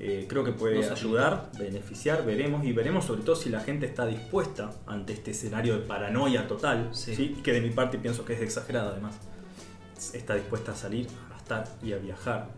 Eh, 0.00 0.26
creo 0.28 0.42
que 0.42 0.52
puede 0.52 0.88
ayudar, 0.90 1.50
beneficiar, 1.58 2.24
veremos 2.26 2.64
y 2.64 2.72
veremos 2.72 3.04
sobre 3.04 3.22
todo 3.22 3.36
si 3.36 3.48
la 3.48 3.60
gente 3.60 3.86
está 3.86 4.06
dispuesta 4.06 4.70
ante 4.86 5.12
este 5.12 5.30
escenario 5.30 5.74
de 5.74 5.80
paranoia 5.86 6.48
total, 6.48 6.88
Sí. 6.92 7.14
¿sí? 7.14 7.36
que 7.44 7.52
de 7.52 7.60
mi 7.60 7.70
parte 7.70 7.96
pienso 7.98 8.24
que 8.24 8.32
es 8.34 8.40
exagerada 8.42 8.90
además, 8.90 9.14
está 10.12 10.34
dispuesta 10.34 10.72
a 10.72 10.74
salir, 10.74 11.06
a 11.26 11.34
gastar 11.34 11.64
y 11.82 11.92
a 11.92 11.98
viajar. 11.98 12.48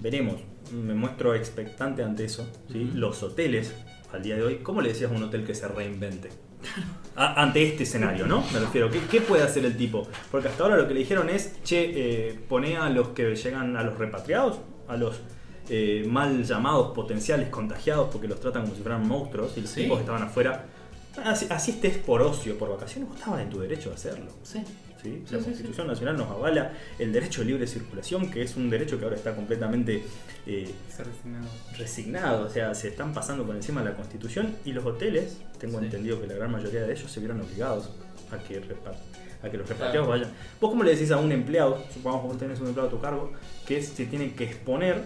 Veremos, 0.00 0.36
me 0.72 0.94
muestro 0.94 1.34
expectante 1.34 2.02
ante 2.02 2.24
eso. 2.24 2.48
¿sí? 2.70 2.90
Los 2.94 3.22
hoteles, 3.22 3.74
al 4.12 4.22
día 4.22 4.36
de 4.36 4.42
hoy, 4.42 4.56
¿cómo 4.56 4.80
le 4.82 4.90
decías 4.90 5.10
a 5.10 5.14
un 5.14 5.22
hotel 5.22 5.44
que 5.44 5.54
se 5.54 5.66
reinvente? 5.68 6.28
A- 7.16 7.42
ante 7.42 7.62
este 7.66 7.82
escenario, 7.82 8.26
¿no? 8.26 8.44
Me 8.52 8.60
refiero, 8.60 8.90
¿qué, 8.90 9.00
qué 9.10 9.20
puede 9.20 9.42
hacer 9.42 9.64
el 9.64 9.76
tipo? 9.76 10.06
Porque 10.30 10.48
hasta 10.48 10.62
ahora 10.62 10.76
lo 10.76 10.86
que 10.86 10.94
le 10.94 11.00
dijeron 11.00 11.28
es, 11.28 11.60
che, 11.64 12.28
eh, 12.30 12.38
pone 12.48 12.76
a 12.76 12.88
los 12.88 13.08
que 13.08 13.34
llegan, 13.34 13.76
a 13.76 13.82
los 13.82 13.98
repatriados, 13.98 14.60
a 14.88 14.96
los 14.96 15.16
eh, 15.68 16.04
mal 16.08 16.42
llamados 16.44 16.92
potenciales 16.94 17.48
contagiados, 17.48 18.08
porque 18.10 18.28
los 18.28 18.40
tratan 18.40 18.62
como 18.62 18.74
si 18.74 18.82
fueran 18.82 19.06
monstruos, 19.06 19.56
y 19.56 19.60
los 19.62 19.70
Sí. 19.70 19.82
tipos 19.82 19.98
que 19.98 20.02
estaban 20.02 20.22
afuera, 20.22 20.64
así, 21.24 21.46
así 21.50 21.70
estés 21.72 21.98
por 21.98 22.22
ocio, 22.22 22.58
por 22.58 22.70
vacaciones, 22.70 23.08
vos 23.08 23.18
estabas 23.18 23.42
en 23.42 23.50
tu 23.50 23.60
derecho 23.60 23.88
de 23.90 23.94
hacerlo. 23.96 24.30
Sí. 24.42 24.58
¿sí? 25.02 25.20
Sí, 25.26 25.34
La 25.34 25.38
sí, 25.40 25.44
Constitución 25.46 25.88
Nacional 25.88 26.16
nos 26.16 26.30
avala 26.30 26.74
el 26.98 27.12
derecho 27.12 27.40
de 27.40 27.48
libre 27.48 27.66
circulación, 27.66 28.30
que 28.30 28.42
es 28.42 28.54
un 28.56 28.70
derecho 28.70 28.98
que 29.00 29.04
ahora 29.04 29.16
está 29.16 29.34
completamente 29.34 30.04
eh, 30.46 30.70
resignado. 30.96 31.48
resignado, 31.76 32.46
o 32.46 32.48
sea, 32.48 32.72
se 32.74 32.88
están 32.88 33.12
pasando 33.12 33.44
por 33.44 33.56
encima 33.56 33.82
de 33.82 33.90
la 33.90 33.96
Constitución 33.96 34.54
y 34.64 34.72
los 34.72 34.84
hoteles, 34.86 35.38
tengo 35.58 35.78
Sí. 35.80 35.86
entendido 35.86 36.20
que 36.20 36.28
la 36.28 36.34
gran 36.34 36.52
mayoría 36.52 36.82
de 36.82 36.92
ellos 36.92 37.10
se 37.10 37.18
vieron 37.20 37.40
obligados 37.40 37.90
a 38.30 38.38
que, 38.38 38.60
repa- 38.62 38.94
a 39.42 39.50
que 39.50 39.56
los 39.56 39.68
repatriados 39.68 40.06
Claro. 40.06 40.20
vayan. 40.22 40.30
¿Vos 40.60 40.70
cómo 40.70 40.84
le 40.84 40.92
decís 40.92 41.10
a 41.10 41.16
un 41.16 41.32
empleado, 41.32 41.82
supongamos 41.92 42.22
que 42.26 42.28
vos 42.28 42.38
tenés 42.38 42.60
un 42.60 42.68
empleado 42.68 42.88
a 42.88 42.92
tu 42.92 43.00
cargo, 43.00 43.32
que 43.66 43.82
se 43.82 44.06
tiene 44.06 44.34
que 44.34 44.44
exponer 44.44 45.02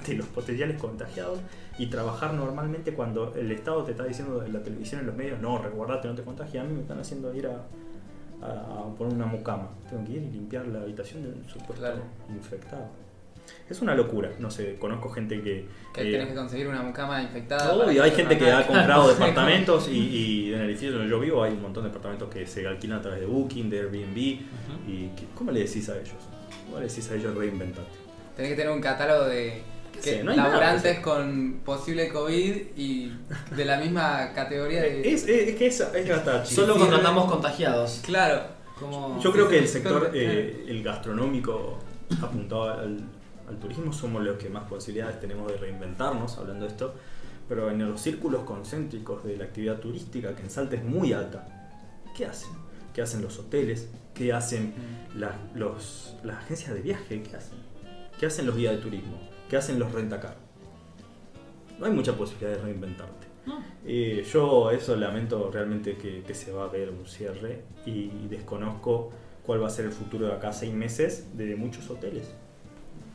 ante 0.06 0.14
los 0.14 0.26
potenciales 0.26 0.80
contagiados 0.80 1.38
y 1.78 1.86
trabajar 1.86 2.34
normalmente 2.34 2.92
cuando 2.94 3.34
el 3.34 3.50
Estado 3.52 3.84
te 3.84 3.92
está 3.92 4.04
diciendo 4.04 4.42
en 4.44 4.52
la 4.52 4.62
televisión, 4.62 5.00
en 5.00 5.06
los 5.06 5.16
medios, 5.16 5.40
no, 5.40 5.58
resguardate, 5.58 6.08
no 6.08 6.14
te 6.14 6.22
contagies, 6.22 6.62
a 6.62 6.66
mí 6.66 6.74
me 6.74 6.80
están 6.80 6.98
haciendo 6.98 7.34
ir 7.34 7.46
a, 7.46 7.64
a- 8.46 8.80
a 8.80 8.94
poner 8.96 9.14
una 9.14 9.26
mucama, 9.26 9.68
tengo 9.88 10.04
que 10.04 10.12
ir 10.12 10.22
y 10.22 10.30
limpiar 10.30 10.66
la 10.68 10.80
habitación 10.80 11.22
de 11.22 11.28
un 11.28 11.44
supuesto 11.48 11.74
Claro. 11.76 12.02
infectado. 12.28 12.86
Es 13.68 13.80
una 13.82 13.94
locura, 13.94 14.30
no 14.38 14.50
sé, 14.50 14.76
conozco 14.78 15.08
gente 15.10 15.40
que... 15.42 15.66
Que 15.92 16.02
eh, 16.02 16.10
tienes 16.10 16.28
que 16.28 16.34
conseguir 16.34 16.68
una 16.68 16.82
mucama 16.82 17.20
infectada. 17.22 17.74
Obvio, 17.74 18.02
hay 18.02 18.10
gente 18.12 18.38
que 18.38 18.50
ha 18.52 18.64
comprado 18.66 19.08
departamentos 19.12 19.88
y, 19.88 19.98
y 19.98 20.54
en 20.54 20.60
el 20.60 20.66
edificio 20.70 20.92
donde 20.92 21.08
yo 21.10 21.18
vivo 21.18 21.42
hay 21.42 21.52
un 21.54 21.62
montón 21.62 21.82
de 21.84 21.88
departamentos 21.88 22.28
que 22.28 22.46
se 22.46 22.66
alquilan 22.66 22.98
a 22.98 23.02
través 23.02 23.20
de 23.20 23.26
Booking, 23.26 23.68
de 23.68 23.80
Airbnb. 23.80 24.16
Y 24.16 25.08
que- 25.16 25.26
¿Cómo 25.34 25.50
le 25.50 25.60
decís 25.60 25.88
a 25.88 25.94
ellos? 25.96 26.14
¿Cómo 26.66 26.78
le 26.78 26.86
decís 26.86 27.10
a 27.10 27.14
ellos 27.16 27.34
reinventarte? 27.34 27.90
Tenés 28.36 28.50
que 28.52 28.56
tener 28.56 28.72
un 28.72 28.80
catálogo 28.80 29.24
de 29.24 29.50
¿Qué 29.52 29.62
que 29.92 30.02
sé? 30.02 30.24
No 30.24 30.30
hay 30.30 30.36
nada, 30.36 30.48
laburantes 30.50 30.98
o 30.98 31.02
con 31.02 31.60
posible 31.64 32.08
COVID 32.08 32.56
y 32.76 33.12
de 33.56 33.64
la 33.64 33.78
misma 33.78 34.32
categoría 34.34 34.82
de. 34.82 35.00
Es, 35.14 35.22
es- 35.24 35.48
es 35.48 35.56
que 35.56 35.66
es, 35.66 35.80
es 35.80 36.10
hasta 36.10 36.44
Solo 36.46 36.76
contratamos 36.76 37.30
contagiados. 37.30 38.00
Claro. 38.04 38.42
Como... 38.78 39.20
Yo 39.20 39.30
creo 39.32 39.44
Sí, 39.46 39.50
que 39.50 39.56
sí, 39.58 39.62
el 39.64 39.68
sector, 39.68 40.10
eh, 40.14 40.64
el 40.68 40.82
gastronómico 40.82 41.78
apuntado 42.22 42.70
al, 42.70 42.98
al 43.48 43.56
turismo, 43.58 43.92
somos 43.92 44.22
los 44.24 44.38
que 44.38 44.48
más 44.48 44.64
posibilidades 44.64 45.20
tenemos 45.20 45.50
de 45.52 45.58
reinventarnos, 45.58 46.38
hablando 46.38 46.64
de 46.64 46.70
esto, 46.70 46.94
pero 47.48 47.70
en 47.70 47.78
los 47.90 48.00
círculos 48.00 48.44
concéntricos 48.44 49.22
de 49.24 49.36
la 49.36 49.44
actividad 49.44 49.78
turística, 49.80 50.34
que 50.34 50.42
en 50.42 50.50
Salta 50.50 50.76
es 50.76 50.84
muy 50.84 51.12
alta, 51.12 51.46
¿qué 52.16 52.24
hacen? 52.24 52.50
¿Qué 52.94 53.02
hacen 53.02 53.20
los 53.22 53.38
hoteles? 53.38 53.88
¿Qué 54.14 54.32
hacen 54.32 54.72
la- 55.14 55.36
los, 55.54 56.16
las 56.24 56.38
agencias 56.38 56.74
de 56.74 56.80
viaje? 56.80 57.22
¿Qué 57.22 57.36
hacen? 57.36 57.58
¿Qué 58.18 58.26
hacen 58.26 58.46
los 58.46 58.56
guías 58.56 58.74
de 58.76 58.78
turismo? 58.82 59.20
¿Qué 59.50 59.56
hacen 59.56 59.80
los 59.80 59.90
rentacar? 59.90 60.36
No 61.80 61.86
hay 61.86 61.92
mucha 61.92 62.16
posibilidad 62.16 62.52
de 62.52 62.62
reinventarte. 62.62 63.26
No. 63.46 63.58
Eh, 63.84 64.24
yo 64.32 64.70
eso 64.70 64.94
lamento 64.94 65.50
realmente 65.52 65.96
que, 65.96 66.22
que 66.22 66.34
se 66.34 66.52
va 66.52 66.66
a 66.66 66.68
ver 66.68 66.90
un 66.90 67.04
cierre 67.04 67.64
y 67.84 68.28
desconozco 68.28 69.10
cuál 69.44 69.60
va 69.60 69.66
a 69.66 69.70
ser 69.70 69.86
el 69.86 69.90
futuro 69.92 70.26
de 70.28 70.34
acá 70.34 70.52
seis 70.52 70.72
meses 70.72 71.36
de 71.36 71.56
muchos 71.56 71.90
hoteles. 71.90 72.32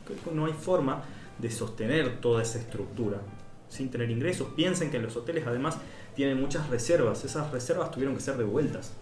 Que 0.06 0.30
no 0.30 0.44
hay 0.44 0.52
forma 0.52 1.04
de 1.38 1.50
sostener 1.50 2.20
toda 2.20 2.42
esa 2.42 2.58
estructura 2.58 3.22
sin 3.70 3.90
tener 3.90 4.10
ingresos. 4.10 4.48
Piensen 4.54 4.90
que 4.90 4.98
los 4.98 5.16
hoteles 5.16 5.46
además 5.46 5.78
tienen 6.14 6.38
muchas 6.38 6.68
reservas. 6.68 7.24
Esas 7.24 7.50
reservas 7.50 7.90
tuvieron 7.90 8.14
que 8.14 8.20
ser 8.20 8.36
devueltas. 8.36 8.92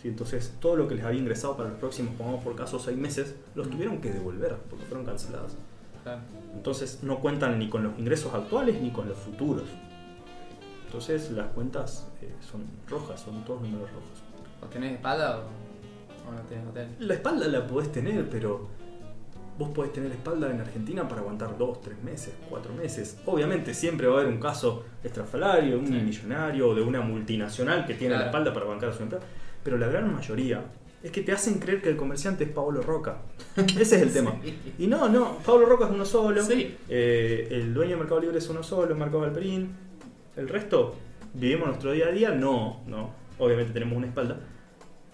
¿Sí? 0.00 0.08
Entonces 0.08 0.54
todo 0.58 0.76
lo 0.76 0.88
que 0.88 0.94
les 0.94 1.04
había 1.04 1.20
ingresado 1.20 1.54
para 1.54 1.68
los 1.68 1.78
próximos, 1.78 2.14
pongamos 2.16 2.42
por 2.42 2.56
caso, 2.56 2.78
seis 2.78 2.96
meses, 2.96 3.34
los 3.54 3.68
tuvieron 3.68 4.00
que 4.00 4.10
devolver 4.10 4.56
porque 4.70 4.86
fueron 4.86 5.04
canceladas. 5.04 5.54
Entonces 6.54 7.00
no 7.02 7.18
cuentan 7.20 7.58
ni 7.58 7.68
con 7.68 7.82
los 7.82 7.98
ingresos 7.98 8.32
actuales 8.34 8.80
ni 8.80 8.90
con 8.90 9.08
los 9.08 9.16
futuros. 9.18 9.64
Entonces 10.86 11.30
las 11.32 11.48
cuentas 11.48 12.08
eh, 12.22 12.32
son 12.40 12.64
rojas, 12.88 13.20
son 13.20 13.44
todos 13.44 13.60
números 13.62 13.90
rojos. 13.90 14.22
¿O 14.62 14.66
tenés 14.66 14.92
espalda 14.94 15.38
o, 15.38 16.30
o 16.30 16.32
no 16.32 16.40
tenés 16.48 16.66
hotel? 16.66 16.88
La 17.00 17.14
espalda 17.14 17.46
la 17.48 17.66
podés 17.66 17.92
tener, 17.92 18.28
pero 18.30 18.68
vos 19.58 19.70
podés 19.70 19.92
tener 19.92 20.10
espalda 20.12 20.50
en 20.50 20.60
Argentina 20.60 21.08
para 21.08 21.20
aguantar 21.22 21.56
dos, 21.58 21.80
tres 21.80 22.00
meses, 22.02 22.34
cuatro 22.48 22.72
meses. 22.72 23.18
Obviamente 23.26 23.74
siempre 23.74 24.06
va 24.06 24.18
a 24.18 24.20
haber 24.20 24.32
un 24.32 24.38
caso 24.40 24.84
extrafalario, 25.02 25.78
un 25.78 25.86
Sí. 25.86 25.92
millonario 25.92 26.68
o 26.70 26.74
de 26.74 26.82
una 26.82 27.00
multinacional 27.00 27.84
que 27.86 27.94
tiene 27.94 28.16
la 28.16 28.26
espalda 28.26 28.52
para 28.52 28.66
bancar 28.66 28.90
a 28.90 28.92
su 28.92 29.02
empresa. 29.02 29.24
Pero 29.62 29.76
la 29.78 29.88
gran 29.88 30.12
mayoría 30.14 30.62
es 31.06 31.12
que 31.12 31.22
te 31.22 31.30
hacen 31.30 31.60
creer 31.60 31.80
que 31.80 31.88
el 31.88 31.96
comerciante 31.96 32.42
es 32.42 32.50
Pablo 32.50 32.82
Roca. 32.82 33.18
Ese 33.56 33.96
es 33.96 34.02
el 34.02 34.12
tema. 34.12 34.34
Y 34.76 34.88
no, 34.88 35.08
no, 35.08 35.38
Pablo 35.38 35.66
Roca 35.66 35.86
es 35.86 35.92
uno 35.92 36.04
solo. 36.04 36.42
Sí. 36.42 36.76
Eh, 36.88 37.46
el 37.50 37.72
dueño 37.72 37.92
de 37.92 37.96
Mercado 37.98 38.20
Libre 38.20 38.38
es 38.38 38.48
uno 38.48 38.64
solo, 38.64 38.94
Marco 38.96 39.20
Galperín. 39.20 39.70
El 40.36 40.48
resto, 40.48 40.96
vivimos 41.32 41.68
nuestro 41.68 41.92
día 41.92 42.08
a 42.08 42.10
día, 42.10 42.30
no, 42.32 42.82
no. 42.88 43.12
Obviamente 43.38 43.72
tenemos 43.72 43.96
una 43.96 44.08
espalda, 44.08 44.36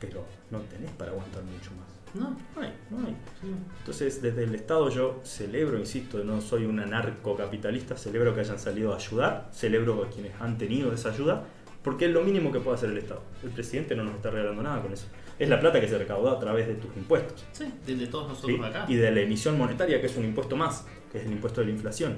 pero 0.00 0.24
no 0.50 0.60
tenés 0.60 0.90
para 0.92 1.10
aguantar 1.10 1.42
mucho 1.44 1.70
más. 1.72 1.92
No. 2.14 2.30
No 2.56 2.62
hay, 2.62 2.72
no 2.88 3.06
hay. 3.06 3.16
Entonces, 3.80 4.22
desde 4.22 4.44
el 4.44 4.54
Estado 4.54 4.88
yo 4.88 5.20
celebro, 5.24 5.78
insisto, 5.78 6.24
no 6.24 6.40
soy 6.40 6.64
un 6.64 6.80
anarcocapitalista, 6.80 7.98
celebro 7.98 8.34
que 8.34 8.40
hayan 8.40 8.58
salido 8.58 8.94
a 8.94 8.96
ayudar, 8.96 9.50
celebro 9.52 10.02
a 10.04 10.08
quienes 10.08 10.32
han 10.40 10.56
tenido 10.56 10.90
esa 10.94 11.10
ayuda, 11.10 11.44
porque 11.82 12.06
es 12.06 12.12
lo 12.12 12.22
mínimo 12.22 12.50
que 12.50 12.60
puede 12.60 12.76
hacer 12.76 12.90
el 12.90 12.98
Estado. 12.98 13.20
El 13.42 13.50
presidente 13.50 13.94
no 13.94 14.04
nos 14.04 14.14
está 14.14 14.30
regalando 14.30 14.62
nada 14.62 14.80
con 14.80 14.92
eso. 14.94 15.06
Es 15.38 15.48
la 15.48 15.58
plata 15.60 15.80
que 15.80 15.88
se 15.88 15.98
recauda 15.98 16.32
a 16.32 16.38
través 16.38 16.66
de 16.68 16.74
tus 16.74 16.94
impuestos. 16.96 17.44
Sí, 17.52 17.64
de, 17.86 17.96
de 17.96 18.06
todos 18.06 18.38
¿sí? 18.38 18.48
nosotros 18.48 18.66
acá. 18.68 18.84
Y 18.88 18.94
de 18.96 19.10
la 19.10 19.20
emisión 19.20 19.58
monetaria, 19.58 20.00
que 20.00 20.06
es 20.06 20.16
un 20.16 20.24
impuesto 20.24 20.56
más, 20.56 20.86
que 21.10 21.18
es 21.18 21.24
el 21.26 21.32
impuesto 21.32 21.60
de 21.60 21.66
la 21.68 21.72
inflación. 21.72 22.16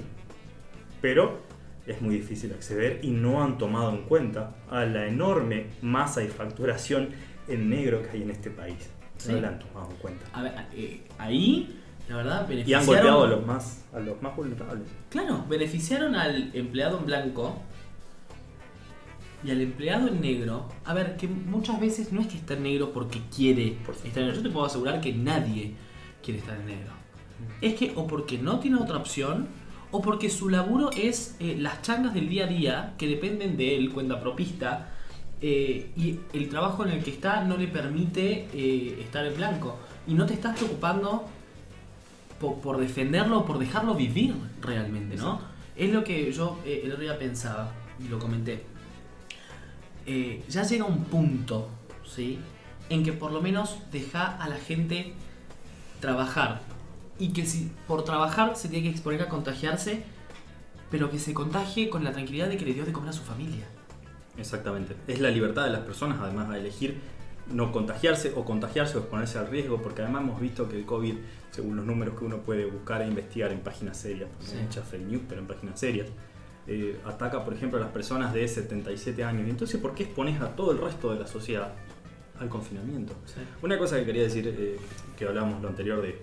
Pero 1.01 1.39
es 1.87 2.01
muy 2.01 2.15
difícil 2.15 2.51
acceder 2.53 2.99
y 3.03 3.11
no 3.11 3.43
han 3.43 3.57
tomado 3.57 3.91
en 3.91 4.03
cuenta 4.03 4.55
a 4.69 4.85
la 4.85 5.07
enorme 5.07 5.67
masa 5.81 6.23
y 6.23 6.27
facturación 6.27 7.09
en 7.47 7.69
negro 7.69 8.01
que 8.01 8.09
hay 8.09 8.23
en 8.23 8.31
este 8.31 8.49
país. 8.49 8.89
Sí. 9.17 9.31
No 9.31 9.41
la 9.41 9.47
han 9.49 9.59
tomado 9.59 9.91
en 9.91 9.97
cuenta. 9.97 10.25
A 10.33 10.41
ver, 10.43 10.53
eh, 10.75 11.01
ahí, 11.17 11.79
la 12.09 12.17
verdad, 12.17 12.39
Y 12.39 12.43
han 12.43 12.47
beneficiaron. 12.49 12.85
golpeado 12.87 13.23
a 13.23 13.27
los 13.27 13.45
más, 13.45 13.85
a 13.93 13.99
los 13.99 14.21
más 14.21 14.35
vulnerables. 14.35 14.87
Claro, 15.09 15.45
beneficiaron 15.47 16.15
al 16.15 16.51
empleado 16.53 16.97
en 16.99 17.05
blanco 17.05 17.61
y 19.43 19.51
al 19.51 19.61
empleado 19.61 20.07
en 20.07 20.21
negro. 20.21 20.69
A 20.85 20.93
ver, 20.93 21.17
que 21.17 21.27
muchas 21.27 21.79
veces 21.79 22.11
no 22.11 22.21
es 22.21 22.27
que 22.27 22.37
está 22.37 22.53
en 22.53 22.63
negro 22.63 22.91
porque 22.93 23.21
quiere 23.35 23.77
Por 23.85 23.95
estar 23.95 24.17
en 24.17 24.27
negro. 24.27 24.35
Yo 24.35 24.43
te 24.43 24.49
puedo 24.49 24.65
asegurar 24.65 25.01
que 25.01 25.13
nadie 25.13 25.73
quiere 26.23 26.39
estar 26.39 26.59
en 26.59 26.65
negro. 26.65 26.91
Es 27.61 27.75
que 27.75 27.93
o 27.95 28.07
porque 28.07 28.37
no 28.37 28.59
tiene 28.59 28.77
otra 28.77 28.97
opción 28.97 29.47
o 29.91 30.01
porque 30.01 30.29
su 30.29 30.49
laburo 30.49 30.89
es 30.91 31.35
eh, 31.39 31.55
las 31.59 31.81
changas 31.81 32.13
del 32.13 32.27
día 32.29 32.45
a 32.45 32.47
día 32.47 32.93
que 32.97 33.07
dependen 33.07 33.55
de 33.57 33.75
él, 33.77 33.91
cuenta 33.91 34.19
propista. 34.19 34.91
eh, 35.41 35.91
y 35.95 36.19
el 36.33 36.49
trabajo 36.49 36.85
en 36.85 36.91
el 36.91 37.03
que 37.03 37.11
está 37.11 37.43
no 37.43 37.57
le 37.57 37.67
permite 37.67 38.47
eh, 38.53 38.97
estar 39.01 39.25
en 39.25 39.35
blanco. 39.35 39.77
Y 40.07 40.13
no 40.13 40.25
te 40.25 40.33
estás 40.33 40.57
preocupando 40.57 41.25
por, 42.39 42.55
por 42.59 42.77
defenderlo 42.77 43.39
o 43.39 43.45
por 43.45 43.59
dejarlo 43.59 43.95
vivir 43.95 44.33
realmente, 44.61 45.15
¿no? 45.17 45.39
Es 45.75 45.91
lo 45.93 46.03
que 46.03 46.31
yo 46.31 46.59
eh, 46.65 46.81
el 46.83 46.91
otro 46.91 47.03
día 47.03 47.17
pensaba 47.19 47.71
y 48.03 48.07
lo 48.07 48.17
comenté. 48.17 48.63
Eh, 50.05 50.43
ya 50.49 50.63
llega 50.63 50.85
un 50.85 51.03
punto, 51.05 51.67
¿sí? 52.05 52.39
En 52.89 53.03
que 53.03 53.13
por 53.13 53.31
lo 53.31 53.41
menos 53.41 53.77
deja 53.91 54.35
a 54.37 54.47
la 54.49 54.57
gente 54.57 55.13
trabajar. 55.99 56.61
Y 57.17 57.29
que 57.29 57.45
si 57.45 57.71
por 57.87 58.03
trabajar 58.03 58.55
se 58.55 58.67
tiene 58.69 58.83
que 58.83 58.89
exponer 58.91 59.21
a 59.21 59.29
contagiarse, 59.29 60.03
pero 60.91 61.09
que 61.09 61.17
se 61.19 61.33
contagie 61.33 61.89
con 61.89 62.03
la 62.03 62.11
tranquilidad 62.11 62.47
de 62.49 62.57
que 62.57 62.65
le 62.65 62.73
dio 62.73 62.85
de 62.85 62.91
comer 62.91 63.09
a 63.09 63.13
su 63.13 63.23
familia. 63.23 63.65
Exactamente. 64.37 64.95
Es 65.07 65.19
la 65.19 65.29
libertad 65.29 65.63
de 65.65 65.71
las 65.71 65.81
personas, 65.81 66.19
además, 66.21 66.49
a 66.49 66.57
elegir 66.57 66.99
no 67.51 67.71
contagiarse 67.71 68.33
o 68.35 68.43
contagiarse 68.43 68.97
o 68.97 69.01
exponerse 69.01 69.37
al 69.37 69.47
riesgo, 69.47 69.81
porque 69.81 70.01
además 70.01 70.23
hemos 70.23 70.41
visto 70.41 70.67
que 70.67 70.77
el 70.77 70.85
COVID, 70.85 71.15
según 71.51 71.75
los 71.77 71.85
números 71.85 72.17
que 72.17 72.25
uno 72.25 72.37
puede 72.39 72.65
buscar 72.65 73.01
e 73.01 73.07
investigar 73.07 73.51
en 73.51 73.59
páginas 73.59 73.97
serias, 73.97 74.29
porque 74.33 74.51
Sí. 74.51 74.57
hay 74.57 74.63
muchas 74.63 74.87
fake 74.87 75.05
news, 75.05 75.21
pero 75.29 75.41
en 75.41 75.47
páginas 75.47 75.79
serias, 75.79 76.07
eh, 76.67 76.99
ataca, 77.05 77.43
por 77.43 77.53
ejemplo, 77.53 77.77
a 77.77 77.81
las 77.81 77.91
personas 77.91 78.33
de 78.33 78.47
77 78.47 79.23
años. 79.23 79.47
Entonces, 79.47 79.79
¿por 79.79 79.93
qué 79.93 80.03
expones 80.03 80.41
a 80.41 80.55
todo 80.55 80.71
el 80.71 80.79
resto 80.79 81.13
de 81.13 81.19
la 81.19 81.27
sociedad 81.27 81.73
al 82.39 82.49
confinamiento? 82.49 83.13
Sí. 83.25 83.41
Una 83.61 83.77
cosa 83.77 83.97
que 83.99 84.05
quería 84.05 84.23
decir, 84.23 84.47
eh, 84.47 84.77
que 85.17 85.25
hablábamos 85.25 85.61
lo 85.61 85.69
anterior 85.69 86.01
de, 86.01 86.19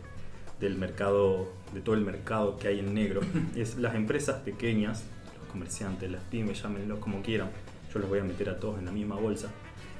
del 0.60 0.76
mercado, 0.76 1.52
de 1.72 1.80
todo 1.80 1.94
el 1.94 2.02
mercado 2.02 2.56
que 2.56 2.68
hay 2.68 2.80
en 2.80 2.94
negro, 2.94 3.20
es 3.56 3.76
las 3.78 3.94
empresas 3.94 4.40
pequeñas, 4.40 5.04
los 5.38 5.48
comerciantes, 5.48 6.10
las 6.10 6.22
pymes, 6.24 6.62
llámenlos 6.62 6.98
como 6.98 7.22
quieran, 7.22 7.50
yo 7.92 8.00
los 8.00 8.08
voy 8.08 8.20
a 8.20 8.24
meter 8.24 8.48
a 8.48 8.58
todos 8.58 8.78
en 8.78 8.86
la 8.86 8.92
misma 8.92 9.16
bolsa, 9.16 9.50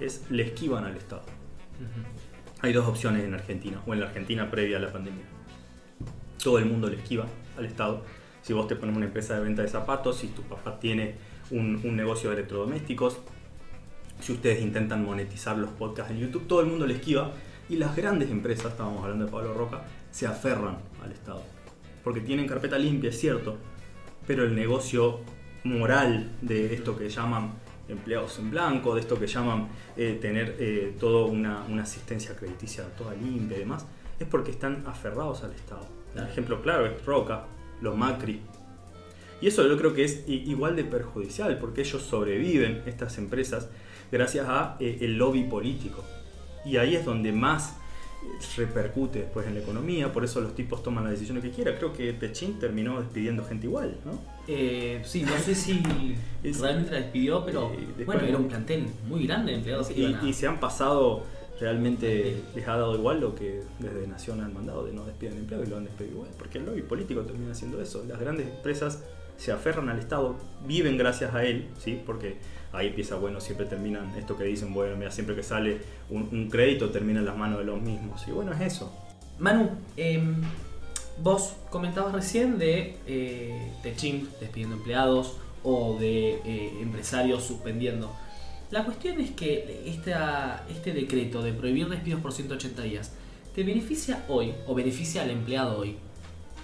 es 0.01 0.31
le 0.31 0.45
esquivan 0.45 0.85
al 0.85 0.97
Estado. 0.97 1.25
Hay 2.61 2.73
dos 2.73 2.87
opciones 2.87 3.25
en 3.25 3.35
Argentina, 3.35 3.83
o 3.87 3.93
en 3.93 4.01
la 4.01 4.07
Argentina 4.07 4.51
previa 4.51 4.77
a 4.77 4.81
la 4.81 4.93
pandemia. 4.93 5.25
Todo 6.43 6.59
el 6.59 6.67
mundo 6.67 6.89
le 6.89 6.97
esquiva 6.97 7.27
al 7.59 7.65
Estado. 7.65 8.05
Si 8.43 8.53
vos 8.53 8.67
te 8.67 8.77
pones 8.77 8.97
una 8.97 9.07
empresa 9.07 9.35
de 9.35 9.41
venta 9.41 9.63
de 9.63 9.69
zapatos, 9.69 10.17
si 10.17 10.29
tu 10.29 10.43
papá 10.43 10.79
tiene 10.79 11.15
un, 11.51 11.81
un 11.85 11.97
negocio 11.97 12.31
de 12.31 12.37
electrodomésticos, 12.37 13.19
si 14.21 14.33
ustedes 14.33 14.63
intentan 14.63 15.05
monetizar 15.05 15.59
los 15.59 15.71
podcasts 15.71 16.13
en 16.13 16.19
YouTube, 16.19 16.47
todo 16.47 16.61
el 16.61 16.67
mundo 16.67 16.87
le 16.87 16.95
esquiva. 16.95 17.33
Y 17.69 17.77
las 17.77 17.97
grandes 17.97 18.31
empresas, 18.31 18.73
estábamos 18.73 19.03
hablando 19.03 19.25
de 19.25 19.31
Pablo 19.31 19.55
Roca, 19.55 19.83
se 20.11 20.27
aferran 20.27 20.79
al 21.03 21.13
Estado. 21.13 21.43
Porque 22.05 22.21
tienen 22.21 22.47
carpeta 22.47 22.79
limpia, 22.79 23.11
es 23.11 23.19
cierto, 23.19 23.57
pero 24.27 24.45
el 24.45 24.55
negocio 24.55 25.21
moral 25.65 26.31
de 26.41 26.75
esto 26.75 26.97
que 26.97 27.09
llaman 27.09 27.53
empleados 27.89 28.39
en 28.39 28.51
blanco, 28.51 28.95
de 28.95 29.01
esto 29.01 29.19
que 29.19 29.27
llaman 29.27 29.69
eh, 29.97 30.19
tener 30.21 30.57
eh, 30.59 30.97
toda 30.99 31.27
una, 31.27 31.65
una 31.69 31.83
asistencia 31.83 32.37
crediticia 32.37 32.85
toda 32.97 33.15
limpia 33.15 33.57
y 33.57 33.61
demás, 33.61 33.87
es 34.19 34.27
porque 34.27 34.51
están 34.51 34.85
aferrados 34.87 35.43
al 35.43 35.53
Estado. 35.53 35.87
Claro. 36.13 36.29
ejemplo 36.29 36.61
claro 36.61 36.87
es 36.87 37.05
Roca, 37.07 37.45
los 37.83 37.97
Macri. 37.97 38.41
Y 39.41 39.49
eso 39.49 39.67
yo 39.67 39.77
creo 39.77 39.93
que 39.93 40.05
es 40.05 40.23
igual 40.29 40.77
de 40.77 40.85
perjudicial, 40.85 41.59
porque 41.59 41.81
ellos 41.83 42.03
sobreviven, 42.03 42.83
estas 42.87 43.19
empresas, 43.19 43.69
gracias 44.11 44.47
a 44.49 44.77
eh, 44.81 44.99
el 45.01 45.19
lobby 45.19 45.43
político. 45.45 46.05
Y 46.65 46.77
ahí 46.77 46.95
es 46.95 47.05
donde 47.05 47.33
más 47.33 47.71
eh, 48.23 48.27
repercute 48.57 49.19
después 49.21 49.47
en 49.49 49.55
la 49.55 49.61
economía, 49.61 50.13
por 50.13 50.25
eso 50.25 50.41
los 50.41 50.55
tipos 50.55 50.81
toman 50.85 51.03
las 51.03 51.15
decisiones 51.15 51.43
que 51.43 51.51
quieran. 51.51 51.75
Creo 51.77 51.93
que 51.93 52.13
Techin 52.13 52.61
terminó 52.61 53.01
despidiendo 53.01 53.45
gente 53.45 53.67
igual, 53.67 53.97
¿no? 54.05 54.13
Eh, 54.47 55.03
sí, 55.05 55.23
no 55.25 55.37
sé 55.39 55.57
si 55.57 55.83
realmente 56.61 56.93
la 56.93 56.99
despidió, 56.99 57.45
pero 57.45 57.73
Eh, 57.73 58.05
bueno, 58.07 58.23
era 58.23 58.37
un 58.39 58.47
plantel 58.47 58.87
muy 59.09 59.27
grande 59.27 59.51
de 59.51 59.59
empleados 59.59 59.89
que 59.89 59.95
Y, 60.01 60.05
iban 60.05 60.25
a- 60.25 60.29
y 60.29 60.33
se 60.33 60.47
han 60.47 60.61
pasado, 60.61 61.25
realmente 61.61 62.43
les 62.55 62.69
ha 62.69 62.77
dado 62.77 62.95
igual 62.95 63.21
lo 63.21 63.35
que 63.35 63.63
desde 63.79 64.07
Nación 64.07 64.41
han 64.41 64.53
mandado 64.53 64.85
de 64.85 64.93
no 64.93 65.05
despidan 65.05 65.39
empleados 65.39 65.67
y 65.67 65.71
lo 65.71 65.77
han 65.77 65.85
despedido 65.85 66.17
igual, 66.17 66.31
porque 66.39 66.59
el 66.59 66.67
lobby 66.67 66.83
político 66.83 67.23
termina 67.23 67.53
haciendo 67.53 67.81
eso. 67.81 68.05
Las 68.09 68.19
grandes 68.19 68.49
empresas 68.49 69.03
se 69.37 69.53
aferran 69.53 69.89
al 69.89 69.99
Estado, 69.99 70.37
viven 70.67 70.97
gracias 70.97 71.35
a 71.35 71.45
él, 71.45 71.69
¿sí? 71.79 72.01
porque 72.05 72.37
ahí 72.73 72.89
empieza, 72.89 73.17
bueno, 73.17 73.41
siempre 73.41 73.67
terminan 73.67 74.15
esto 74.17 74.37
que 74.37 74.45
dicen, 74.45 74.73
bueno, 74.73 74.97
mira, 74.97 75.11
siempre 75.11 75.35
que 75.35 75.43
sale 75.43 75.81
un, 76.11 76.49
crédito 76.51 76.91
termina 76.91 77.21
en 77.21 77.27
las 77.27 77.37
manos 77.37 77.59
de 77.59 77.65
los 77.65 77.81
mismos. 77.81 78.27
Y 78.27 78.31
bueno, 78.31 78.53
es 78.53 78.61
eso. 78.61 78.93
Manu, 79.39 79.71
em, 79.97 80.43
vos 81.23 81.55
comentabas 81.71 82.13
recién 82.13 82.59
de 82.59 82.97
eh, 83.07 83.73
despidiendo 83.83 84.77
empleados 84.77 85.37
o 85.63 85.99
de 85.99 86.35
eh, 86.45 86.79
empresarios 86.81 87.43
suspendiendo. 87.45 88.13
La 88.73 88.87
cuestión 88.87 89.21
es 89.21 89.33
que 89.33 89.83
esta, 89.85 90.65
este 90.71 90.95
decreto 90.95 91.43
de 91.43 91.53
prohibir 91.53 91.91
despidos 91.91 92.23
por 92.23 92.33
180 92.33 92.83
días 92.83 93.13
te 93.55 93.65
beneficia 93.65 94.25
hoy 94.29 94.55
o 94.67 94.75
beneficia 94.75 95.21
al 95.21 95.31
empleado 95.31 95.79
hoy. 95.79 95.97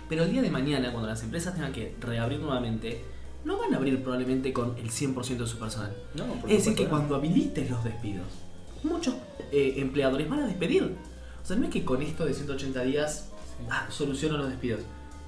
Pero 0.08 0.22
el 0.24 0.32
día 0.32 0.40
de 0.40 0.50
mañana, 0.50 0.90
cuando 0.90 1.06
las 1.06 1.22
empresas 1.22 1.52
tengan 1.52 1.70
que 1.70 1.94
reabrir 2.00 2.40
nuevamente, 2.40 3.04
no 3.44 3.58
van 3.58 3.74
a 3.74 3.76
abrir 3.76 4.02
probablemente 4.02 4.54
con 4.54 4.78
el 4.78 4.88
100% 4.88 5.36
de 5.36 5.46
su 5.46 5.58
personal. 5.58 5.94
No, 6.14 6.24
por 6.24 6.50
Es 6.50 6.64
decir, 6.64 6.74
que 6.74 6.88
cuando 6.88 7.14
habilites 7.14 7.68
los 7.68 7.84
despidos, 7.84 8.26
muchos 8.84 9.14
eh, 9.52 9.74
empleadores 9.76 10.30
van 10.30 10.40
a 10.40 10.46
despedir. 10.46 10.96
O 11.42 11.46
sea, 11.46 11.56
no 11.56 11.64
es 11.64 11.70
que 11.70 11.84
con 11.84 12.00
esto 12.00 12.24
de 12.24 12.32
180 12.32 12.84
días 12.84 13.32
ah, 13.68 13.86
soluciono 13.90 14.38
los 14.38 14.48
despidos. 14.48 14.80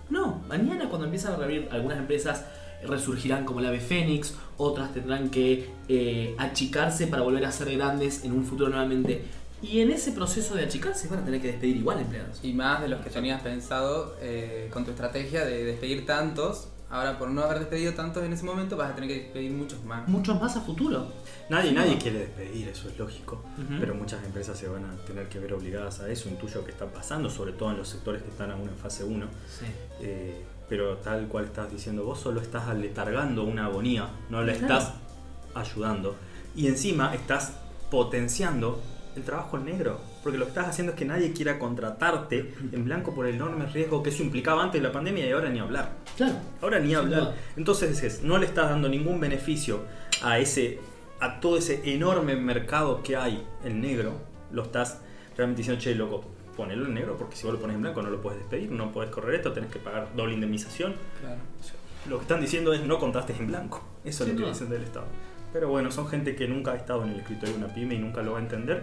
No, 0.09 0.43
mañana 0.49 0.89
cuando 0.89 1.05
empiezan 1.05 1.35
a 1.35 1.37
reabrir 1.37 1.68
algunas 1.70 1.99
empresas 1.99 2.47
resurgirán 2.87 3.45
como 3.45 3.61
la 3.61 3.68
ave 3.68 3.81
Fénix, 3.81 4.35
otras 4.57 4.93
tendrán 4.93 5.31
que 5.31 5.70
eh, 5.89 6.35
achicarse 6.39 7.07
para 7.07 7.22
volver 7.22 7.45
a 7.45 7.53
ser 7.53 7.76
grandes 7.76 8.24
en 8.24 8.33
un 8.33 8.45
futuro 8.45 8.70
nuevamente. 8.70 9.24
Y 9.62 9.81
en 9.81 9.91
ese 9.91 10.12
proceso 10.12 10.55
de 10.55 10.64
achicarse 10.64 11.09
van 11.09 11.20
a 11.20 11.24
tener 11.24 11.41
que 11.41 11.49
despedir 11.49 11.76
igual 11.76 12.01
empleados. 12.01 12.41
Y 12.43 12.53
más 12.53 12.81
de 12.81 12.89
los 12.89 13.01
que 13.01 13.11
tenías 13.11 13.43
pensado 13.43 14.16
eh, 14.20 14.70
con 14.72 14.85
tu 14.85 14.91
estrategia 14.91 15.45
de 15.45 15.64
despedir 15.64 16.07
tantos. 16.07 16.68
Ahora, 16.89 17.18
por 17.18 17.31
no 17.31 17.43
haber 17.43 17.61
despedido 17.61 17.93
tantos 17.95 18.24
en 18.24 18.33
ese 18.33 18.45
momento, 18.45 18.76
vas 18.76 18.91
a 18.91 18.95
tener 18.97 19.09
que 19.09 19.22
despedir 19.22 19.53
muchos 19.53 19.85
más. 19.85 20.09
Muchos 20.09 20.41
más 20.41 20.57
a 20.57 20.61
futuro. 20.61 21.07
Nadie, 21.49 21.70
nadie 21.70 21.97
quiere 21.99 22.18
despedir, 22.18 22.68
eso 22.68 22.89
es 22.89 22.99
lógico. 22.99 23.45
Pero 23.78 23.95
muchas 23.95 24.24
empresas 24.24 24.59
se 24.59 24.66
van 24.66 24.85
a 24.85 24.97
tener 25.05 25.28
que 25.28 25.39
ver 25.39 25.53
obligadas 25.53 26.01
a 26.01 26.11
eso. 26.11 26.28
Intuyo 26.28 26.64
que 26.64 26.72
está 26.72 26.87
pasando, 26.87 27.31
sobre 27.31 27.53
todo 27.53 27.70
en 27.70 27.76
los 27.76 27.89
sectores 27.89 28.22
que 28.22 28.31
están 28.31 28.51
aún 28.51 28.68
en 28.68 28.76
fase 28.76 29.05
1. 29.05 29.26
Sí. 29.47 29.66
Eh, 30.01 30.45
pero 30.71 30.97
tal 30.99 31.27
cual 31.29 31.45
estás 31.47 31.71
diciendo 31.71 32.05
vos, 32.05 32.18
solo 32.21 32.41
estás 32.41 32.68
aletargando 32.68 33.45
una 33.45 33.66
agonía, 33.66 34.09
no 34.31 34.41
la 34.43 34.55
Claro. 34.55 34.75
estás 34.79 34.95
ayudando. 35.55 36.14
Y 36.57 36.68
encima 36.68 37.14
estás 37.14 37.53
potenciando 37.91 38.81
el 39.16 39.23
trabajo 39.25 39.59
en 39.59 39.66
negro. 39.66 40.01
Porque 40.23 40.39
lo 40.39 40.45
que 40.45 40.51
estás 40.51 40.68
haciendo 40.68 40.93
es 40.93 40.99
que 40.99 41.05
nadie 41.05 41.33
quiera 41.33 41.59
contratarte 41.59 42.55
en 42.73 42.85
blanco 42.85 43.14
por 43.14 43.27
el 43.27 43.35
enorme 43.35 43.66
riesgo 43.66 44.03
que 44.03 44.11
eso 44.11 44.23
implicaba 44.23 44.62
antes 44.62 44.81
de 44.81 44.87
la 44.87 44.93
pandemia 44.93 45.27
y 45.27 45.33
ahora 45.33 45.49
ni 45.51 45.59
hablar. 45.59 45.91
Claro. 46.16 46.35
Ahora 46.62 46.79
ni 46.79 46.95
hablar. 46.95 47.35
Entonces 47.57 48.03
es, 48.03 48.23
no 48.23 48.39
le 48.39 48.47
estás 48.47 48.71
dando 48.71 48.89
ningún 48.89 49.18
beneficio 49.21 49.81
a 50.23 50.39
ese 50.39 50.79
a 51.23 51.39
todo 51.41 51.59
ese 51.59 51.83
enorme 51.93 52.35
mercado 52.37 53.03
que 53.03 53.16
hay 53.16 53.45
en 53.64 53.81
negro. 53.83 54.12
Lo 54.53 54.62
estás 54.62 55.01
realmente 55.37 55.59
diciendo, 55.61 55.83
che, 55.83 55.95
loco, 55.95 56.25
ponelo 56.61 56.84
en 56.84 56.92
negro 56.92 57.16
porque 57.16 57.36
si 57.36 57.44
vos 57.44 57.54
lo 57.54 57.61
pones 57.61 57.76
en 57.76 57.82
blanco 57.82 58.02
no 58.02 58.11
lo 58.11 58.20
puedes 58.20 58.38
despedir, 58.38 58.70
no 58.70 58.92
puedes 58.92 59.11
correr 59.11 59.36
esto, 59.36 59.52
tenés 59.52 59.70
que 59.72 59.78
pagar 59.78 60.14
doble 60.14 60.34
indemnización. 60.34 60.94
Claro. 61.20 61.40
O 61.58 61.62
sea, 61.62 61.74
lo 62.08 62.18
que 62.18 62.22
están 62.22 62.40
diciendo 62.42 62.74
es 62.74 62.84
no 62.84 62.98
contrastes 62.98 63.40
en 63.40 63.46
blanco. 63.46 63.82
Eso 64.04 64.24
es 64.24 64.30
lo 64.30 64.36
que 64.36 64.42
duda. 64.42 64.52
dicen 64.52 64.68
del 64.68 64.82
Estado. 64.82 65.06
Pero 65.54 65.68
bueno, 65.68 65.90
son 65.90 66.06
gente 66.06 66.36
que 66.36 66.46
nunca 66.46 66.72
ha 66.72 66.76
estado 66.76 67.02
en 67.04 67.11
el 67.11 67.20
escritorio 67.20 67.56
de 67.56 67.64
una 67.64 67.74
pyme 67.74 67.94
y 67.94 67.98
nunca 67.98 68.22
lo 68.22 68.32
va 68.32 68.38
a 68.38 68.42
entender. 68.42 68.82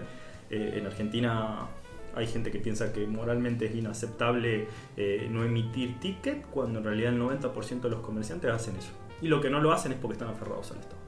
Eh, 0.49 0.73
en 0.77 0.87
Argentina 0.87 1.67
hay 2.15 2.25
gente 2.25 2.49
que 2.49 2.59
piensa 2.59 2.91
que 2.91 3.05
moralmente 3.05 3.67
es 3.67 3.75
inaceptable 3.75 4.67
eh, 4.97 5.27
no 5.29 5.43
emitir 5.43 5.99
ticket 5.99 6.47
cuando 6.47 6.79
en 6.79 6.85
realidad 6.85 7.13
el 7.13 7.21
90% 7.21 7.81
de 7.81 7.89
los 7.89 7.99
comerciantes 7.99 8.51
hacen 8.51 8.75
eso. 8.75 8.89
Y 9.21 9.27
lo 9.27 9.39
que 9.39 9.51
no 9.51 9.59
lo 9.59 9.71
hacen 9.71 9.91
es 9.91 9.99
porque 9.99 10.13
están 10.13 10.29
aferrados 10.29 10.71
al 10.71 10.79
Estado. 10.79 11.06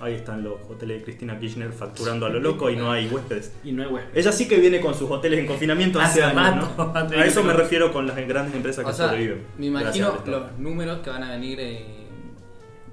Ahí 0.00 0.14
están 0.14 0.42
los 0.42 0.54
hoteles 0.68 0.98
de 0.98 1.04
Cristina 1.04 1.38
Kirchner 1.38 1.72
facturando 1.72 2.24
a 2.24 2.30
lo 2.30 2.40
loco 2.40 2.70
y 2.70 2.76
no 2.76 2.90
hay 2.90 3.06
huéspedes. 3.08 3.52
Y 3.62 3.72
no 3.72 3.82
hay 3.82 3.88
huésped. 3.90 4.16
Ella 4.18 4.32
sí 4.32 4.48
que 4.48 4.58
viene 4.58 4.80
con 4.80 4.94
sus 4.94 5.10
hoteles 5.10 5.40
en 5.40 5.46
confinamiento 5.46 6.00
hace, 6.00 6.22
Hace 6.22 6.38
años, 6.38 6.68
¿no? 6.78 6.92
A 6.94 7.26
eso 7.26 7.42
me 7.44 7.52
refiero 7.52 7.92
con 7.92 8.06
las 8.06 8.16
grandes 8.26 8.54
empresas 8.54 8.82
que 8.84 8.90
O 8.90 8.94
sea, 8.94 9.08
sobreviven. 9.08 9.42
me 9.58 9.66
imagino 9.66 10.14
los 10.24 10.58
números 10.58 11.00
que 11.00 11.10
van 11.10 11.22
a 11.22 11.30
venir 11.32 11.58
eh, 11.60 11.84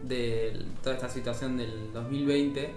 de 0.03 0.65
toda 0.83 0.95
esta 0.95 1.09
situación 1.09 1.55
del 1.57 1.91
2020 1.93 2.73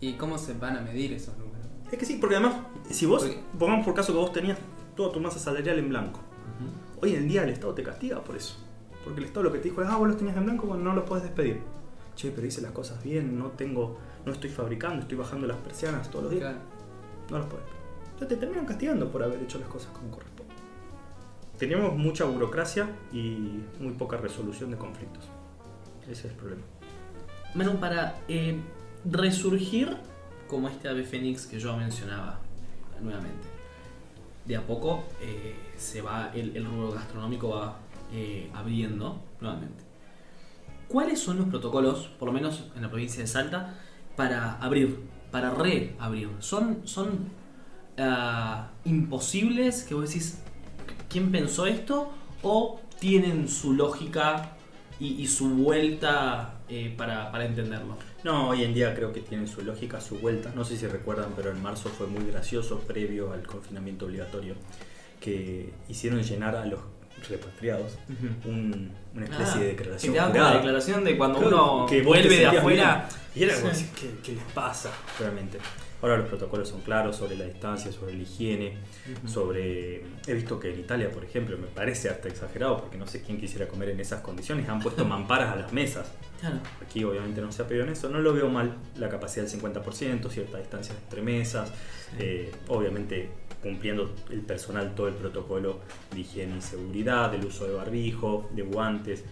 y 0.00 0.12
cómo 0.14 0.38
se 0.38 0.54
van 0.54 0.76
a 0.76 0.80
medir 0.80 1.12
esos 1.12 1.36
números. 1.36 1.66
Es 1.90 1.98
que 1.98 2.04
sí, 2.04 2.18
porque 2.20 2.36
además, 2.36 2.54
si 2.90 3.06
vos, 3.06 3.22
Porque- 3.24 3.40
pongamos 3.58 3.84
por 3.84 3.94
caso 3.94 4.12
que 4.12 4.18
vos 4.18 4.32
tenías 4.32 4.58
toda 4.96 5.12
tu 5.12 5.20
masa 5.20 5.38
salarial 5.38 5.78
en 5.78 5.88
blanco, 5.88 6.20
hoy 7.02 7.14
en 7.14 7.26
día 7.28 7.42
el 7.42 7.50
Estado 7.50 7.74
te 7.74 7.82
castiga 7.82 8.22
por 8.22 8.36
eso. 8.36 8.56
Porque 9.04 9.20
el 9.20 9.26
Estado 9.26 9.44
lo 9.44 9.52
que 9.52 9.58
te 9.58 9.68
dijo 9.70 9.82
es, 9.82 9.88
ah, 9.90 9.96
vos 9.96 10.06
los 10.08 10.16
tenías 10.16 10.36
en 10.36 10.44
blanco, 10.44 10.66
bueno, 10.66 10.84
no 10.84 10.94
los 10.94 11.04
puedes 11.04 11.24
despedir. 11.24 11.60
Che, 12.18 12.32
pero 12.32 12.48
hice 12.48 12.60
las 12.60 12.72
cosas 12.72 13.00
bien, 13.04 13.38
no 13.38 13.52
tengo, 13.52 13.96
no 14.26 14.32
estoy 14.32 14.50
fabricando, 14.50 15.02
estoy 15.02 15.16
bajando 15.16 15.46
las 15.46 15.56
persianas 15.58 16.10
todos 16.10 16.24
los 16.24 16.32
días. 16.32 16.42
Claro. 16.42 16.58
No 17.30 17.38
los 17.38 17.46
puedes. 17.46 17.66
Entonces 18.06 18.28
te 18.28 18.36
terminan 18.36 18.66
castigando 18.66 19.08
por 19.08 19.22
haber 19.22 19.40
hecho 19.40 19.60
las 19.60 19.68
cosas 19.68 19.92
como 19.92 20.10
corresponde. 20.10 20.52
Teníamos 21.60 21.96
mucha 21.96 22.24
burocracia 22.24 22.88
y 23.12 23.62
muy 23.78 23.92
poca 23.92 24.16
resolución 24.16 24.72
de 24.72 24.76
conflictos. 24.76 25.26
Ese 26.02 26.12
es 26.12 26.24
el 26.24 26.32
problema. 26.32 26.62
Manu, 27.54 27.78
para 27.78 28.18
eh, 28.26 28.58
resurgir 29.04 29.96
como 30.48 30.68
este 30.68 30.88
ave 30.88 31.04
fénix 31.04 31.46
que 31.46 31.60
yo 31.60 31.76
mencionaba 31.76 32.40
nuevamente, 33.00 33.46
de 34.44 34.56
a 34.56 34.66
poco 34.66 35.04
eh, 35.20 35.54
se 35.76 36.02
va 36.02 36.32
el, 36.34 36.56
el 36.56 36.64
rubro 36.64 36.90
gastronómico 36.90 37.50
va 37.50 37.78
eh, 38.12 38.50
abriendo 38.54 39.20
nuevamente. 39.40 39.87
¿Cuáles 40.88 41.20
son 41.20 41.36
los 41.36 41.48
protocolos, 41.48 42.08
por 42.18 42.28
lo 42.28 42.32
menos 42.32 42.64
en 42.74 42.82
la 42.82 42.88
provincia 42.88 43.20
de 43.20 43.26
Salta, 43.26 43.74
para 44.16 44.54
abrir, 44.54 44.98
para 45.30 45.50
reabrir? 45.50 46.30
¿Son, 46.38 46.80
son 46.84 47.28
ah, 47.98 48.70
imposibles 48.84 49.84
que 49.84 49.94
vos 49.94 50.08
decís, 50.08 50.40
¿quién 51.10 51.30
pensó 51.30 51.66
esto? 51.66 52.10
¿O 52.42 52.80
tienen 52.98 53.48
su 53.48 53.74
lógica 53.74 54.56
y, 54.98 55.26
su 55.26 55.50
vuelta 55.50 56.54
eh, 56.70 56.94
para, 56.96 57.30
para 57.30 57.44
entenderlo? 57.44 57.98
No, 58.24 58.48
hoy 58.48 58.64
en 58.64 58.72
día 58.72 58.94
creo 58.94 59.12
que 59.12 59.20
tienen 59.20 59.46
su 59.46 59.62
lógica, 59.62 60.00
su 60.00 60.18
vuelta. 60.18 60.52
No 60.56 60.64
sé 60.64 60.78
si 60.78 60.86
recuerdan, 60.86 61.34
pero 61.36 61.50
en 61.50 61.62
marzo 61.62 61.90
fue 61.90 62.06
muy 62.06 62.24
gracioso, 62.24 62.80
previo 62.80 63.32
al 63.32 63.46
confinamiento 63.46 64.06
obligatorio, 64.06 64.54
que 65.20 65.72
hicieron 65.88 66.22
llenar 66.22 66.56
a 66.56 66.64
los 66.64 66.80
repatriados, 67.28 67.98
un- 68.44 68.90
una 69.14 69.24
especie 69.24 69.52
Ah, 69.54 69.58
de 69.58 69.60
que 69.62 69.68
declaración 69.76 70.12
te 70.12 70.18
dan 70.18 70.32
la 70.34 70.54
declaración 70.54 71.04
de 71.04 71.16
cuando 71.16 71.38
Claro, 71.40 71.74
uno 71.76 71.86
que 71.86 72.02
vuelve 72.02 72.36
de 72.36 72.46
afuera. 72.46 73.08
Y 73.34 73.42
era 73.44 73.60
como 73.60 73.72
Sí. 73.74 73.88
¿qué, 73.98 74.10
qué 74.22 74.32
les 74.32 74.44
pasa? 74.52 74.90
Realmente. 75.18 75.58
Ahora 76.00 76.16
los 76.16 76.28
protocolos 76.28 76.68
son 76.68 76.80
claros 76.82 77.16
sobre 77.16 77.36
la 77.36 77.44
distancia, 77.44 77.90
sobre 77.90 78.14
la 78.14 78.22
higiene, 78.22 78.76
sobre... 79.26 80.04
He 80.28 80.32
visto 80.34 80.60
que 80.60 80.72
en 80.72 80.78
Italia, 80.78 81.10
por 81.10 81.24
ejemplo, 81.24 81.58
me 81.58 81.66
parece 81.66 82.08
hasta 82.08 82.28
exagerado, 82.28 82.78
porque 82.78 82.96
no 82.96 83.06
sé 83.08 83.20
quién 83.22 83.38
quisiera 83.40 83.66
comer 83.66 83.90
en 83.90 83.98
esas 84.00 84.20
condiciones, 84.20 84.68
han 84.68 84.80
puesto 84.80 85.04
mamparas 85.04 85.52
a 85.52 85.56
las 85.56 85.72
mesas. 85.72 86.12
Claro. 86.40 86.58
Aquí 86.80 87.02
obviamente 87.02 87.40
no 87.40 87.50
se 87.50 87.62
ha 87.62 87.66
pedido 87.66 87.84
en 87.84 87.90
eso, 87.90 88.08
no 88.08 88.20
lo 88.20 88.32
veo 88.32 88.48
mal, 88.48 88.76
la 88.96 89.08
capacidad 89.08 89.44
del 89.44 89.60
50%, 89.60 90.30
cierta 90.30 90.58
distancia 90.58 90.94
entre 91.02 91.20
mesas, 91.20 91.72
eh, 92.20 92.52
obviamente 92.68 93.28
cumpliendo 93.62 94.14
el 94.30 94.40
personal 94.42 94.94
todo 94.94 95.08
el 95.08 95.14
protocolo 95.14 95.78
de 96.12 96.20
higiene 96.20 96.58
y 96.58 96.60
seguridad, 96.60 97.30
del 97.32 97.44
uso 97.44 97.66
de 97.66 97.74
barbijo, 97.74 98.48
de 98.54 98.62
guantes, 98.62 99.24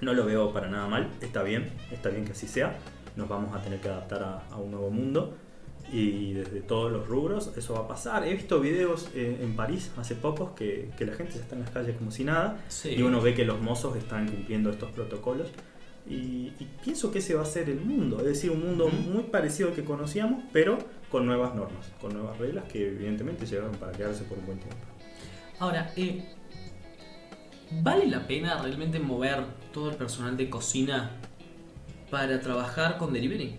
no 0.00 0.12
lo 0.14 0.24
veo 0.26 0.52
para 0.52 0.68
nada 0.68 0.86
mal, 0.86 1.08
está 1.20 1.42
bien, 1.42 1.70
está 1.90 2.08
bien 2.10 2.24
que 2.24 2.32
así 2.32 2.46
sea, 2.46 2.78
nos 3.16 3.28
vamos 3.28 3.54
a 3.56 3.62
tener 3.62 3.80
que 3.80 3.88
adaptar 3.88 4.22
a, 4.22 4.46
a 4.52 4.56
un 4.58 4.70
nuevo 4.70 4.90
mundo 4.90 5.34
y 5.90 6.34
desde 6.34 6.60
todos 6.60 6.92
los 6.92 7.08
rubros 7.08 7.50
eso 7.56 7.72
va 7.74 7.80
a 7.80 7.88
pasar. 7.88 8.26
He 8.28 8.34
visto 8.34 8.60
videos 8.60 9.08
eh, 9.14 9.38
en 9.40 9.56
París 9.56 9.90
hace 9.96 10.14
pocos 10.14 10.50
que, 10.52 10.90
que 10.98 11.06
la 11.06 11.14
gente 11.14 11.38
está 11.38 11.54
en 11.56 11.62
las 11.62 11.70
calles 11.70 11.96
como 11.96 12.10
si 12.10 12.24
nada 12.24 12.62
Sí. 12.68 12.90
y 12.90 13.02
uno 13.02 13.20
ve 13.22 13.34
que 13.34 13.44
los 13.46 13.60
mozos 13.60 13.96
están 13.96 14.28
cumpliendo 14.28 14.70
estos 14.70 14.90
protocolos. 14.92 15.48
Y, 16.06 16.52
y 16.58 16.68
pienso 16.84 17.10
que 17.10 17.18
ese 17.18 17.34
va 17.34 17.42
a 17.42 17.46
ser 17.46 17.68
el 17.68 17.80
mundo, 17.80 18.18
es 18.20 18.24
decir, 18.24 18.50
un 18.50 18.60
mundo 18.64 18.88
muy 18.88 19.24
parecido 19.24 19.70
al 19.70 19.74
que 19.74 19.84
conocíamos, 19.84 20.42
pero 20.52 20.78
con 21.10 21.26
nuevas 21.26 21.54
normas, 21.54 21.90
con 22.00 22.12
nuevas 22.12 22.38
reglas 22.38 22.64
que 22.70 22.88
evidentemente 22.88 23.46
llegaron 23.46 23.72
para 23.76 23.92
quedarse 23.92 24.24
por 24.24 24.38
un 24.38 24.46
buen 24.46 24.58
tiempo. 24.58 24.76
Ahora, 25.58 25.92
eh, 25.96 26.22
¿vale 27.82 28.06
la 28.06 28.26
pena 28.26 28.60
realmente 28.62 28.98
mover 29.00 29.44
todo 29.72 29.90
el 29.90 29.96
personal 29.96 30.36
de 30.36 30.48
cocina 30.50 31.10
para 32.10 32.40
trabajar 32.40 32.98
con 32.98 33.12
delivery? 33.12 33.56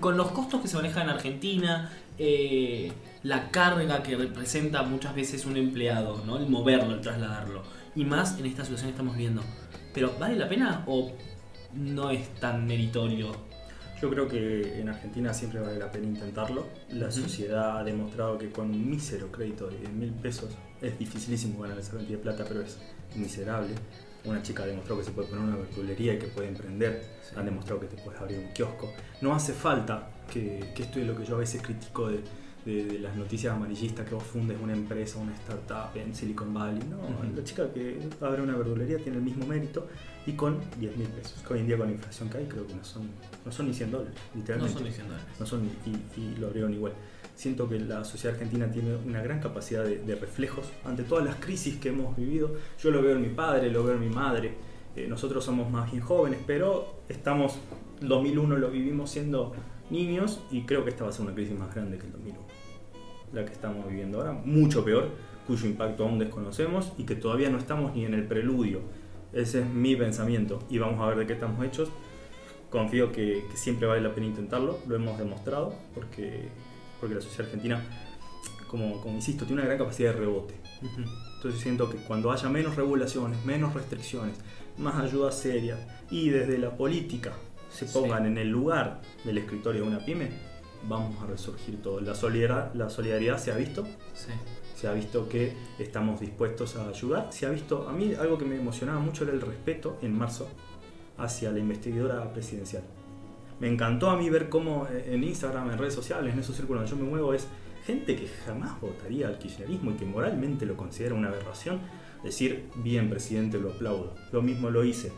Con 0.00 0.16
los 0.16 0.32
costos 0.32 0.62
que 0.62 0.68
se 0.68 0.76
manejan 0.76 1.04
en 1.04 1.10
Argentina, 1.10 1.92
eh, 2.18 2.92
la 3.22 3.50
carga 3.50 4.02
que 4.02 4.16
representa 4.16 4.82
muchas 4.82 5.14
veces 5.14 5.44
un 5.44 5.56
empleado, 5.56 6.22
¿no? 6.24 6.38
El 6.38 6.48
moverlo, 6.48 6.94
el 6.94 7.00
trasladarlo. 7.00 7.62
Y 7.94 8.04
más 8.04 8.38
en 8.38 8.46
esta 8.46 8.64
situación 8.64 8.90
estamos 8.90 9.16
viendo. 9.16 9.42
Pero 9.92 10.14
¿vale 10.18 10.36
la 10.36 10.48
pena 10.48 10.82
o 10.86 11.12
no 11.74 12.10
es 12.10 12.34
tan 12.36 12.66
meritorio? 12.66 13.32
Yo 14.02 14.10
creo 14.10 14.26
que 14.26 14.80
en 14.80 14.88
Argentina 14.88 15.32
siempre 15.32 15.60
vale 15.60 15.78
la 15.78 15.90
pena 15.90 16.06
intentarlo. 16.08 16.66
La 16.90 17.06
Ujú. 17.06 17.20
sociedad 17.20 17.78
ha 17.78 17.84
demostrado 17.84 18.36
que 18.36 18.50
con 18.50 18.68
un 18.70 18.90
mísero 18.90 19.30
crédito 19.30 19.68
de 19.68 19.78
10 19.78 19.92
mil 19.92 20.10
pesos 20.10 20.50
es 20.80 20.98
dificilísimo 20.98 21.60
ganar 21.62 21.78
esa 21.78 21.92
cantidad 21.92 22.18
de 22.18 22.22
plata, 22.22 22.44
pero 22.48 22.62
es 22.62 22.78
miserable. 23.14 23.74
Una 24.24 24.42
chica 24.42 24.66
demostró 24.66 24.98
que 24.98 25.04
se 25.04 25.12
puede 25.12 25.28
poner 25.28 25.44
una 25.44 25.56
verdulería 25.56 26.14
y 26.14 26.18
que 26.18 26.26
puede 26.26 26.48
emprender. 26.48 27.00
Sí. 27.22 27.34
Han 27.36 27.44
demostrado 27.44 27.80
que 27.80 27.86
te 27.86 27.96
puedes 28.02 28.20
abrir 28.20 28.38
un 28.40 28.52
kiosco. 28.52 28.92
No 29.20 29.34
hace 29.34 29.52
falta 29.52 30.08
que, 30.32 30.72
que 30.74 30.82
esto 30.82 30.98
es 30.98 31.06
lo 31.06 31.16
que 31.16 31.24
yo 31.24 31.36
a 31.36 31.38
veces 31.38 31.62
critico 31.62 32.08
de, 32.08 32.20
de- 32.64 32.84
de 32.84 32.98
las 32.98 33.14
noticias 33.16 33.54
amarillistas, 33.54 34.04
que 34.08 34.14
vos 34.16 34.22
fundes 34.24 34.56
una 34.60 34.72
empresa, 34.72 35.18
una 35.18 35.32
startup 35.34 35.96
en 35.96 36.12
Silicon 36.14 36.52
Valley. 36.54 36.82
No, 36.90 36.98
Ujú. 36.98 37.36
la 37.36 37.44
chica 37.44 37.72
que 37.72 37.98
abre 38.20 38.42
una 38.42 38.56
verdulería 38.56 38.98
tiene 38.98 39.18
el 39.18 39.24
mismo 39.24 39.46
mérito 39.46 39.86
y 40.26 40.32
con 40.32 40.58
10 40.78 40.96
mil 40.96 41.08
pesos. 41.08 41.42
Que 41.46 41.54
hoy 41.54 41.60
en 41.60 41.66
día 41.66 41.76
con 41.78 41.86
la 41.86 41.92
inflación 41.92 42.28
que 42.30 42.38
hay 42.38 42.44
creo 42.46 42.66
que 42.66 42.74
no 42.74 42.84
son, 42.84 43.08
no 43.44 43.52
son 43.52 43.66
ni 43.68 43.74
100 43.74 43.90
dólares, 43.90 44.14
No 44.34 44.38
literalmente. 44.40 44.78
son 44.78 44.84
diciendo 44.88 45.14
No 45.40 45.46
son 45.46 45.70
y, 45.86 46.20
y 46.20 46.36
lo 46.36 46.46
abrieron 46.48 46.72
igual. 46.74 46.92
Siento 47.34 47.68
que 47.68 47.80
la 47.80 48.04
sociedad 48.04 48.34
argentina 48.34 48.70
tiene 48.70 48.94
una 48.94 49.22
gran 49.22 49.40
capacidad 49.40 49.84
de, 49.84 49.98
de 49.98 50.14
reflejos 50.14 50.66
ante 50.84 51.02
todas 51.02 51.24
las 51.24 51.36
crisis 51.36 51.76
que 51.78 51.88
hemos 51.88 52.16
vivido. 52.16 52.54
Yo 52.80 52.90
lo 52.90 53.02
veo 53.02 53.16
en 53.16 53.22
mi 53.22 53.30
padre, 53.30 53.70
lo 53.70 53.84
veo 53.84 53.94
en 53.94 54.00
mi 54.00 54.10
madre. 54.14 54.54
Eh, 54.94 55.06
nosotros 55.08 55.42
somos 55.44 55.70
más 55.70 55.90
bien 55.90 56.02
jóvenes, 56.04 56.38
pero 56.46 57.00
estamos, 57.08 57.54
2001 58.02 58.58
lo 58.58 58.70
vivimos 58.70 59.10
siendo 59.10 59.54
niños 59.90 60.40
y 60.50 60.62
creo 60.62 60.84
que 60.84 60.90
esta 60.90 61.04
va 61.04 61.10
a 61.10 61.12
ser 61.12 61.22
una 61.24 61.34
crisis 61.34 61.58
más 61.58 61.74
grande 61.74 61.96
que 61.98 62.06
el 62.06 62.12
2001. 62.12 62.40
La 63.32 63.44
que 63.46 63.52
estamos 63.52 63.88
viviendo 63.88 64.18
ahora, 64.18 64.32
mucho 64.32 64.84
peor, 64.84 65.08
cuyo 65.46 65.66
impacto 65.66 66.04
aún 66.04 66.18
desconocemos 66.18 66.92
y 66.98 67.04
que 67.04 67.14
todavía 67.16 67.48
no 67.48 67.56
estamos 67.58 67.94
ni 67.94 68.04
en 68.04 68.12
el 68.14 68.26
preludio. 68.26 68.80
Ese 69.32 69.60
es 69.60 69.66
mi 69.66 69.96
pensamiento 69.96 70.60
y 70.68 70.78
vamos 70.78 71.00
a 71.00 71.06
ver 71.06 71.18
de 71.18 71.26
qué 71.26 71.32
estamos 71.34 71.64
hechos 71.64 71.88
confío 72.70 73.12
que, 73.12 73.44
que 73.50 73.56
siempre 73.56 73.86
vale 73.86 74.00
la 74.00 74.14
pena 74.14 74.26
intentarlo, 74.28 74.78
lo 74.86 74.96
hemos 74.96 75.18
demostrado, 75.18 75.74
porque, 75.94 76.48
porque 76.98 77.14
la 77.14 77.20
sociedad 77.20 77.44
argentina, 77.44 77.84
como, 78.66 78.98
como 79.02 79.14
insisto, 79.16 79.44
tiene 79.44 79.60
una 79.60 79.66
gran 79.66 79.78
capacidad 79.78 80.14
de 80.14 80.20
rebote. 80.20 80.54
Entonces 81.36 81.60
siento 81.60 81.90
que 81.90 81.98
cuando 81.98 82.32
haya 82.32 82.48
menos 82.48 82.74
regulaciones, 82.74 83.44
menos 83.44 83.74
restricciones, 83.74 84.36
más 84.78 84.94
ayuda 85.04 85.30
seria 85.32 85.76
y 86.10 86.30
desde 86.30 86.56
la 86.56 86.74
política 86.74 87.32
se 87.70 87.86
Sí. 87.86 87.92
pongan 87.92 88.24
en 88.24 88.38
el 88.38 88.48
lugar 88.48 89.02
del 89.24 89.36
escritorio 89.36 89.82
de 89.82 89.88
una 89.88 89.98
pyme, 90.04 90.30
vamos 90.88 91.22
a 91.22 91.26
resurgir 91.26 91.82
todo. 91.82 92.00
La 92.00 92.14
solidaridad, 92.14 92.72
la 92.74 92.88
solidaridad 92.88 93.36
se 93.36 93.52
ha 93.52 93.56
visto, 93.56 93.84
Sí. 94.14 94.30
Se 94.82 94.88
ha 94.88 94.92
visto 94.92 95.28
que 95.28 95.52
estamos 95.78 96.18
dispuestos 96.18 96.74
a 96.74 96.88
ayudar, 96.88 97.28
se 97.32 97.46
ha 97.46 97.50
visto, 97.50 97.88
a 97.88 97.92
mí 97.92 98.14
algo 98.18 98.36
que 98.36 98.44
me 98.44 98.56
emocionaba 98.56 98.98
mucho 98.98 99.22
era 99.22 99.32
el 99.32 99.40
respeto 99.40 99.96
en 100.02 100.18
marzo 100.18 100.48
hacia 101.18 101.52
la 101.52 101.60
investigadora 101.60 102.32
presidencial. 102.32 102.82
Me 103.60 103.68
encantó 103.68 104.10
a 104.10 104.16
mí 104.16 104.28
ver 104.28 104.48
cómo 104.48 104.88
eh, 104.90 105.14
en 105.14 105.22
Instagram, 105.22 105.70
en 105.70 105.78
redes 105.78 105.94
sociales, 105.94 106.34
en 106.34 106.40
esos 106.40 106.56
círculos 106.56 106.82
donde 106.82 106.96
yo 106.96 107.00
me 107.00 107.08
muevo, 107.08 107.32
es 107.32 107.46
gente 107.86 108.16
que 108.16 108.26
jamás 108.44 108.80
votaría 108.80 109.28
al 109.28 109.38
kirchnerismo 109.38 109.92
y 109.92 109.94
que 109.94 110.04
moralmente 110.04 110.66
lo 110.66 110.76
considera 110.76 111.14
una 111.14 111.28
aberración. 111.28 111.78
Decir, 112.24 112.68
bien, 112.74 113.08
presidente, 113.08 113.60
lo 113.60 113.70
aplaudo. 113.70 114.16
Lo 114.32 114.42
mismo 114.42 114.68
lo 114.68 114.82
hice. 114.82 115.12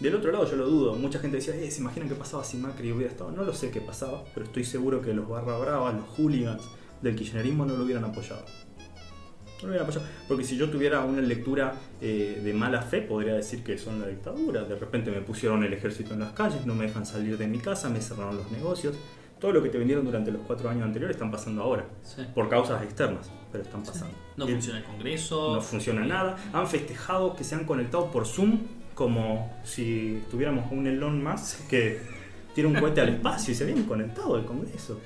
Del 0.00 0.16
otro 0.16 0.32
lado 0.32 0.50
yo 0.50 0.56
lo 0.56 0.66
dudo. 0.66 0.96
Mucha 0.96 1.20
gente 1.20 1.36
decía, 1.36 1.54
eh, 1.54 1.70
¿se 1.70 1.80
imaginan 1.80 2.08
qué 2.08 2.16
pasaba 2.16 2.42
si 2.42 2.56
Macri 2.56 2.90
hubiera 2.90 3.12
estado? 3.12 3.30
No 3.30 3.44
lo 3.44 3.54
sé 3.54 3.70
qué 3.70 3.80
pasaba, 3.80 4.24
pero 4.34 4.46
estoy 4.46 4.64
seguro 4.64 5.00
que 5.00 5.14
los 5.14 5.28
barra 5.28 5.56
bravas, 5.58 5.94
los 5.94 6.08
hooligans 6.18 6.64
del 7.02 7.14
kirchnerismo 7.14 7.64
no 7.66 7.76
lo 7.76 7.84
hubieran 7.84 8.02
apoyado. 8.02 8.44
No. 9.66 10.00
Porque 10.28 10.44
si 10.44 10.56
yo 10.56 10.70
tuviera 10.70 11.00
una 11.00 11.20
lectura 11.20 11.74
eh, 12.00 12.40
de 12.42 12.52
mala 12.52 12.82
fe, 12.82 13.02
podría 13.02 13.34
decir 13.34 13.62
que 13.62 13.78
son 13.78 14.00
la 14.00 14.06
dictadura. 14.06 14.64
De 14.64 14.76
repente 14.76 15.10
me 15.10 15.20
pusieron 15.20 15.64
el 15.64 15.72
ejército 15.72 16.14
en 16.14 16.20
las 16.20 16.32
calles, 16.32 16.66
no 16.66 16.74
me 16.74 16.86
dejan 16.86 17.06
salir 17.06 17.36
de 17.36 17.46
mi 17.46 17.58
casa, 17.58 17.88
me 17.88 18.00
cerraron 18.00 18.36
los 18.36 18.50
negocios. 18.50 18.96
Todo 19.40 19.52
lo 19.52 19.62
que 19.62 19.68
te 19.68 19.76
vendieron 19.76 20.04
durante 20.04 20.30
los 20.30 20.42
cuatro 20.46 20.70
años 20.70 20.84
anteriores 20.84 21.16
están 21.16 21.30
pasando 21.30 21.62
ahora. 21.62 21.84
Sí. 22.02 22.22
Por 22.34 22.48
causas 22.48 22.82
externas, 22.82 23.30
pero 23.52 23.64
están 23.64 23.82
pasando. 23.82 24.14
No 24.36 24.46
funciona 24.46 24.78
el 24.78 24.84
Congreso. 24.84 25.54
no 25.56 25.60
funciona 25.60 26.04
nada. 26.06 26.36
Han 26.52 26.66
festejado 26.66 27.36
que 27.36 27.44
se 27.44 27.54
han 27.54 27.64
conectado 27.64 28.10
por 28.10 28.26
Zoom 28.26 28.60
como 28.94 29.54
si 29.62 30.22
tuviéramos 30.30 30.72
un 30.72 30.86
Elon 30.86 31.22
Musk 31.22 31.68
que 31.68 32.00
tira 32.54 32.66
un 32.66 32.74
cohete 32.74 33.02
al 33.02 33.08
espacio 33.16 33.52
y 33.52 33.54
se 33.54 33.64
habían 33.64 33.84
conectado 33.84 34.34
al 34.34 34.46
Congreso. 34.46 34.98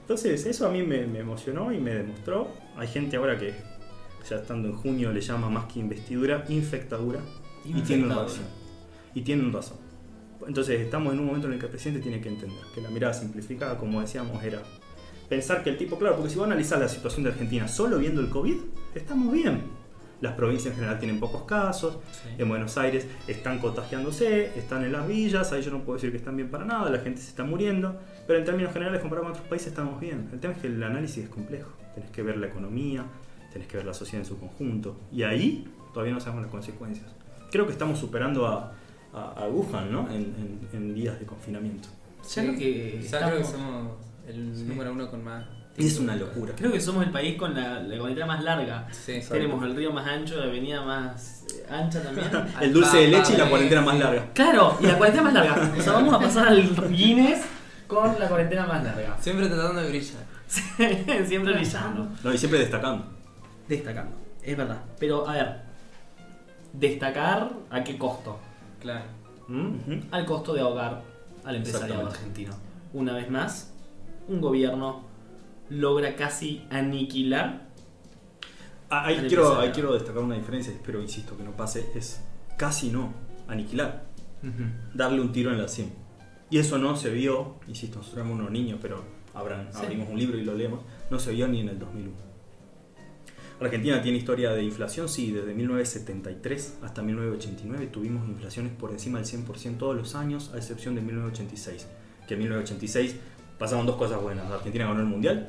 Entonces, 0.00 0.44
eso 0.46 0.66
a 0.66 0.70
mí 0.70 0.82
me, 0.82 1.06
me 1.06 1.20
emocionó 1.20 1.72
y 1.72 1.78
me 1.78 1.94
demostró. 1.94 2.48
Hay 2.76 2.88
gente 2.88 3.16
ahora 3.16 3.38
que, 3.38 3.54
ya 4.28 4.36
estando 4.36 4.68
en 4.68 4.74
junio, 4.74 5.12
le 5.12 5.20
llama 5.20 5.48
más 5.50 5.66
que 5.66 5.80
investidura, 5.80 6.44
infectadura. 6.48 7.20
Y 7.64 7.72
tienen 7.72 8.06
Infectadura. 8.06 8.22
razón. 8.26 8.44
Y 9.14 9.20
tienen 9.22 9.52
razón. 9.52 9.76
Entonces, 10.46 10.80
estamos 10.80 11.12
en 11.14 11.20
un 11.20 11.26
momento 11.26 11.46
en 11.46 11.54
el 11.54 11.58
que 11.58 11.66
el 11.66 11.70
presidente 11.70 12.02
tiene 12.02 12.20
que 12.20 12.28
entender 12.28 12.58
que 12.74 12.80
la 12.80 12.90
mirada 12.90 13.14
simplificada, 13.14 13.78
como 13.78 14.00
decíamos, 14.00 14.42
era 14.44 14.60
pensar 15.28 15.62
que 15.62 15.70
el 15.70 15.78
tipo, 15.78 15.98
claro, 15.98 16.16
porque 16.16 16.30
si 16.30 16.36
vos 16.36 16.46
analizás 16.46 16.78
la 16.80 16.88
situación 16.88 17.22
de 17.24 17.30
Argentina 17.30 17.66
solo 17.68 17.98
viendo 17.98 18.20
el 18.20 18.28
COVID, 18.28 18.56
estamos 18.94 19.32
bien. 19.32 19.62
Las 20.20 20.34
provincias 20.34 20.68
en 20.72 20.76
general 20.76 20.98
tienen 20.98 21.18
pocos 21.20 21.42
casos, 21.44 21.98
Sí. 22.12 22.28
en 22.38 22.48
Buenos 22.48 22.76
Aires 22.78 23.06
están 23.26 23.58
contagiándose, 23.58 24.56
están 24.58 24.84
en 24.84 24.92
las 24.92 25.06
villas, 25.08 25.52
ahí 25.52 25.62
yo 25.62 25.70
no 25.70 25.80
puedo 25.82 25.96
decir 25.96 26.10
que 26.10 26.16
están 26.18 26.36
bien 26.36 26.50
para 26.50 26.64
nada, 26.64 26.90
la 26.90 26.98
gente 26.98 27.20
se 27.20 27.28
está 27.28 27.44
muriendo, 27.44 27.98
pero 28.26 28.38
en 28.38 28.44
términos 28.44 28.72
generales 28.72 29.00
comparado 29.00 29.24
con 29.24 29.32
otros 29.32 29.48
países 29.48 29.68
estamos 29.68 30.00
bien. 30.00 30.28
El 30.32 30.40
tema 30.40 30.54
es 30.54 30.60
que 30.60 30.68
el 30.68 30.82
análisis 30.82 31.24
es 31.24 31.28
complejo, 31.30 31.70
tenés 31.94 32.10
que 32.10 32.22
ver 32.22 32.36
la 32.38 32.46
economía, 32.46 33.04
tenés 33.54 33.66
que 33.68 33.78
ver 33.78 33.86
la 33.86 33.94
sociedad 33.94 34.20
en 34.20 34.26
su 34.28 34.38
conjunto, 34.38 34.96
y 35.10 35.22
ahí 35.22 35.66
todavía 35.94 36.12
no 36.12 36.20
sabemos 36.20 36.42
las 36.42 36.50
consecuencias. 36.50 37.06
Creo 37.50 37.64
que 37.66 37.72
estamos 37.72 37.98
superando 37.98 38.46
a, 38.46 38.72
a, 39.14 39.44
a 39.44 39.48
Wuhan, 39.48 39.90
¿no? 39.90 40.10
En, 40.10 40.16
en- 40.16 40.68
en 40.72 40.94
días 40.94 41.18
de 41.18 41.24
confinamiento. 41.24 41.88
Ya 42.34 42.42
creo 42.42 42.56
que 42.58 43.00
ya 43.10 43.18
creo 43.26 43.36
que 43.36 43.42
estamos- 43.42 43.50
somos 43.72 43.92
el 44.28 44.54
Sí. 44.56 44.64
número 44.64 44.92
uno 44.92 45.10
con 45.10 45.24
más. 45.24 45.44
Es 45.76 45.98
una 45.98 46.14
locura. 46.14 46.52
Creo 46.56 46.70
que 46.70 46.80
somos 46.80 47.04
el 47.04 47.10
país 47.10 47.36
con 47.36 47.52
la, 47.52 47.80
la 47.82 47.98
cuarentena 47.98 48.26
más 48.26 48.44
larga. 48.44 48.86
Sí. 48.92 49.20
Tenemos 49.28 49.62
el 49.64 49.74
río 49.74 49.92
más 49.92 50.06
ancho, 50.06 50.36
la 50.36 50.44
avenida 50.44 50.82
más 50.82 51.44
eh, 51.52 51.66
ancha 51.68 52.00
también. 52.00 52.28
El 52.60 52.72
dulce 52.72 52.96
de 52.98 53.08
leche 53.08 53.34
y 53.34 53.36
la 53.36 53.48
cuarentena 53.50 53.80
más 53.82 53.96
sí. 53.96 54.00
larga. 54.02 54.32
claro, 54.34 54.76
y 54.80 54.86
la 54.86 54.96
cuarentena 54.98 55.24
más 55.24 55.34
larga. 55.34 55.72
O 55.76 55.82
sea, 55.82 55.92
vamos 55.94 56.14
a 56.14 56.18
pasar 56.20 56.46
al 56.48 56.88
Guinness 56.90 57.40
con 57.88 58.18
la 58.20 58.28
cuarentena 58.28 58.66
más 58.66 58.84
larga. 58.84 59.16
Siempre 59.20 59.48
tratando 59.48 59.80
de 59.80 59.88
brillar. 59.88 60.24
Siempre 61.26 61.52
brillando. 61.54 62.08
No, 62.22 62.32
y 62.32 62.38
siempre 62.38 62.60
destacando. 62.60 63.04
Destacando, 63.68 64.16
es 64.42 64.56
verdad. 64.56 64.82
Pero, 64.98 65.28
a 65.28 65.32
ver, 65.34 65.60
destacar 66.72 67.50
a 67.70 67.84
qué 67.84 67.96
costo. 67.98 68.38
Claro. 68.80 69.04
¿Mm? 69.48 69.74
Al 70.10 70.26
costo 70.26 70.54
de 70.54 70.60
ahogar 70.60 71.02
al 71.44 71.56
empresariado 71.56 72.02
Exactamente. 72.08 72.18
argentino. 72.18 72.54
Una 72.92 73.14
vez 73.14 73.30
más, 73.30 73.72
un 74.28 74.40
gobierno 74.40 75.02
logra 75.70 76.14
casi 76.16 76.66
aniquilar 76.70 77.64
Ah, 78.90 79.06
Ahí 79.06 79.14
quiero, 79.16 79.24
empresario. 79.42 79.60
ahí 79.60 79.70
quiero 79.72 79.92
destacar 79.94 80.22
una 80.22 80.34
diferencia, 80.36 80.72
espero, 80.72 81.00
insisto, 81.00 81.36
que 81.36 81.42
no 81.42 81.52
pase, 81.52 81.90
es 81.96 82.20
casi 82.56 82.90
no, 82.90 83.12
aniquilar, 83.48 84.04
darle 84.92 85.20
un 85.20 85.32
tiro 85.32 85.50
en 85.50 85.60
la 85.60 85.66
sien. 85.68 85.90
Y 86.50 86.58
eso 86.58 86.78
no 86.78 86.94
se 86.94 87.10
vio, 87.10 87.56
insisto, 87.66 87.96
nosotros 87.98 88.18
éramos 88.24 88.38
unos 88.38 88.52
niños, 88.52 88.78
pero 88.80 89.02
abran- 89.34 89.68
Sí. 89.72 89.80
abrimos 89.84 90.08
un 90.10 90.18
libro 90.18 90.38
y 90.38 90.44
lo 90.44 90.54
leemos, 90.54 90.80
no 91.10 91.18
se 91.18 91.32
vio 91.32 91.48
ni 91.48 91.60
en 91.60 91.70
el 91.70 91.78
2001. 91.78 92.14
Argentina 93.60 94.02
tiene 94.02 94.18
historia 94.18 94.52
de 94.52 94.62
inflación, 94.62 95.08
sí, 95.08 95.30
desde 95.30 95.54
1973 95.54 96.78
hasta 96.82 97.02
1989 97.02 97.86
tuvimos 97.86 98.28
inflaciones 98.28 98.72
por 98.72 98.90
encima 98.90 99.18
del 99.20 99.26
100% 99.26 99.78
todos 99.78 99.96
los 99.96 100.14
años, 100.14 100.50
a 100.54 100.56
excepción 100.58 100.94
de 100.94 101.00
1986, 101.02 101.86
que 102.26 102.34
en 102.34 102.40
1986 102.40 103.16
pasaron 103.58 103.86
dos 103.86 103.94
cosas 103.96 104.20
buenas, 104.20 104.50
Argentina 104.50 104.86
ganó 104.86 105.00
el 105.00 105.06
Mundial 105.06 105.48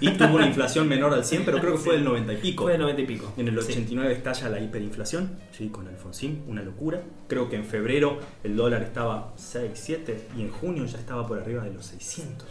y 0.00 0.10
tuvo 0.10 0.34
una 0.34 0.46
inflación 0.46 0.88
menor 0.88 1.14
al 1.14 1.24
100, 1.24 1.44
pero 1.44 1.60
creo 1.60 1.72
que 1.74 1.78
fue 1.78 1.94
del 1.94 2.04
90 2.04 2.32
y 2.32 2.36
pico. 2.38 2.64
Fue 2.64 2.72
de 2.72 2.78
90 2.78 3.02
y 3.02 3.06
pico. 3.06 3.32
En 3.36 3.46
el 3.48 3.62
Sí. 3.62 3.72
89 3.72 4.12
estalla 4.12 4.48
la 4.48 4.60
hiperinflación, 4.60 5.38
sí, 5.52 5.68
con 5.68 5.86
Alfonsín, 5.86 6.42
una 6.48 6.62
locura. 6.62 7.02
Creo 7.28 7.48
que 7.48 7.54
en 7.56 7.64
febrero 7.64 8.18
el 8.42 8.56
dólar 8.56 8.82
estaba 8.82 9.32
6, 9.36 9.70
7 9.74 10.26
y 10.36 10.42
en 10.42 10.50
junio 10.50 10.84
ya 10.86 10.98
estaba 10.98 11.26
por 11.26 11.38
arriba 11.38 11.62
de 11.62 11.72
los 11.72 11.86
600. 11.86 12.48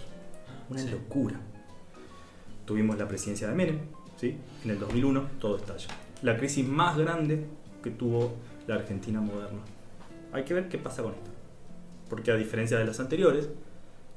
Una 0.70 0.80
Sí. 0.80 0.90
locura. 0.90 1.40
Tuvimos 2.66 2.98
la 2.98 3.08
presidencia 3.08 3.50
de 3.50 3.56
Menem, 3.56 3.80
¿sí? 4.18 4.38
en 4.64 4.72
el 4.72 4.80
2001 4.80 5.24
todo 5.40 5.58
estalla. 5.58 5.88
La 6.22 6.38
crisis 6.38 6.68
más 6.68 6.98
grande 6.98 7.46
que 7.84 7.92
tuvo 7.92 8.34
la 8.68 8.76
Argentina 8.76 9.20
moderna. 9.20 9.60
Hay 10.32 10.44
que 10.44 10.54
ver 10.54 10.70
qué 10.70 10.78
pasa 10.78 11.04
con 11.04 11.14
esta. 11.14 11.32
Porque 12.10 12.32
a 12.32 12.36
diferencia 12.36 12.78
de 12.78 12.86
las 12.86 13.00
anteriores, 13.00 13.50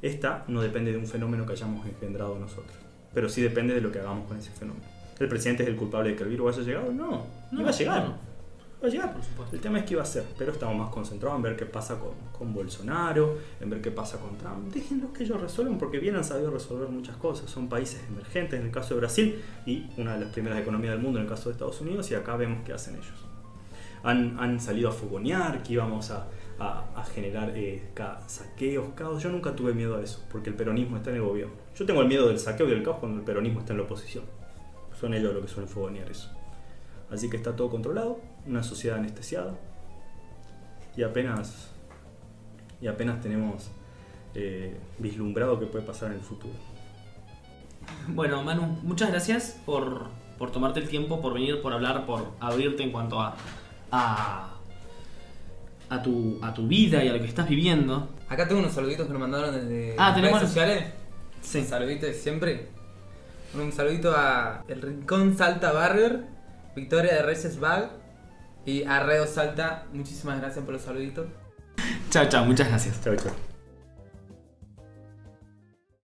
esta 0.03 0.45
no 0.49 0.63
depende 0.63 0.93
de 0.93 0.99
un 0.99 1.07
fenómeno 1.07 1.47
que 1.47 1.53
hayamos 1.53 1.87
engendrado 1.87 2.39
nosotros, 2.39 2.77
pero 3.15 3.29
sí 3.29 3.43
depende 3.43 3.75
de 3.75 3.81
lo 3.81 3.91
que 3.91 3.99
hagamos 3.99 4.27
con 4.27 4.37
ese 4.37 4.51
fenómeno. 4.51 4.85
¿El 5.19 5.29
presidente 5.29 5.63
es 5.63 5.69
el 5.69 5.77
culpable 5.77 6.11
de 6.11 6.17
que 6.17 6.25
el 6.25 6.29
virus 6.29 6.57
haya 6.57 6.67
llegado? 6.67 6.93
No, 6.93 7.27
no 7.51 7.61
iba 7.61 7.71
a 7.71 7.73
llegar. 7.73 8.05
no. 8.05 8.26
Va 8.83 8.89
a 8.89 8.91
llegar. 8.91 9.13
Por 9.13 9.23
supuesto. 9.25 9.57
El 9.57 9.63
tema 9.63 9.79
es 9.79 9.85
que 9.87 9.95
iba 9.95 10.03
a 10.03 10.07
ser, 10.07 10.25
pero 10.37 10.53
estamos 10.53 10.77
más 10.77 10.91
concentrados 10.91 11.37
en 11.39 11.43
ver 11.43 11.57
qué 11.57 11.65
pasa 11.67 11.99
con, 11.99 12.11
con 12.37 12.53
Bolsonaro, 12.53 13.39
en 13.61 13.71
ver 13.71 13.81
qué 13.81 13.91
pasa 13.91 14.19
con 14.19 14.37
Trump. 14.37 14.73
Déjenlos 14.73 15.13
que 15.13 15.25
ellos 15.25 15.41
resuelvan 15.41 15.79
porque 15.79 15.99
bien 15.99 16.15
han 16.17 16.25
sabido 16.25 16.51
resolver 16.51 16.89
muchas 16.89 17.17
cosas. 17.17 17.51
Son 17.51 17.69
países 17.69 18.01
emergentes 18.09 18.61
en 18.61 18.67
el 18.67 18.73
caso 18.73 18.95
de 18.95 19.01
Brasil 19.01 19.43
y 19.65 19.87
una 19.97 20.15
de 20.15 20.21
las 20.27 20.33
primeras 20.33 20.59
economías 20.61 20.93
del 20.93 21.03
mundo 21.03 21.19
en 21.19 21.25
el 21.25 21.31
caso 21.31 21.49
de 21.49 21.53
Estados 21.55 21.81
Unidos 21.81 22.11
y 22.11 22.15
acá 22.15 22.37
vemos 22.37 22.59
qué 22.67 22.73
hacen 22.75 22.95
ellos. 22.97 23.25
Han, 24.03 24.39
han 24.39 24.61
salido 24.61 24.91
a 24.91 24.93
fogonear 24.93 25.63
que 25.63 25.73
íbamos 25.73 26.11
a, 26.11 26.27
a- 26.59 27.03
generar 27.15 27.53
eh, 27.57 27.83
saqueos, 28.27 28.91
caos. 28.95 29.23
Yo 29.23 29.31
nunca 29.31 29.57
tuve 29.57 29.73
miedo 29.73 29.97
a 29.97 30.03
eso 30.03 30.23
porque 30.31 30.51
el 30.51 30.55
peronismo 30.57 30.99
está 30.99 31.11
en 31.11 31.17
el 31.17 31.23
gobierno. 31.23 31.55
Yo 31.75 31.87
tengo 31.87 32.03
el 32.03 32.09
miedo 32.09 32.29
del 32.29 32.39
saqueo 32.39 32.67
y 32.69 32.71
del 32.71 32.83
caos 32.83 32.99
cuando 33.01 33.19
el 33.19 33.25
peronismo 33.25 33.61
está 33.61 33.73
en 33.73 33.79
la 33.79 33.85
oposición. 33.85 34.25
Son 35.01 35.15
ellos 35.15 35.33
los 35.33 35.43
que 35.45 35.49
suelen 35.49 35.69
fogonear 35.69 36.11
eso. 36.11 36.31
Así 37.11 37.31
que 37.31 37.37
está 37.39 37.57
todo 37.57 37.71
controlado, 37.71 38.21
una 38.47 38.63
sociedad 38.63 38.99
anestesiada 38.99 39.55
y 40.97 41.03
apenas 41.03 41.71
y 42.81 42.87
apenas 42.89 43.21
tenemos 43.21 43.71
eh, 44.35 44.77
vislumbrado 44.99 45.59
qué 45.59 45.67
puede 45.67 45.85
pasar 45.85 46.11
en 46.11 46.17
el 46.19 46.23
futuro. 46.23 46.55
Bueno, 48.09 48.43
Manu, 48.43 48.63
muchas 48.83 49.11
gracias 49.11 49.59
por, 49.65 50.09
por 50.39 50.51
tomarte 50.53 50.81
el 50.81 50.89
tiempo, 50.89 51.21
por 51.21 51.33
venir, 51.35 51.63
por 51.63 51.73
hablar, 51.73 52.05
por 52.07 52.33
abrirte 52.41 52.83
en 52.83 52.93
cuanto 52.93 53.21
a, 53.21 53.35
a, 53.91 54.51
a, 55.89 56.03
tu, 56.03 56.39
a 56.43 56.53
tu 56.53 56.67
vida 56.67 57.03
y 57.03 57.09
a 57.09 57.13
lo 57.15 57.19
que 57.21 57.27
estás 57.27 57.49
viviendo. 57.49 58.09
Acá 58.29 58.47
tengo 58.47 58.61
unos 58.61 58.73
saluditos 58.75 59.07
que 59.07 59.13
nos 59.13 59.21
mandaron 59.21 59.55
desde 59.55 59.95
Ah, 59.99 60.11
redes 60.11 60.23
tenemos- 60.23 60.41
sociales. 60.41 60.85
Sí. 61.41 61.59
Un 61.61 61.65
saludito 61.67 62.07
de 62.07 62.15
siempre. 62.15 62.69
Un 63.55 63.73
saludito 63.73 64.13
a 64.15 64.65
El 64.69 64.83
Rincón 64.83 65.37
Salta 65.37 65.73
Barrier, 65.73 66.25
Victoria 66.75 67.15
de 67.15 67.23
Reyes 67.23 67.59
Bag 67.61 67.91
y 68.67 68.85
Arreo 68.85 69.27
Salta. 69.27 69.87
Muchísimas 69.93 70.41
gracias 70.41 70.65
por 70.65 70.75
los 70.75 70.83
saluditos. 70.83 71.27
Chao, 72.11 72.29
chao, 72.29 72.45
muchas 72.45 72.69
gracias. 72.69 73.01
Chao, 73.03 73.17
chao. 73.17 73.46